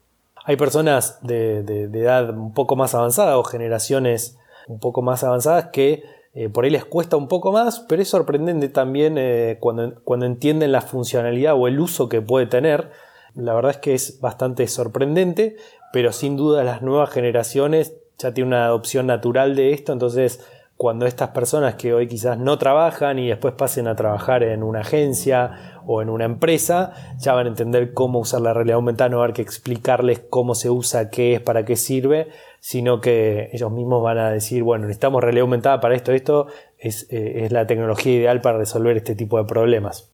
Hay 0.44 0.56
personas 0.56 1.18
de 1.22 1.88
edad 1.94 2.28
un 2.28 2.52
poco 2.52 2.76
más 2.76 2.94
avanzada 2.94 3.38
o 3.38 3.44
generaciones 3.44 4.36
un 4.68 4.78
poco 4.78 5.02
más 5.02 5.24
avanzadas 5.24 5.66
que 5.72 6.02
eh, 6.34 6.48
por 6.48 6.64
ahí 6.64 6.70
les 6.70 6.84
cuesta 6.84 7.16
un 7.16 7.28
poco 7.28 7.52
más, 7.52 7.80
pero 7.80 8.00
es 8.00 8.08
sorprendente 8.08 8.68
también 8.68 9.16
eh, 9.18 9.58
cuando, 9.60 9.94
cuando 10.02 10.24
entienden 10.24 10.72
la 10.72 10.80
funcionalidad 10.80 11.54
o 11.54 11.68
el 11.68 11.78
uso 11.78 12.08
que 12.08 12.22
puede 12.22 12.46
tener. 12.46 12.90
La 13.34 13.54
verdad 13.54 13.72
es 13.72 13.76
que 13.78 13.94
es 13.94 14.20
bastante 14.20 14.66
sorprendente, 14.66 15.56
pero 15.92 16.12
sin 16.12 16.36
duda 16.36 16.64
las 16.64 16.80
nuevas 16.80 17.10
generaciones 17.10 17.96
ya 18.18 18.32
tienen 18.32 18.54
una 18.54 18.64
adopción 18.64 19.06
natural 19.06 19.56
de 19.56 19.72
esto, 19.72 19.92
entonces 19.92 20.44
cuando 20.82 21.06
estas 21.06 21.28
personas 21.28 21.76
que 21.76 21.94
hoy 21.94 22.08
quizás 22.08 22.36
no 22.38 22.58
trabajan 22.58 23.16
y 23.20 23.28
después 23.28 23.54
pasen 23.54 23.86
a 23.86 23.94
trabajar 23.94 24.42
en 24.42 24.64
una 24.64 24.80
agencia 24.80 25.80
o 25.86 26.02
en 26.02 26.08
una 26.08 26.24
empresa, 26.24 26.92
ya 27.20 27.34
van 27.34 27.46
a 27.46 27.50
entender 27.50 27.94
cómo 27.94 28.18
usar 28.18 28.40
la 28.40 28.52
realidad 28.52 28.74
aumentada, 28.74 29.08
no 29.08 29.22
haber 29.22 29.32
que 29.32 29.42
explicarles 29.42 30.24
cómo 30.28 30.56
se 30.56 30.70
usa, 30.70 31.08
qué 31.08 31.34
es, 31.34 31.40
para 31.40 31.64
qué 31.64 31.76
sirve, 31.76 32.30
sino 32.58 33.00
que 33.00 33.48
ellos 33.52 33.70
mismos 33.70 34.02
van 34.02 34.18
a 34.18 34.32
decir, 34.32 34.64
bueno, 34.64 34.86
necesitamos 34.86 35.22
realidad 35.22 35.42
aumentada 35.42 35.78
para 35.78 35.94
esto, 35.94 36.10
esto 36.10 36.48
es, 36.78 37.06
eh, 37.10 37.44
es 37.44 37.52
la 37.52 37.68
tecnología 37.68 38.14
ideal 38.14 38.40
para 38.40 38.58
resolver 38.58 38.96
este 38.96 39.14
tipo 39.14 39.38
de 39.38 39.44
problemas. 39.44 40.12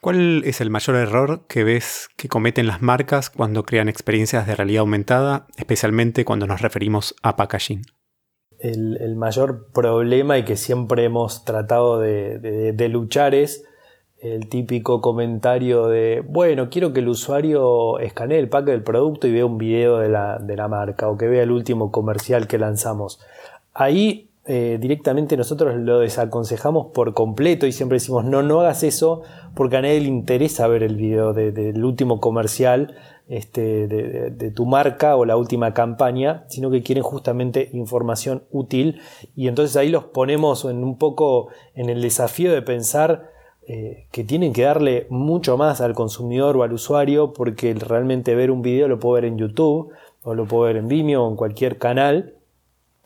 ¿Cuál 0.00 0.42
es 0.44 0.60
el 0.60 0.70
mayor 0.70 0.96
error 0.96 1.46
que 1.46 1.62
ves 1.62 2.08
que 2.16 2.28
cometen 2.28 2.66
las 2.66 2.82
marcas 2.82 3.30
cuando 3.30 3.62
crean 3.62 3.88
experiencias 3.88 4.44
de 4.48 4.56
realidad 4.56 4.80
aumentada, 4.80 5.46
especialmente 5.56 6.24
cuando 6.24 6.48
nos 6.48 6.62
referimos 6.62 7.14
a 7.22 7.36
packaging? 7.36 7.82
El, 8.60 9.16
mayor 9.16 9.66
problema 9.72 10.38
y 10.38 10.44
que 10.44 10.56
siempre 10.56 11.04
hemos 11.04 11.44
tratado 11.44 11.98
de, 11.98 12.88
luchar 12.90 13.34
es 13.34 13.64
el 14.20 14.48
típico 14.48 15.00
comentario 15.00 15.88
de, 15.88 16.22
bueno, 16.26 16.68
quiero 16.70 16.92
que 16.92 17.00
el 17.00 17.08
usuario 17.08 17.98
escanee 17.98 18.38
el 18.38 18.48
pack 18.48 18.66
del 18.66 18.82
producto 18.82 19.26
y 19.26 19.32
vea 19.32 19.46
un 19.46 19.58
video 19.58 19.98
de 19.98 20.10
la, 20.10 20.38
de 20.38 20.56
la 20.56 20.68
marca 20.68 21.08
o 21.08 21.16
que 21.16 21.26
vea 21.26 21.42
el 21.42 21.50
último 21.50 21.90
comercial 21.90 22.46
que 22.46 22.58
lanzamos. 22.58 23.20
Ahí 23.72 24.29
eh, 24.46 24.78
directamente 24.80 25.36
nosotros 25.36 25.76
lo 25.76 26.00
desaconsejamos 26.00 26.88
por 26.94 27.12
completo 27.12 27.66
y 27.66 27.72
siempre 27.72 27.96
decimos, 27.96 28.24
no, 28.24 28.42
no 28.42 28.60
hagas 28.60 28.82
eso 28.82 29.22
porque 29.54 29.76
a 29.76 29.82
nadie 29.82 30.00
le 30.00 30.08
interesa 30.08 30.66
ver 30.66 30.82
el 30.82 30.96
video 30.96 31.34
del 31.34 31.84
último 31.84 32.20
comercial 32.20 32.96
este, 33.28 33.86
de, 33.86 34.50
tu 34.50 34.64
marca 34.64 35.14
o 35.16 35.26
la 35.26 35.36
última 35.36 35.74
campaña, 35.74 36.46
sino 36.48 36.70
que 36.70 36.82
quieren 36.82 37.04
justamente 37.04 37.68
información 37.74 38.44
útil. 38.50 39.00
Y 39.36 39.46
entonces 39.46 39.76
ahí 39.76 39.90
los 39.90 40.04
ponemos 40.04 40.64
en 40.64 40.82
un 40.84 40.96
poco 40.96 41.48
en 41.74 41.90
el 41.90 42.00
desafío 42.00 42.50
de 42.52 42.62
pensar 42.62 43.30
eh, 43.68 44.08
que 44.10 44.24
tienen 44.24 44.54
que 44.54 44.62
darle 44.62 45.06
mucho 45.10 45.58
más 45.58 45.82
al 45.82 45.94
consumidor 45.94 46.56
o 46.56 46.62
al 46.62 46.72
usuario 46.72 47.34
porque 47.34 47.74
realmente 47.74 48.34
ver 48.34 48.50
un 48.50 48.62
video 48.62 48.88
lo 48.88 48.98
puedo 48.98 49.16
ver 49.16 49.26
en 49.26 49.36
YouTube 49.36 49.92
o 50.22 50.34
lo 50.34 50.46
puedo 50.46 50.64
ver 50.64 50.76
en 50.76 50.88
Vimeo 50.88 51.24
o 51.24 51.30
en 51.30 51.36
cualquier 51.36 51.78
canal 51.78 52.39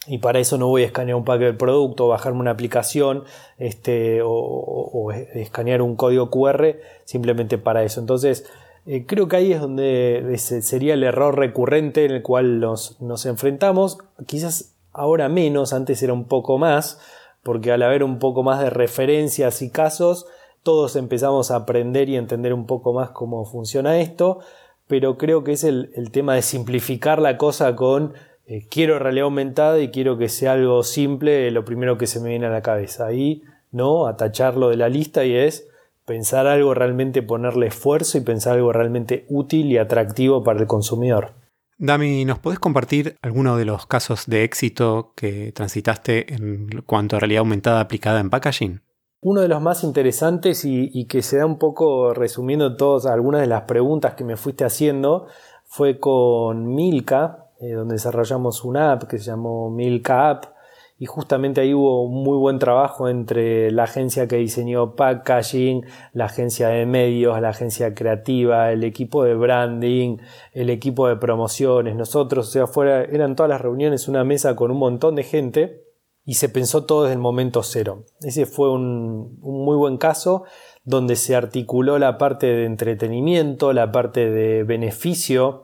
y 0.07 0.19
para 0.19 0.39
eso 0.39 0.59
no 0.59 0.69
voy 0.69 0.83
a 0.83 0.87
escanear 0.87 1.17
un 1.17 1.25
paquete 1.25 1.47
del 1.47 1.57
producto, 1.57 2.09
bajarme 2.09 2.41
una 2.41 2.51
aplicación 2.51 3.25
este, 3.59 4.21
o 4.23 5.13
escanear 5.13 5.83
un 5.83 5.97
código 5.97 6.31
QR 6.31 6.77
simplemente 7.05 7.59
para 7.59 7.83
eso. 7.85 8.01
Entonces, 8.01 8.47
eh, 8.87 9.07
creo 9.07 9.29
que 9.29 9.37
ahí 9.37 9.53
es 9.53 9.61
donde 9.61 10.37
sería 10.39 10.95
el 10.95 11.05
error 11.05 11.39
recurrente 11.39 12.05
en 12.05 12.11
el 12.11 12.23
cual 12.23 12.61
nos, 12.61 13.27
enfrentamos. 13.27 13.99
Quizás 14.27 14.75
ahora 14.93 15.29
menos, 15.29 15.73
antes 15.73 16.03
era 16.03 16.13
un 16.13 16.25
poco 16.25 16.59
más, 16.59 17.01
porque 17.43 17.73
al 17.73 17.83
haber 17.83 18.05
un 18.05 18.19
poco 18.19 18.43
más 18.43 18.61
de 18.61 18.71
referencias 18.71 19.63
y 19.63 19.71
casos, 19.71 20.27
todos 20.63 20.97
empezamos 20.97 21.51
a 21.51 21.57
aprender 21.57 22.09
y 22.09 22.17
entender 22.17 22.53
un 22.53 22.67
poco 22.67 22.93
más 22.93 23.11
cómo 23.11 23.45
funciona 23.47 24.01
esto, 24.01 24.41
pero 24.87 25.17
creo 25.17 25.45
que 25.45 25.53
es 25.53 25.65
el, 25.65 25.91
tema 26.13 26.35
de 26.35 26.43
simplificar 26.43 27.21
la 27.21 27.39
cosa 27.39 27.75
con 27.77 28.13
eh, 28.47 28.67
quiero 28.71 28.99
realidad 28.99 29.25
aumentada 29.25 29.81
y 29.81 29.91
quiero 29.91 30.19
que 30.19 30.29
sea 30.29 30.53
algo 30.53 30.83
simple, 30.83 31.51
lo 31.51 31.65
primero 31.65 31.97
que 31.99 32.07
se 32.07 32.21
me 32.21 32.31
viene 32.31 32.47
a 32.47 32.51
la 32.51 32.63
cabeza. 32.63 33.07
Ahí, 33.07 33.43
¿no? 33.71 34.07
A 34.07 34.17
tacharlo 34.17 34.69
de 34.69 34.77
la 34.77 34.89
lista 34.89 35.25
y 35.25 35.35
es 35.35 35.69
pensar 36.05 36.47
algo 36.47 36.75
realmente, 36.75 37.23
ponerle 37.23 37.69
esfuerzo 37.69 38.19
y 38.19 38.21
pensar 38.21 38.55
algo 38.55 38.73
realmente 38.73 39.25
útil 39.29 39.73
y 39.73 39.79
atractivo 39.79 40.45
para 40.45 40.61
el 40.61 40.67
consumidor. 40.67 41.33
Dami, 41.77 42.25
¿nos 42.25 42.39
podés 42.39 42.59
compartir 42.59 43.17
alguno 43.23 43.57
de 43.57 43.65
los 43.65 43.87
casos 43.87 44.27
de 44.27 44.45
éxito 44.45 45.13
que 45.17 45.51
transitaste 45.53 46.33
en 46.33 46.83
cuanto 46.87 47.17
a 47.17 47.21
realidad 47.21 47.41
aumentada 47.41 47.81
aplicada 47.81 48.21
en 48.21 48.31
packaging? 48.31 48.81
Uno 49.21 49.41
de 49.41 49.49
los 49.49 49.61
más 49.61 49.83
interesantes 49.83 50.65
y, 50.65 51.07
que 51.07 51.23
se 51.23 51.39
da 51.39 51.47
un 51.47 51.59
poco 51.59 52.13
resumiendo 52.13 52.77
todas 52.77 53.07
algunas 53.07 53.41
de 53.41 53.47
las 53.47 53.63
preguntas 53.63 54.15
que 54.15 54.23
me 54.23 54.37
fuiste 54.37 54.65
haciendo 54.65 55.27
fue 55.65 55.99
con 55.99 56.75
Milka, 56.75 57.44
eh, 57.65 57.73
donde 57.73 57.95
desarrollamos 57.95 58.65
una 58.65 58.93
app 58.93 59.05
que 59.05 59.19
se 59.19 59.25
llamó 59.25 59.71
Milka 59.71 60.31
App, 60.31 60.55
y 60.97 61.07
justamente 61.07 61.61
ahí 61.61 61.75
hubo 61.75 62.05
un 62.05 62.23
muy 62.23 62.39
buen 62.39 62.59
trabajo 62.59 63.09
entre 63.09 63.71
la 63.73 63.85
agencia 63.85 64.29
que 64.29 64.37
diseñó 64.37 64.95
packaging, 64.95 65.85
la 66.13 66.27
agencia 66.27 66.69
de 66.69 66.87
medios, 66.87 67.41
la 67.41 67.49
agencia 67.49 67.95
creativa, 67.95 68.71
el 68.71 68.85
equipo 68.85 69.25
de 69.25 69.35
branding, 69.35 70.19
el 70.53 70.71
equipo 70.71 71.09
de 71.09 71.17
promociones, 71.17 71.97
nosotros, 71.97 72.49
o 72.49 72.51
sea, 72.51 72.67
fuera, 72.69 73.03
eran 73.03 73.35
todas 73.35 73.51
las 73.51 73.61
reuniones 73.61 74.07
una 74.07 74.23
mesa 74.23 74.55
con 74.55 74.71
un 74.71 74.79
montón 74.79 75.17
de 75.17 75.25
gente 75.25 75.85
y 76.25 76.35
se 76.35 76.49
pensó 76.49 76.85
todo 76.85 77.03
desde 77.03 77.15
el 77.15 77.21
momento 77.21 77.63
cero. 77.63 78.05
Ese 78.21 78.47
fue 78.47 78.71
un, 78.71 79.39
muy 79.41 79.77
buen 79.77 79.99
caso 79.99 80.45
donde 80.85 81.17
se 81.17 81.35
articuló 81.35 81.99
la 81.99 82.19
parte 82.19 82.47
de 82.47 82.67
entretenimiento, 82.67 83.73
la 83.73 83.91
parte 83.91 84.31
de 84.31 84.63
beneficio 84.65 85.64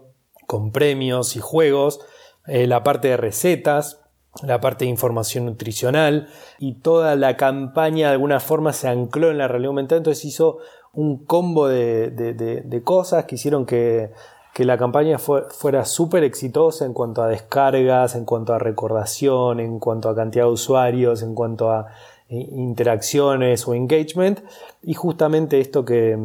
con 0.51 0.73
premios 0.73 1.37
y 1.37 1.39
juegos, 1.39 2.01
eh, 2.49 2.67
la 2.67 2.83
parte 2.83 3.07
de 3.07 3.17
recetas, 3.17 4.01
la 4.43 4.61
parte 4.61 4.85
de 4.85 4.91
información 4.91 5.45
nutricional 5.45 6.29
y 6.59 6.75
toda 6.81 7.15
la 7.15 7.37
campaña 7.37 8.09
de 8.09 8.15
alguna 8.15 8.41
forma 8.41 8.73
se 8.73 8.89
ancló 8.89 9.31
en 9.31 9.39
la 9.39 9.47
realidad 9.47 9.69
aumentada, 9.69 9.99
entonces 9.99 10.25
hizo 10.25 10.59
un 10.93 11.25
combo 11.25 11.69
de, 11.69 12.83
cosas 12.83 13.27
que 13.27 13.37
hicieron 13.37 13.65
que, 13.65 14.11
la 14.57 14.77
campaña 14.77 15.19
fuera 15.19 15.85
súper 15.85 16.25
exitosa 16.25 16.85
en 16.85 16.95
cuanto 16.95 17.23
a 17.23 17.29
descargas, 17.29 18.17
en 18.17 18.25
cuanto 18.25 18.53
a 18.53 18.59
recordación, 18.59 19.61
en 19.61 19.79
cuanto 19.79 20.09
a 20.09 20.17
cantidad 20.17 20.47
de 20.47 20.51
usuarios, 20.51 21.23
en 21.23 21.35
cuanto 21.35 21.71
a 21.71 21.87
eh, 22.29 22.47
interacciones 22.53 23.67
o 23.67 23.73
engagement. 23.73 24.41
Y 24.83 24.95
justamente 24.95 25.61
esto 25.61 25.87
que, 25.87 26.19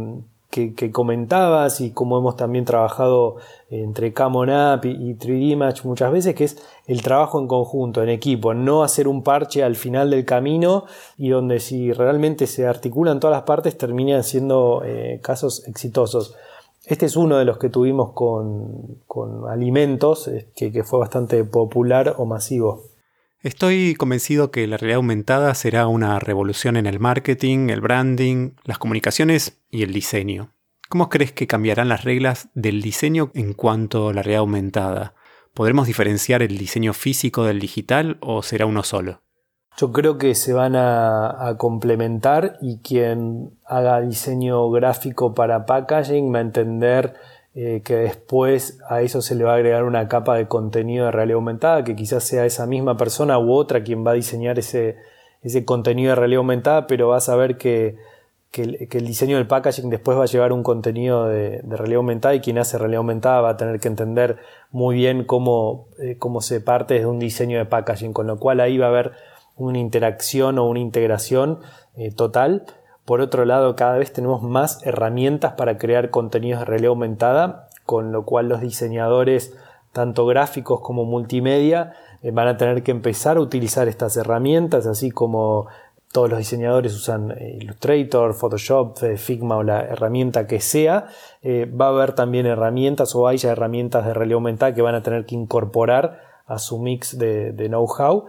que, 0.49 0.91
comentabas 0.91 1.81
y 1.81 1.91
como 1.91 2.17
hemos 2.17 2.37
también 2.37 2.65
trabajado 2.65 3.35
entre 3.69 4.13
Camon 4.13 4.49
App 4.49 4.85
y, 4.85 5.15
3D 5.15 5.57
Match 5.57 5.83
muchas 5.83 6.11
veces, 6.11 6.33
que 6.35 6.45
es 6.45 6.57
el 6.87 7.01
trabajo 7.01 7.39
en 7.39 7.47
conjunto, 7.47 8.01
en 8.01 8.09
equipo, 8.09 8.53
no 8.53 8.83
hacer 8.83 9.07
un 9.07 9.23
parche 9.23 9.63
al 9.63 9.75
final 9.75 10.09
del 10.09 10.23
camino 10.23 10.85
y 11.17 11.29
donde 11.29 11.59
si 11.59 11.91
realmente 11.91 12.47
se 12.47 12.67
articulan 12.67 13.19
todas 13.19 13.35
las 13.35 13.43
partes 13.43 13.77
terminan 13.77 14.23
siendo 14.23 14.81
eh, 14.85 15.19
casos 15.21 15.67
exitosos. 15.67 16.35
Este 16.85 17.07
es 17.07 17.17
uno 17.17 17.37
de 17.37 17.45
los 17.45 17.57
que 17.57 17.69
tuvimos 17.69 18.11
con, 18.13 18.99
alimentos, 19.49 20.29
que, 20.55 20.71
que 20.71 20.83
fue 20.83 20.99
bastante 20.99 21.43
popular 21.43 22.15
o 22.17 22.25
masivo. 22.25 22.94
Estoy 23.45 23.93
convencido 23.93 24.49
que 24.49 24.65
la 24.65 24.77
realidad 24.77 24.95
aumentada 24.95 25.53
será 25.53 25.85
una 25.85 26.17
revolución 26.17 26.77
en 26.77 26.87
el 26.87 26.99
marketing, 26.99 27.69
el 27.69 27.79
branding, 27.79 28.53
las 28.63 28.79
comunicaciones 28.79 29.61
y 29.69 29.83
el 29.83 29.93
diseño. 29.93 30.49
¿Cómo 30.89 31.09
crees 31.09 31.31
que 31.31 31.45
cambiarán 31.45 31.87
las 31.87 32.03
reglas 32.05 32.49
del 32.55 32.81
diseño 32.81 33.29
en 33.35 33.53
cuanto 33.53 34.09
a 34.09 34.13
la 34.13 34.23
realidad 34.23 34.39
aumentada? 34.39 35.13
¿Podremos 35.53 35.85
diferenciar 35.85 36.41
el 36.41 36.57
diseño 36.57 36.93
físico 36.93 37.43
del 37.43 37.59
digital 37.59 38.17
o 38.19 38.41
será 38.41 38.65
uno 38.65 38.81
solo? 38.81 39.21
Yo 39.77 39.91
creo 39.91 40.17
que 40.17 40.33
se 40.33 40.53
van 40.53 40.75
a, 40.75 41.55
complementar 41.59 42.57
y 42.61 42.79
quien 42.79 43.59
haga 43.63 44.01
diseño 44.01 44.71
gráfico 44.71 45.35
para 45.35 45.67
packaging 45.67 46.33
va 46.33 46.39
a 46.39 46.41
entender 46.41 47.13
eh, 47.57 47.81
que 47.85 47.95
después 47.95 48.79
a 48.89 49.01
eso 49.01 49.21
se 49.21 49.33
le 49.33 49.45
va 49.45 49.53
a 49.53 49.55
agregar 49.55 49.85
una 49.85 50.09
capa 50.09 50.35
de 50.35 50.45
contenido 50.45 51.05
de 51.05 51.11
realidad 51.11 51.37
aumentada, 51.37 51.85
que 51.85 51.95
quizás 51.95 52.25
sea 52.25 52.45
esa 52.45 52.65
misma 52.65 52.97
persona 52.97 53.39
u 53.39 53.53
otra 53.53 53.81
quien 53.81 54.05
va 54.05 54.11
a 54.11 54.15
diseñar 54.15 54.59
ese, 54.59 54.97
ese 55.41 55.63
contenido 55.63 56.09
de 56.09 56.15
realidad 56.15 56.39
aumentada, 56.39 56.85
pero 56.85 57.07
vas 57.07 57.29
a 57.29 57.35
ver 57.37 57.57
que, 57.57 57.95
el, 58.51 59.05
diseño 59.05 59.37
del 59.37 59.47
packaging 59.47 59.89
después 59.89 60.17
va 60.17 60.23
a 60.23 60.27
llevar 60.27 60.51
un 60.51 60.63
contenido 60.63 61.27
de, 61.27 61.61
realidad 61.65 61.97
aumentada 61.97 62.35
y 62.35 62.41
quien 62.41 62.57
hace 62.57 62.77
realidad 62.77 62.99
aumentada 62.99 63.39
va 63.39 63.51
a 63.51 63.57
tener 63.57 63.79
que 63.79 63.87
entender 63.87 64.37
muy 64.71 64.95
bien 64.95 65.23
cómo, 65.23 65.87
eh, 65.99 66.17
cómo 66.17 66.41
se 66.41 66.59
parte 66.59 66.95
de 66.95 67.05
un 67.05 67.19
diseño 67.19 67.57
de 67.57 67.65
packaging, 67.65 68.11
con 68.11 68.27
lo 68.27 68.37
cual 68.37 68.59
ahí 68.59 68.77
va 68.77 68.87
a 68.87 68.89
haber 68.89 69.11
una 69.55 69.79
interacción 69.79 70.57
o 70.57 70.67
una 70.67 70.79
integración 70.79 71.59
eh, 71.95 72.11
total. 72.11 72.65
Por 73.05 73.21
otro 73.21 73.45
lado, 73.45 73.75
cada 73.75 73.97
vez 73.97 74.11
tenemos 74.11 74.41
más 74.41 74.85
herramientas 74.85 75.53
para 75.53 75.77
crear 75.77 76.09
contenidos 76.09 76.61
de 76.61 76.65
realidad 76.65 76.89
aumentada, 76.89 77.69
con 77.85 78.11
lo 78.11 78.25
cual 78.25 78.49
los 78.49 78.61
diseñadores, 78.61 79.55
tanto 79.91 80.25
gráficos 80.25 80.81
como 80.81 81.05
multimedia, 81.05 81.93
eh, 82.23 82.31
van 82.31 82.47
a 82.47 82.57
tener 82.57 82.81
que 82.81 82.89
empezar 82.89 83.37
a 83.37 83.41
utilizar 83.41 83.87
estas 83.87 84.17
herramientas, 84.17 84.87
así 84.87 85.11
como 85.11 85.67
todos 86.11 86.31
los 86.31 86.39
diseñadores 86.39 86.95
usan 86.95 87.31
eh, 87.37 87.59
Illustrator, 87.61 88.33
Photoshop, 88.33 88.97
Figma 89.17 89.57
o 89.57 89.63
la 89.63 89.81
herramienta 89.81 90.47
que 90.47 90.59
sea. 90.59 91.07
va 91.79 91.85
a 91.85 91.89
haber 91.89 92.13
también 92.13 92.47
herramientas 92.47 93.13
o 93.13 93.27
hay 93.27 93.37
ya 93.37 93.51
herramientas 93.51 94.03
de 94.05 94.15
realidad 94.15 94.37
aumentada 94.37 94.73
que 94.73 94.81
van 94.81 94.95
a 94.95 95.03
tener 95.03 95.25
que 95.25 95.35
incorporar 95.35 96.21
a 96.47 96.57
su 96.57 96.79
mix 96.79 97.17
de 97.17 97.53
know-how 97.69 98.25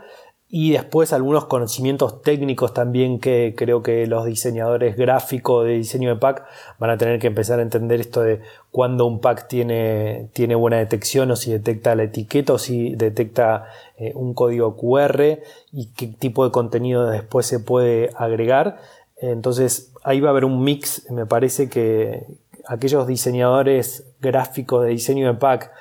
y 0.49 0.73
después 0.73 1.13
algunos 1.13 1.47
conocimientos 1.47 2.23
técnicos 2.23 2.73
también 2.73 3.19
que 3.19 3.55
creo 3.57 3.83
que 3.83 4.07
los 4.07 4.25
diseñadores 4.25 4.97
gráficos 4.97 5.65
de 5.65 5.73
diseño 5.73 6.09
de 6.09 6.17
pack 6.17 6.45
van 6.79 6.91
a 6.91 6.99
tener 6.99 7.19
que 7.19 7.27
empezar 7.27 7.59
a 7.59 7.63
entender 7.63 8.01
esto 8.01 8.21
de 8.21 8.43
cuándo 8.71 9.07
un 9.07 9.21
pack 9.21 9.49
tiene, 9.49 10.29
tiene 10.35 10.55
buena 10.55 10.77
detección 10.77 11.33
o 11.33 11.37
si 11.37 11.51
detecta 11.51 11.97
la 11.97 12.05
etiqueta 12.05 12.53
o 12.53 12.59
si 12.59 12.95
detecta 12.95 13.67
eh, 13.97 14.13
un 14.15 14.35
código 14.35 14.77
QR 14.77 15.41
y 15.73 15.87
qué 15.97 16.07
tipo 16.07 16.45
de 16.45 16.53
contenido 16.53 17.07
después 17.11 17.45
se 17.45 17.59
puede 17.59 18.11
agregar. 18.17 18.79
Entonces 19.17 19.93
ahí 20.05 20.21
va 20.21 20.29
a 20.29 20.31
haber 20.31 20.45
un 20.45 20.63
mix, 20.63 21.11
me 21.11 21.27
parece 21.27 21.69
que 21.69 22.25
aquellos 22.69 23.09
diseñadores 23.09 24.07
gráficos 24.21 24.85
de 24.85 24.91
diseño 24.91 25.27
de 25.27 25.35
pack 25.35 25.73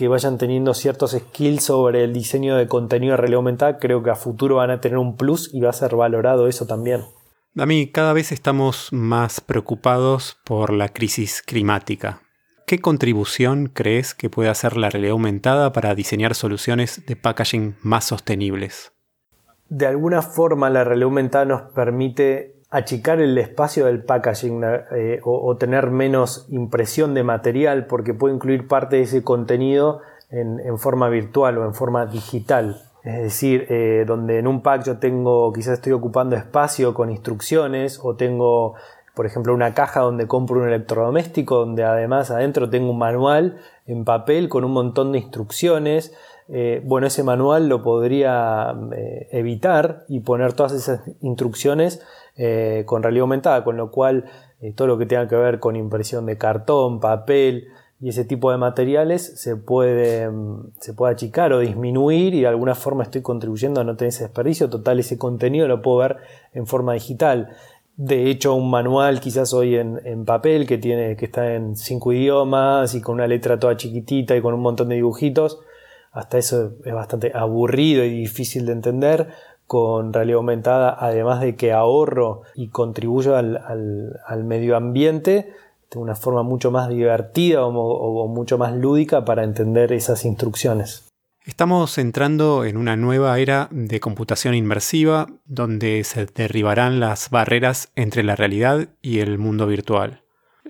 que 0.00 0.08
vayan 0.08 0.38
teniendo 0.38 0.72
ciertos 0.72 1.10
skills 1.10 1.62
sobre 1.62 2.04
el 2.04 2.14
diseño 2.14 2.56
de 2.56 2.66
contenido 2.66 3.10
de 3.10 3.16
realidad 3.18 3.36
aumentada, 3.36 3.78
creo 3.78 4.02
que 4.02 4.08
a 4.08 4.14
futuro 4.14 4.56
van 4.56 4.70
a 4.70 4.80
tener 4.80 4.96
un 4.96 5.18
plus 5.18 5.52
y 5.52 5.60
va 5.60 5.68
a 5.68 5.74
ser 5.74 5.94
valorado 5.94 6.48
eso 6.48 6.66
también. 6.66 7.02
A 7.54 7.66
mí 7.66 7.86
cada 7.86 8.14
vez 8.14 8.32
estamos 8.32 8.94
más 8.94 9.42
preocupados 9.42 10.38
por 10.42 10.72
la 10.72 10.88
crisis 10.88 11.42
climática. 11.42 12.22
¿Qué 12.66 12.78
contribución 12.78 13.66
crees 13.66 14.14
que 14.14 14.30
puede 14.30 14.48
hacer 14.48 14.78
la 14.78 14.88
realidad 14.88 15.12
aumentada 15.12 15.70
para 15.74 15.94
diseñar 15.94 16.34
soluciones 16.34 17.04
de 17.04 17.16
packaging 17.16 17.76
más 17.82 18.06
sostenibles? 18.06 18.92
De 19.68 19.86
alguna 19.86 20.22
forma 20.22 20.70
la 20.70 20.82
realidad 20.82 21.08
aumentada 21.08 21.44
nos 21.44 21.72
permite 21.72 22.59
achicar 22.70 23.20
el 23.20 23.36
espacio 23.36 23.86
del 23.86 24.04
packaging 24.04 24.62
eh, 24.92 25.20
o, 25.24 25.56
tener 25.56 25.90
menos 25.90 26.46
impresión 26.50 27.14
de 27.14 27.24
material 27.24 27.86
porque 27.86 28.14
puede 28.14 28.34
incluir 28.34 28.68
parte 28.68 28.96
de 28.96 29.02
ese 29.02 29.24
contenido 29.24 30.00
en, 30.30 30.78
forma 30.78 31.08
virtual 31.08 31.58
o 31.58 31.64
en 31.64 31.74
forma 31.74 32.06
digital. 32.06 32.80
Es 33.02 33.22
decir, 33.22 33.66
eh, 33.70 34.04
donde 34.06 34.38
en 34.38 34.46
un 34.46 34.62
pack 34.62 34.84
yo 34.84 34.98
tengo, 34.98 35.52
quizás 35.52 35.74
estoy 35.74 35.92
ocupando 35.92 36.36
espacio 36.36 36.94
con 36.94 37.10
instrucciones 37.10 37.98
o 38.00 38.14
tengo, 38.14 38.74
por 39.16 39.26
ejemplo, 39.26 39.52
una 39.52 39.74
caja 39.74 40.00
donde 40.00 40.28
compro 40.28 40.60
un 40.60 40.68
electrodoméstico, 40.68 41.56
donde 41.56 41.82
además 41.82 42.30
adentro 42.30 42.70
tengo 42.70 42.90
un 42.90 42.98
manual 42.98 43.58
en 43.86 44.04
papel 44.04 44.48
con 44.48 44.62
un 44.62 44.72
montón 44.72 45.10
de 45.10 45.18
instrucciones. 45.18 46.14
Eh, 46.48 46.82
bueno, 46.84 47.08
ese 47.08 47.24
manual 47.24 47.68
lo 47.68 47.82
podría 47.82 48.74
evitar 49.30 50.04
y 50.08 50.20
poner 50.20 50.52
todas 50.52 50.72
esas 50.72 51.00
instrucciones 51.20 52.00
eh, 52.42 52.84
con 52.86 53.02
realidad 53.02 53.24
aumentada, 53.24 53.62
con 53.62 53.76
lo 53.76 53.90
cual 53.90 54.24
eh, 54.62 54.72
todo 54.72 54.88
lo 54.88 54.96
que 54.96 55.04
tenga 55.04 55.28
que 55.28 55.36
ver 55.36 55.60
con 55.60 55.76
impresión 55.76 56.24
de 56.24 56.38
cartón, 56.38 56.98
papel 56.98 57.68
y 58.00 58.08
ese 58.08 58.24
tipo 58.24 58.50
de 58.50 58.56
materiales 58.56 59.38
se 59.38 59.56
puede, 59.56 60.30
mm, 60.30 60.72
se 60.80 60.94
puede 60.94 61.12
achicar 61.12 61.52
o 61.52 61.58
disminuir 61.58 62.32
y 62.32 62.40
de 62.40 62.46
alguna 62.46 62.74
forma 62.74 63.02
estoy 63.02 63.20
contribuyendo 63.20 63.82
a 63.82 63.84
no 63.84 63.94
tener 63.94 64.08
ese 64.08 64.24
desperdicio. 64.24 64.70
Total, 64.70 64.98
ese 64.98 65.18
contenido 65.18 65.68
lo 65.68 65.82
puedo 65.82 65.98
ver 65.98 66.16
en 66.54 66.66
forma 66.66 66.94
digital. 66.94 67.50
De 67.96 68.30
hecho, 68.30 68.54
un 68.54 68.70
manual 68.70 69.20
quizás 69.20 69.52
hoy 69.52 69.76
en, 69.76 70.24
papel 70.24 70.66
que, 70.66 70.78
tiene, 70.78 71.16
que 71.16 71.26
está 71.26 71.54
en 71.54 71.76
cinco 71.76 72.14
idiomas 72.14 72.94
y 72.94 73.02
con 73.02 73.16
una 73.16 73.26
letra 73.26 73.58
toda 73.58 73.76
chiquitita 73.76 74.34
y 74.34 74.40
con 74.40 74.54
un 74.54 74.60
montón 74.60 74.88
de 74.88 74.94
dibujitos, 74.94 75.60
hasta 76.10 76.38
eso 76.38 76.72
es 76.82 76.94
bastante 76.94 77.32
aburrido 77.34 78.02
y 78.02 78.08
difícil 78.08 78.64
de 78.64 78.72
entender 78.72 79.28
con 79.70 80.12
realidad 80.12 80.38
aumentada, 80.38 80.96
además 80.98 81.40
de 81.40 81.54
que 81.54 81.70
ahorro 81.70 82.42
y 82.56 82.70
contribuyo 82.70 83.36
al, 83.36 84.44
medio 84.44 84.76
ambiente 84.76 85.52
de 85.88 85.98
una 86.00 86.16
forma 86.16 86.42
mucho 86.42 86.72
más 86.72 86.88
divertida 86.88 87.64
o, 87.64 88.26
mucho 88.26 88.58
más 88.58 88.74
lúdica 88.74 89.24
para 89.24 89.44
entender 89.44 89.92
esas 89.92 90.24
instrucciones. 90.24 91.08
Estamos 91.44 91.98
entrando 91.98 92.64
en 92.64 92.76
una 92.76 92.96
nueva 92.96 93.38
era 93.38 93.68
de 93.70 94.00
computación 94.00 94.56
inmersiva 94.56 95.28
donde 95.44 96.02
se 96.02 96.26
derribarán 96.26 96.98
las 96.98 97.30
barreras 97.30 97.92
entre 97.94 98.24
la 98.24 98.34
realidad 98.34 98.88
y 99.02 99.20
el 99.20 99.38
mundo 99.38 99.68
virtual. 99.68 100.24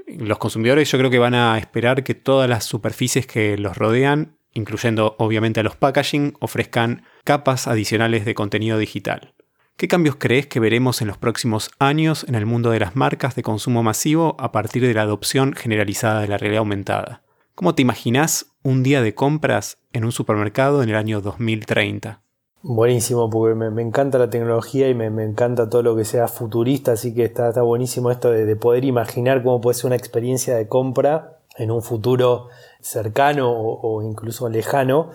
Los 0.06 0.36
consumidores 0.36 0.90
yo 0.90 0.98
creo 0.98 1.10
que 1.10 1.18
van 1.18 1.34
a 1.34 1.56
esperar 1.56 2.04
que 2.04 2.14
todas 2.14 2.50
las 2.50 2.64
superficies 2.64 3.26
que 3.26 3.56
los 3.56 3.78
rodean 3.78 4.36
incluyendo 4.52 5.14
obviamente 5.18 5.60
a 5.60 5.62
los 5.62 5.76
packaging, 5.76 6.34
ofrezcan 6.40 7.04
capas 7.24 7.68
adicionales 7.68 8.24
de 8.24 8.34
contenido 8.34 8.78
digital. 8.78 9.34
¿Qué 9.76 9.88
cambios 9.88 10.16
crees 10.16 10.46
que 10.46 10.60
veremos 10.60 11.00
en 11.00 11.08
los 11.08 11.16
próximos 11.16 11.70
años 11.78 12.26
en 12.28 12.34
el 12.34 12.44
mundo 12.44 12.70
de 12.70 12.80
las 12.80 12.96
marcas 12.96 13.34
de 13.34 13.42
consumo 13.42 13.82
masivo 13.82 14.36
a 14.38 14.52
partir 14.52 14.86
de 14.86 14.92
la 14.92 15.02
adopción 15.02 15.54
generalizada 15.54 16.20
de 16.20 16.28
la 16.28 16.36
realidad 16.36 16.60
aumentada? 16.60 17.22
¿Cómo 17.54 17.74
te 17.74 17.82
imaginas 17.82 18.46
un 18.62 18.82
día 18.82 19.02
de 19.02 19.14
compras 19.14 19.78
en 19.92 20.04
un 20.04 20.12
supermercado 20.12 20.82
en 20.82 20.90
el 20.90 20.96
año 20.96 21.20
2030? 21.20 22.22
Buenísimo, 22.62 23.30
porque 23.30 23.54
me, 23.54 23.80
encanta 23.80 24.18
la 24.18 24.28
tecnología 24.28 24.88
y 24.88 24.94
me, 24.94 25.06
encanta 25.24 25.70
todo 25.70 25.82
lo 25.82 25.96
que 25.96 26.04
sea 26.04 26.28
futurista, 26.28 26.92
así 26.92 27.14
que 27.14 27.24
está, 27.24 27.50
buenísimo 27.62 28.10
esto 28.10 28.30
de, 28.30 28.44
de, 28.44 28.56
poder 28.56 28.84
imaginar 28.84 29.42
cómo 29.42 29.62
puede 29.62 29.76
ser 29.76 29.86
una 29.86 29.96
experiencia 29.96 30.56
de 30.56 30.68
compra 30.68 31.40
en 31.56 31.70
un 31.70 31.82
futuro 31.82 32.48
cercano 32.80 33.52
o, 33.52 34.02
incluso 34.02 34.48
lejano, 34.48 35.10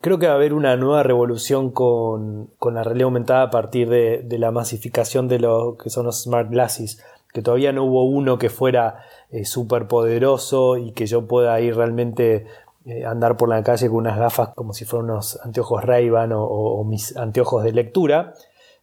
creo 0.00 0.18
que 0.18 0.26
va 0.26 0.32
a 0.32 0.36
haber 0.36 0.54
una 0.54 0.76
nueva 0.76 1.02
revolución 1.02 1.70
con, 1.70 2.50
la 2.60 2.84
realidad 2.84 3.06
aumentada 3.06 3.42
a 3.42 3.50
partir 3.50 3.88
de, 3.88 4.38
la 4.38 4.50
masificación 4.50 5.28
de 5.28 5.38
lo 5.38 5.76
que 5.76 5.90
son 5.90 6.06
los 6.06 6.22
smart 6.22 6.50
glasses, 6.50 7.02
que 7.32 7.42
todavía 7.42 7.72
no 7.72 7.84
hubo 7.84 8.04
uno 8.04 8.38
que 8.38 8.50
fuera 8.50 9.04
eh, 9.30 9.44
súper 9.44 9.86
poderoso 9.86 10.76
y 10.76 10.92
que 10.92 11.06
yo 11.06 11.26
pueda 11.26 11.60
ir 11.60 11.76
realmente 11.76 12.46
eh, 12.86 13.04
andar 13.04 13.36
por 13.36 13.50
la 13.50 13.62
calle 13.62 13.88
con 13.88 13.98
unas 13.98 14.18
gafas 14.18 14.50
como 14.54 14.72
si 14.72 14.86
fueran 14.86 15.10
unos 15.10 15.38
anteojos 15.44 15.84
Ray-Ban 15.84 16.30
o, 16.34 16.82
mis 16.84 17.16
anteojos 17.16 17.62
de 17.64 17.72
lectura. 17.72 18.32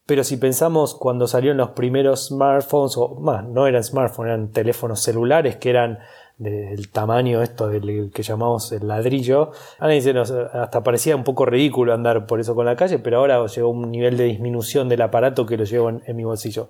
Pero 0.06 0.24
si 0.24 0.38
pensamos 0.38 0.94
cuando 0.94 1.28
salieron 1.28 1.58
los 1.58 1.72
primeros 1.72 2.28
smartphones, 2.28 2.96
o 2.98 3.16
más, 3.16 3.44
no 3.44 3.66
eran 3.66 3.84
smartphones, 3.84 4.30
eran 4.30 4.52
teléfonos 4.52 5.00
celulares 5.00 5.56
que 5.56 5.72
eran 5.72 6.00
del 6.38 6.90
tamaño 6.90 7.42
esto 7.42 7.70
del 7.70 8.12
que 8.14 8.24
llamamos 8.24 8.72
el 8.72 8.88
ladrillo. 8.88 9.52
hasta 9.80 10.84
parecía 10.84 11.16
un 11.16 11.24
poco 11.24 11.46
ridículo 11.46 11.94
andar 11.94 12.28
por 12.28 12.40
eso 12.40 12.56
con 12.56 12.66
la 12.66 12.76
calle, 12.76 13.00
pero 13.00 13.20
ahora 13.20 13.46
llegó 13.48 13.70
un 13.70 13.90
nivel 13.90 14.18
de 14.18 14.26
disminución 14.26 14.90
del 14.90 15.02
aparato 15.02 15.46
que 15.46 15.58
lo 15.58 15.64
llevo 15.64 15.90
en, 15.90 16.16
mi 16.16 16.24
bolsillo. 16.24 16.70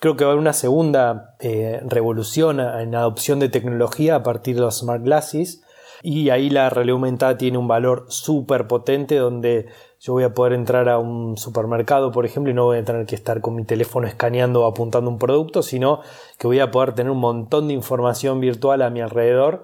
Creo 0.00 0.16
que 0.16 0.24
va 0.24 0.30
a 0.30 0.32
haber 0.32 0.40
una 0.40 0.52
segunda 0.52 1.36
eh, 1.40 1.80
revolución 1.84 2.58
en 2.58 2.94
adopción 2.94 3.38
de 3.38 3.48
tecnología 3.48 4.16
a 4.16 4.22
partir 4.22 4.56
de 4.56 4.62
los 4.62 4.78
smart 4.78 5.04
glasses. 5.04 5.62
Y 6.02 6.30
ahí 6.30 6.50
la 6.50 6.68
realidad 6.68 6.94
aumentada 6.94 7.38
tiene 7.38 7.58
un 7.58 7.68
valor 7.68 8.06
súper 8.08 8.66
potente 8.66 9.16
donde 9.16 9.66
yo 10.00 10.14
voy 10.14 10.24
a 10.24 10.34
poder 10.34 10.52
entrar 10.52 10.88
a 10.88 10.98
un 10.98 11.36
supermercado, 11.36 12.10
por 12.10 12.26
ejemplo, 12.26 12.50
y 12.50 12.54
no 12.54 12.64
voy 12.64 12.78
a 12.78 12.84
tener 12.84 13.06
que 13.06 13.14
estar 13.14 13.40
con 13.40 13.54
mi 13.54 13.64
teléfono 13.64 14.08
escaneando 14.08 14.62
o 14.62 14.66
apuntando 14.66 15.08
un 15.08 15.18
producto, 15.18 15.62
sino 15.62 16.00
que 16.38 16.48
voy 16.48 16.58
a 16.58 16.72
poder 16.72 16.94
tener 16.94 17.12
un 17.12 17.20
montón 17.20 17.68
de 17.68 17.74
información 17.74 18.40
virtual 18.40 18.82
a 18.82 18.90
mi 18.90 19.00
alrededor 19.00 19.62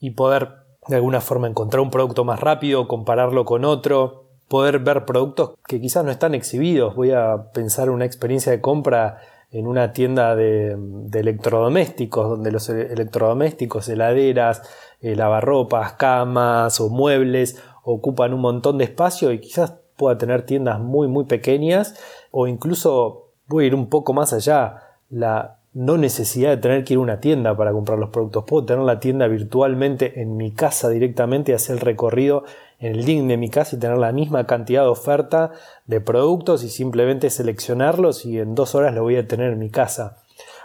y 0.00 0.10
poder 0.10 0.66
de 0.88 0.96
alguna 0.96 1.20
forma 1.20 1.46
encontrar 1.46 1.80
un 1.80 1.90
producto 1.90 2.24
más 2.24 2.40
rápido, 2.40 2.88
compararlo 2.88 3.44
con 3.44 3.64
otro, 3.64 4.24
poder 4.48 4.80
ver 4.80 5.04
productos 5.04 5.54
que 5.66 5.80
quizás 5.80 6.04
no 6.04 6.10
están 6.10 6.34
exhibidos. 6.34 6.94
Voy 6.94 7.12
a 7.12 7.50
pensar 7.52 7.90
una 7.90 8.04
experiencia 8.04 8.52
de 8.52 8.60
compra 8.60 9.18
en 9.50 9.66
una 9.66 9.92
tienda 9.92 10.34
de, 10.36 10.76
electrodomésticos, 11.12 12.28
donde 12.28 12.52
los 12.52 12.68
electrodomésticos, 12.68 13.88
heladeras, 13.88 14.62
eh, 15.06 15.16
lavarropas, 15.16 15.92
camas 15.92 16.80
o 16.80 16.88
muebles 16.88 17.62
ocupan 17.84 18.34
un 18.34 18.40
montón 18.40 18.78
de 18.78 18.84
espacio 18.84 19.30
y 19.30 19.40
quizás 19.40 19.74
pueda 19.96 20.18
tener 20.18 20.42
tiendas 20.42 20.80
muy 20.80 21.06
muy 21.06 21.24
pequeñas 21.26 21.94
o 22.32 22.46
incluso 22.48 23.30
voy 23.46 23.64
a 23.64 23.66
ir 23.68 23.74
un 23.74 23.88
poco 23.88 24.12
más 24.12 24.32
allá, 24.32 24.82
la 25.08 25.58
no 25.74 25.96
necesidad 25.96 26.50
de 26.50 26.56
tener 26.56 26.84
que 26.84 26.94
ir 26.94 26.98
a 26.98 27.02
una 27.02 27.20
tienda 27.20 27.56
para 27.56 27.70
comprar 27.70 27.98
los 27.98 28.10
productos, 28.10 28.44
puedo 28.48 28.64
tener 28.64 28.82
la 28.82 28.98
tienda 28.98 29.28
virtualmente 29.28 30.22
en 30.22 30.36
mi 30.36 30.50
casa 30.50 30.88
directamente 30.88 31.52
y 31.52 31.54
hacer 31.54 31.76
el 31.76 31.82
recorrido 31.82 32.44
en 32.80 32.96
el 32.96 33.06
link 33.06 33.28
de 33.28 33.36
mi 33.36 33.48
casa 33.48 33.76
y 33.76 33.78
tener 33.78 33.98
la 33.98 34.10
misma 34.10 34.46
cantidad 34.46 34.82
de 34.82 34.88
oferta 34.88 35.52
de 35.86 36.00
productos 36.00 36.64
y 36.64 36.68
simplemente 36.68 37.30
seleccionarlos 37.30 38.24
y 38.24 38.40
en 38.40 38.54
dos 38.54 38.74
horas 38.74 38.94
lo 38.94 39.02
voy 39.02 39.16
a 39.16 39.28
tener 39.28 39.52
en 39.52 39.58
mi 39.58 39.70
casa. 39.70 40.16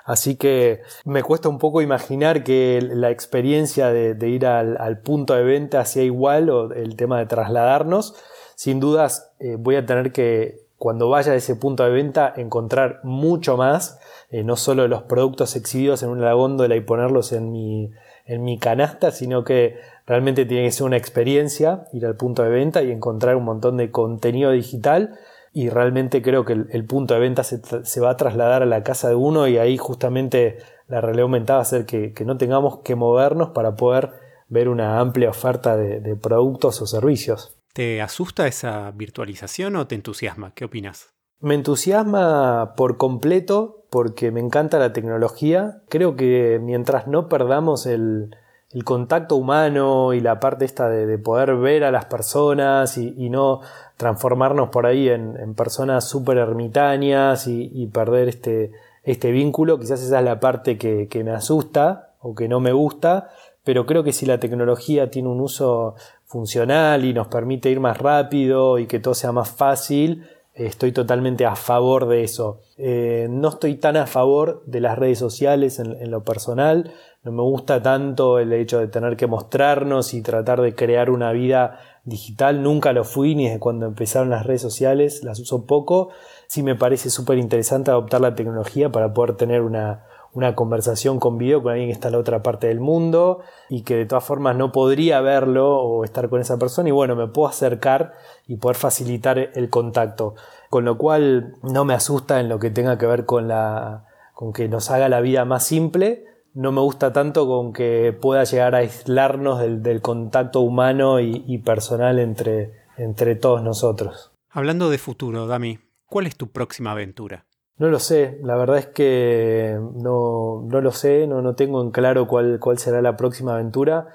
Así 0.05 0.35
que 0.35 0.81
me 1.05 1.23
cuesta 1.23 1.49
un 1.49 1.59
poco 1.59 1.81
imaginar 1.81 2.43
que 2.43 2.79
la 2.81 3.11
experiencia 3.11 3.91
de, 3.91 4.29
ir 4.29 4.45
al, 4.45 4.99
punto 4.99 5.33
de 5.33 5.43
venta 5.43 5.85
sea 5.85 6.03
igual 6.03 6.49
o 6.49 6.73
el 6.73 6.95
tema 6.95 7.19
de 7.19 7.25
trasladarnos. 7.25 8.15
Sin 8.55 8.79
dudas 8.79 9.31
eh, 9.39 9.55
voy 9.57 9.75
a 9.75 9.85
tener 9.85 10.11
que, 10.11 10.65
cuando 10.77 11.09
vaya 11.09 11.33
a 11.33 11.35
ese 11.35 11.55
punto 11.55 11.83
de 11.83 11.91
venta, 11.91 12.33
encontrar 12.35 12.99
mucho 13.03 13.57
más, 13.57 13.99
eh, 14.29 14.43
no 14.43 14.55
solo 14.55 14.87
los 14.87 15.03
productos 15.03 15.55
exhibidos 15.55 16.03
en 16.03 16.09
una 16.09 16.33
góndola 16.33 16.75
y 16.75 16.81
ponerlos 16.81 17.31
en 17.31 17.51
mi, 17.51 17.91
en 18.25 18.43
mi 18.43 18.57
canasta, 18.57 19.11
sino 19.11 19.43
que 19.43 19.77
realmente 20.07 20.45
tiene 20.45 20.65
que 20.65 20.71
ser 20.71 20.87
una 20.87 20.97
experiencia 20.97 21.85
ir 21.93 22.05
al 22.05 22.15
punto 22.15 22.43
de 22.43 22.49
venta 22.49 22.81
y 22.81 22.91
encontrar 22.91 23.35
un 23.35 23.43
montón 23.45 23.77
de 23.77 23.91
contenido 23.91 24.51
digital 24.51 25.17
y 25.53 25.69
realmente 25.69 26.21
creo 26.21 26.45
que 26.45 26.53
el, 26.53 26.85
punto 26.85 27.13
de 27.13 27.19
venta 27.19 27.43
se, 27.43 28.01
va 28.01 28.11
a 28.11 28.17
trasladar 28.17 28.63
a 28.63 28.65
la 28.65 28.83
casa 28.83 29.09
de 29.09 29.15
uno 29.15 29.47
y 29.47 29.57
ahí 29.57 29.77
justamente 29.77 30.57
la 30.87 31.01
realidad 31.01 31.23
aumentada 31.23 31.57
va 31.57 31.63
a 31.63 31.65
ser 31.65 31.85
que, 31.85 32.13
no 32.25 32.37
tengamos 32.37 32.79
que 32.79 32.95
movernos 32.95 33.49
para 33.49 33.75
poder 33.75 34.11
ver 34.47 34.69
una 34.69 34.99
amplia 34.99 35.29
oferta 35.29 35.75
de, 35.75 36.15
productos 36.15 36.81
o 36.81 36.87
servicios. 36.87 37.57
¿Te 37.73 38.01
asusta 38.01 38.47
esa 38.47 38.91
virtualización 38.91 39.75
o 39.75 39.87
te 39.87 39.95
entusiasma? 39.95 40.53
¿Qué 40.53 40.65
opinas? 40.65 41.09
Me 41.39 41.55
entusiasma 41.55 42.73
por 42.75 42.97
completo 42.97 43.85
porque 43.89 44.31
me 44.31 44.39
encanta 44.39 44.77
la 44.77 44.93
tecnología. 44.93 45.81
Creo 45.89 46.15
que 46.15 46.59
mientras 46.61 47.07
no 47.07 47.29
perdamos 47.29 47.85
el, 47.85 48.35
contacto 48.79 49.35
humano 49.35 50.13
y 50.13 50.21
la 50.21 50.39
parte 50.39 50.63
esta 50.63 50.89
de, 50.89 51.17
poder 51.17 51.55
ver 51.57 51.83
a 51.83 51.91
las 51.91 52.05
personas 52.05 52.97
y, 52.97 53.29
no 53.29 53.59
transformarnos 53.97 54.69
por 54.69 54.85
ahí 54.85 55.09
en, 55.09 55.53
personas 55.55 56.07
súper 56.07 56.37
ermitañas 56.37 57.47
y, 57.47 57.85
perder 57.87 58.29
este, 58.29 58.71
este 59.03 59.31
vínculo. 59.31 59.77
Quizás 59.79 60.01
esa 60.01 60.19
es 60.19 60.25
la 60.25 60.39
parte 60.39 60.77
que, 60.77 61.23
me 61.23 61.31
asusta 61.31 62.13
o 62.21 62.33
que 62.33 62.47
no 62.47 62.59
me 62.59 62.71
gusta, 62.71 63.29
pero 63.63 63.85
creo 63.85 64.03
que 64.03 64.13
si 64.13 64.25
la 64.25 64.39
tecnología 64.39 65.11
tiene 65.11 65.27
un 65.27 65.41
uso 65.41 65.95
funcional 66.25 67.03
y 67.03 67.13
nos 67.13 67.27
permite 67.27 67.69
ir 67.69 67.81
más 67.81 67.97
rápido 67.97 68.79
y 68.79 68.87
que 68.87 68.99
todo 68.99 69.13
sea 69.13 69.33
más 69.33 69.49
fácil, 69.49 70.25
estoy 70.53 70.91
totalmente 70.91 71.45
a 71.45 71.55
favor 71.55 72.07
de 72.07 72.23
eso. 72.23 72.61
Eh, 72.77 73.27
no 73.29 73.49
estoy 73.49 73.75
tan 73.75 73.97
a 73.97 74.07
favor 74.07 74.63
de 74.65 74.81
las 74.81 74.97
redes 74.97 75.19
sociales 75.19 75.79
en, 75.79 75.95
en, 75.99 76.11
lo 76.11 76.23
personal. 76.23 76.93
No 77.23 77.31
me 77.31 77.43
gusta 77.43 77.81
tanto 77.81 78.39
el 78.39 78.51
hecho 78.53 78.79
de 78.79 78.87
tener 78.87 79.15
que 79.15 79.27
mostrarnos 79.27 80.13
y 80.13 80.21
tratar 80.21 80.61
de 80.61 80.75
crear 80.75 81.09
una 81.09 81.31
vida 81.31 81.79
digital, 82.03 82.63
nunca 82.63 82.93
lo 82.93 83.03
fui 83.03 83.35
ni 83.35 83.45
desde 83.45 83.59
cuando 83.59 83.85
empezaron 83.85 84.29
las 84.29 84.45
redes 84.45 84.61
sociales, 84.61 85.23
las 85.23 85.39
uso 85.39 85.65
poco. 85.65 86.09
Sí 86.47 86.63
me 86.63 86.75
parece 86.75 87.09
súper 87.09 87.37
interesante 87.37 87.91
adoptar 87.91 88.21
la 88.21 88.35
tecnología 88.35 88.91
para 88.91 89.13
poder 89.13 89.35
tener 89.35 89.61
una, 89.61 90.05
una 90.33 90.55
conversación 90.55 91.19
con 91.19 91.37
video 91.37 91.61
con 91.61 91.73
alguien 91.73 91.89
que 91.89 91.93
está 91.93 92.07
en 92.07 92.13
la 92.13 92.19
otra 92.19 92.41
parte 92.41 92.67
del 92.67 92.79
mundo 92.79 93.41
y 93.69 93.83
que 93.83 93.95
de 93.95 94.05
todas 94.05 94.23
formas 94.23 94.55
no 94.55 94.71
podría 94.71 95.19
verlo 95.21 95.79
o 95.79 96.03
estar 96.03 96.29
con 96.29 96.39
esa 96.39 96.57
persona 96.57 96.89
y 96.89 96.91
bueno, 96.91 97.15
me 97.15 97.27
puedo 97.27 97.49
acercar 97.49 98.13
y 98.47 98.57
poder 98.57 98.77
facilitar 98.77 99.37
el 99.37 99.69
contacto. 99.69 100.35
Con 100.69 100.85
lo 100.85 100.97
cual 100.97 101.55
no 101.63 101.83
me 101.83 101.93
asusta 101.93 102.39
en 102.39 102.47
lo 102.47 102.59
que 102.59 102.69
tenga 102.69 102.97
que 102.97 103.05
ver 103.05 103.25
con 103.25 103.47
la 103.47 104.05
con 104.33 104.53
que 104.53 104.67
nos 104.67 104.89
haga 104.89 105.07
la 105.07 105.21
vida 105.21 105.45
más 105.45 105.63
simple, 105.65 106.25
no 106.53 106.71
me 106.71 106.81
gusta 106.81 107.13
tanto 107.13 107.45
con 107.47 107.73
que 107.73 108.17
pueda 108.19 108.43
llegar 108.43 108.73
a 108.73 108.79
aislarnos 108.79 109.59
del, 109.59 110.01
contacto 110.01 110.61
humano 110.61 111.19
y, 111.19 111.57
personal 111.59 112.17
entre, 112.17 112.73
entre 112.97 113.35
todos 113.35 113.61
nosotros. 113.61 114.31
Hablando 114.49 114.89
de 114.89 114.97
futuro, 114.97 115.45
Dami, 115.45 115.79
¿cuál 116.07 116.25
es 116.25 116.35
tu 116.35 116.47
próxima 116.47 116.91
aventura? 116.91 117.45
No 117.77 117.89
lo 117.89 117.99
sé, 117.99 118.39
la 118.43 118.55
verdad 118.55 118.77
es 118.77 118.85
que 118.87 119.79
no, 119.95 120.63
no 120.67 120.81
lo 120.81 120.91
sé, 120.91 121.25
no, 121.25 121.41
no 121.41 121.55
tengo 121.55 121.81
en 121.81 121.91
claro 121.91 122.27
cuál, 122.27 122.59
cuál 122.59 122.77
será 122.77 123.01
la 123.01 123.17
próxima 123.17 123.55
aventura. 123.55 124.09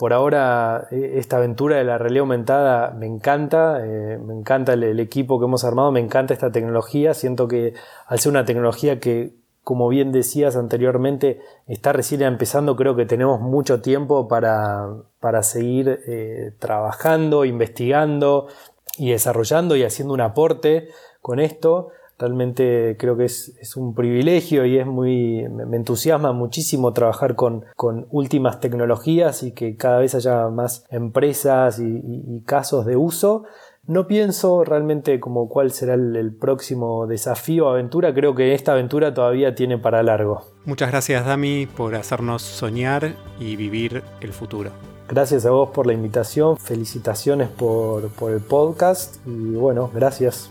Por 0.00 0.14
ahora, 0.14 0.88
e, 0.90 1.18
esta 1.18 1.36
aventura 1.36 1.76
de 1.76 1.84
la 1.84 1.98
realidad 1.98 2.22
aumentada 2.22 2.92
me 2.92 3.04
encanta, 3.04 3.84
eh, 3.84 4.18
me 4.18 4.32
encanta 4.32 4.72
el, 4.72 4.98
equipo 4.98 5.38
que 5.38 5.44
hemos 5.44 5.62
armado, 5.62 5.92
me 5.92 6.00
encanta 6.00 6.32
esta 6.32 6.50
tecnología. 6.50 7.12
Siento 7.12 7.48
que 7.48 7.74
al 8.06 8.18
ser 8.18 8.30
una 8.30 8.46
tecnología 8.46 8.98
que 8.98 9.34
como 9.62 9.88
bien 9.88 10.10
decías 10.10 10.56
anteriormente, 10.56 11.40
está 11.66 11.92
recién 11.92 12.22
empezando, 12.22 12.76
creo 12.76 12.96
que 12.96 13.04
tenemos 13.04 13.42
mucho 13.42 13.82
tiempo 13.82 14.26
para, 14.26 14.88
para 15.20 15.42
seguir 15.42 16.00
eh, 16.08 16.52
trabajando, 16.58 17.44
investigando 17.44 18.48
y 18.96 19.10
desarrollando 19.10 19.76
y 19.76 19.84
haciendo 19.84 20.14
un 20.14 20.22
aporte 20.22 20.88
con 21.20 21.40
esto. 21.40 21.90
Realmente 22.20 22.96
creo 22.98 23.16
que 23.16 23.24
es, 23.24 23.76
un 23.76 23.94
privilegio 23.94 24.64
y 24.66 24.78
es 24.78 24.86
muy, 24.86 25.48
me 25.48 25.76
entusiasma 25.76 26.32
muchísimo 26.32 26.92
trabajar 26.92 27.34
con, 27.34 27.64
con, 27.76 28.06
últimas 28.10 28.60
tecnologías 28.60 29.42
y 29.42 29.52
que 29.52 29.76
cada 29.76 29.98
vez 29.98 30.14
haya 30.14 30.48
más 30.48 30.84
empresas 30.90 31.80
y 31.80 32.42
casos 32.44 32.86
de 32.86 32.96
uso. 32.96 33.44
No 33.86 34.06
pienso 34.06 34.62
realmente 34.62 35.18
como 35.18 35.48
cuál 35.48 35.72
será 35.72 35.94
el, 35.94 36.36
próximo 36.38 37.06
desafío 37.06 37.66
o 37.66 37.70
aventura, 37.70 38.14
creo 38.14 38.34
que 38.34 38.54
esta 38.54 38.72
aventura 38.72 39.14
todavía 39.14 39.54
tiene 39.54 39.78
para 39.78 40.02
largo. 40.02 40.42
Muchas 40.64 40.90
gracias 40.90 41.26
Dami 41.26 41.66
por 41.66 41.94
hacernos 41.94 42.42
soñar 42.42 43.14
y 43.40 43.56
vivir 43.56 44.02
el 44.20 44.32
futuro. 44.32 44.70
Gracias 45.08 45.44
a 45.44 45.50
vos 45.50 45.70
por 45.70 45.86
la 45.86 45.92
invitación, 45.92 46.56
felicitaciones 46.56 47.48
por, 47.48 48.10
por 48.10 48.30
el 48.30 48.40
podcast 48.40 49.16
y 49.26 49.54
bueno, 49.54 49.90
gracias. 49.92 50.50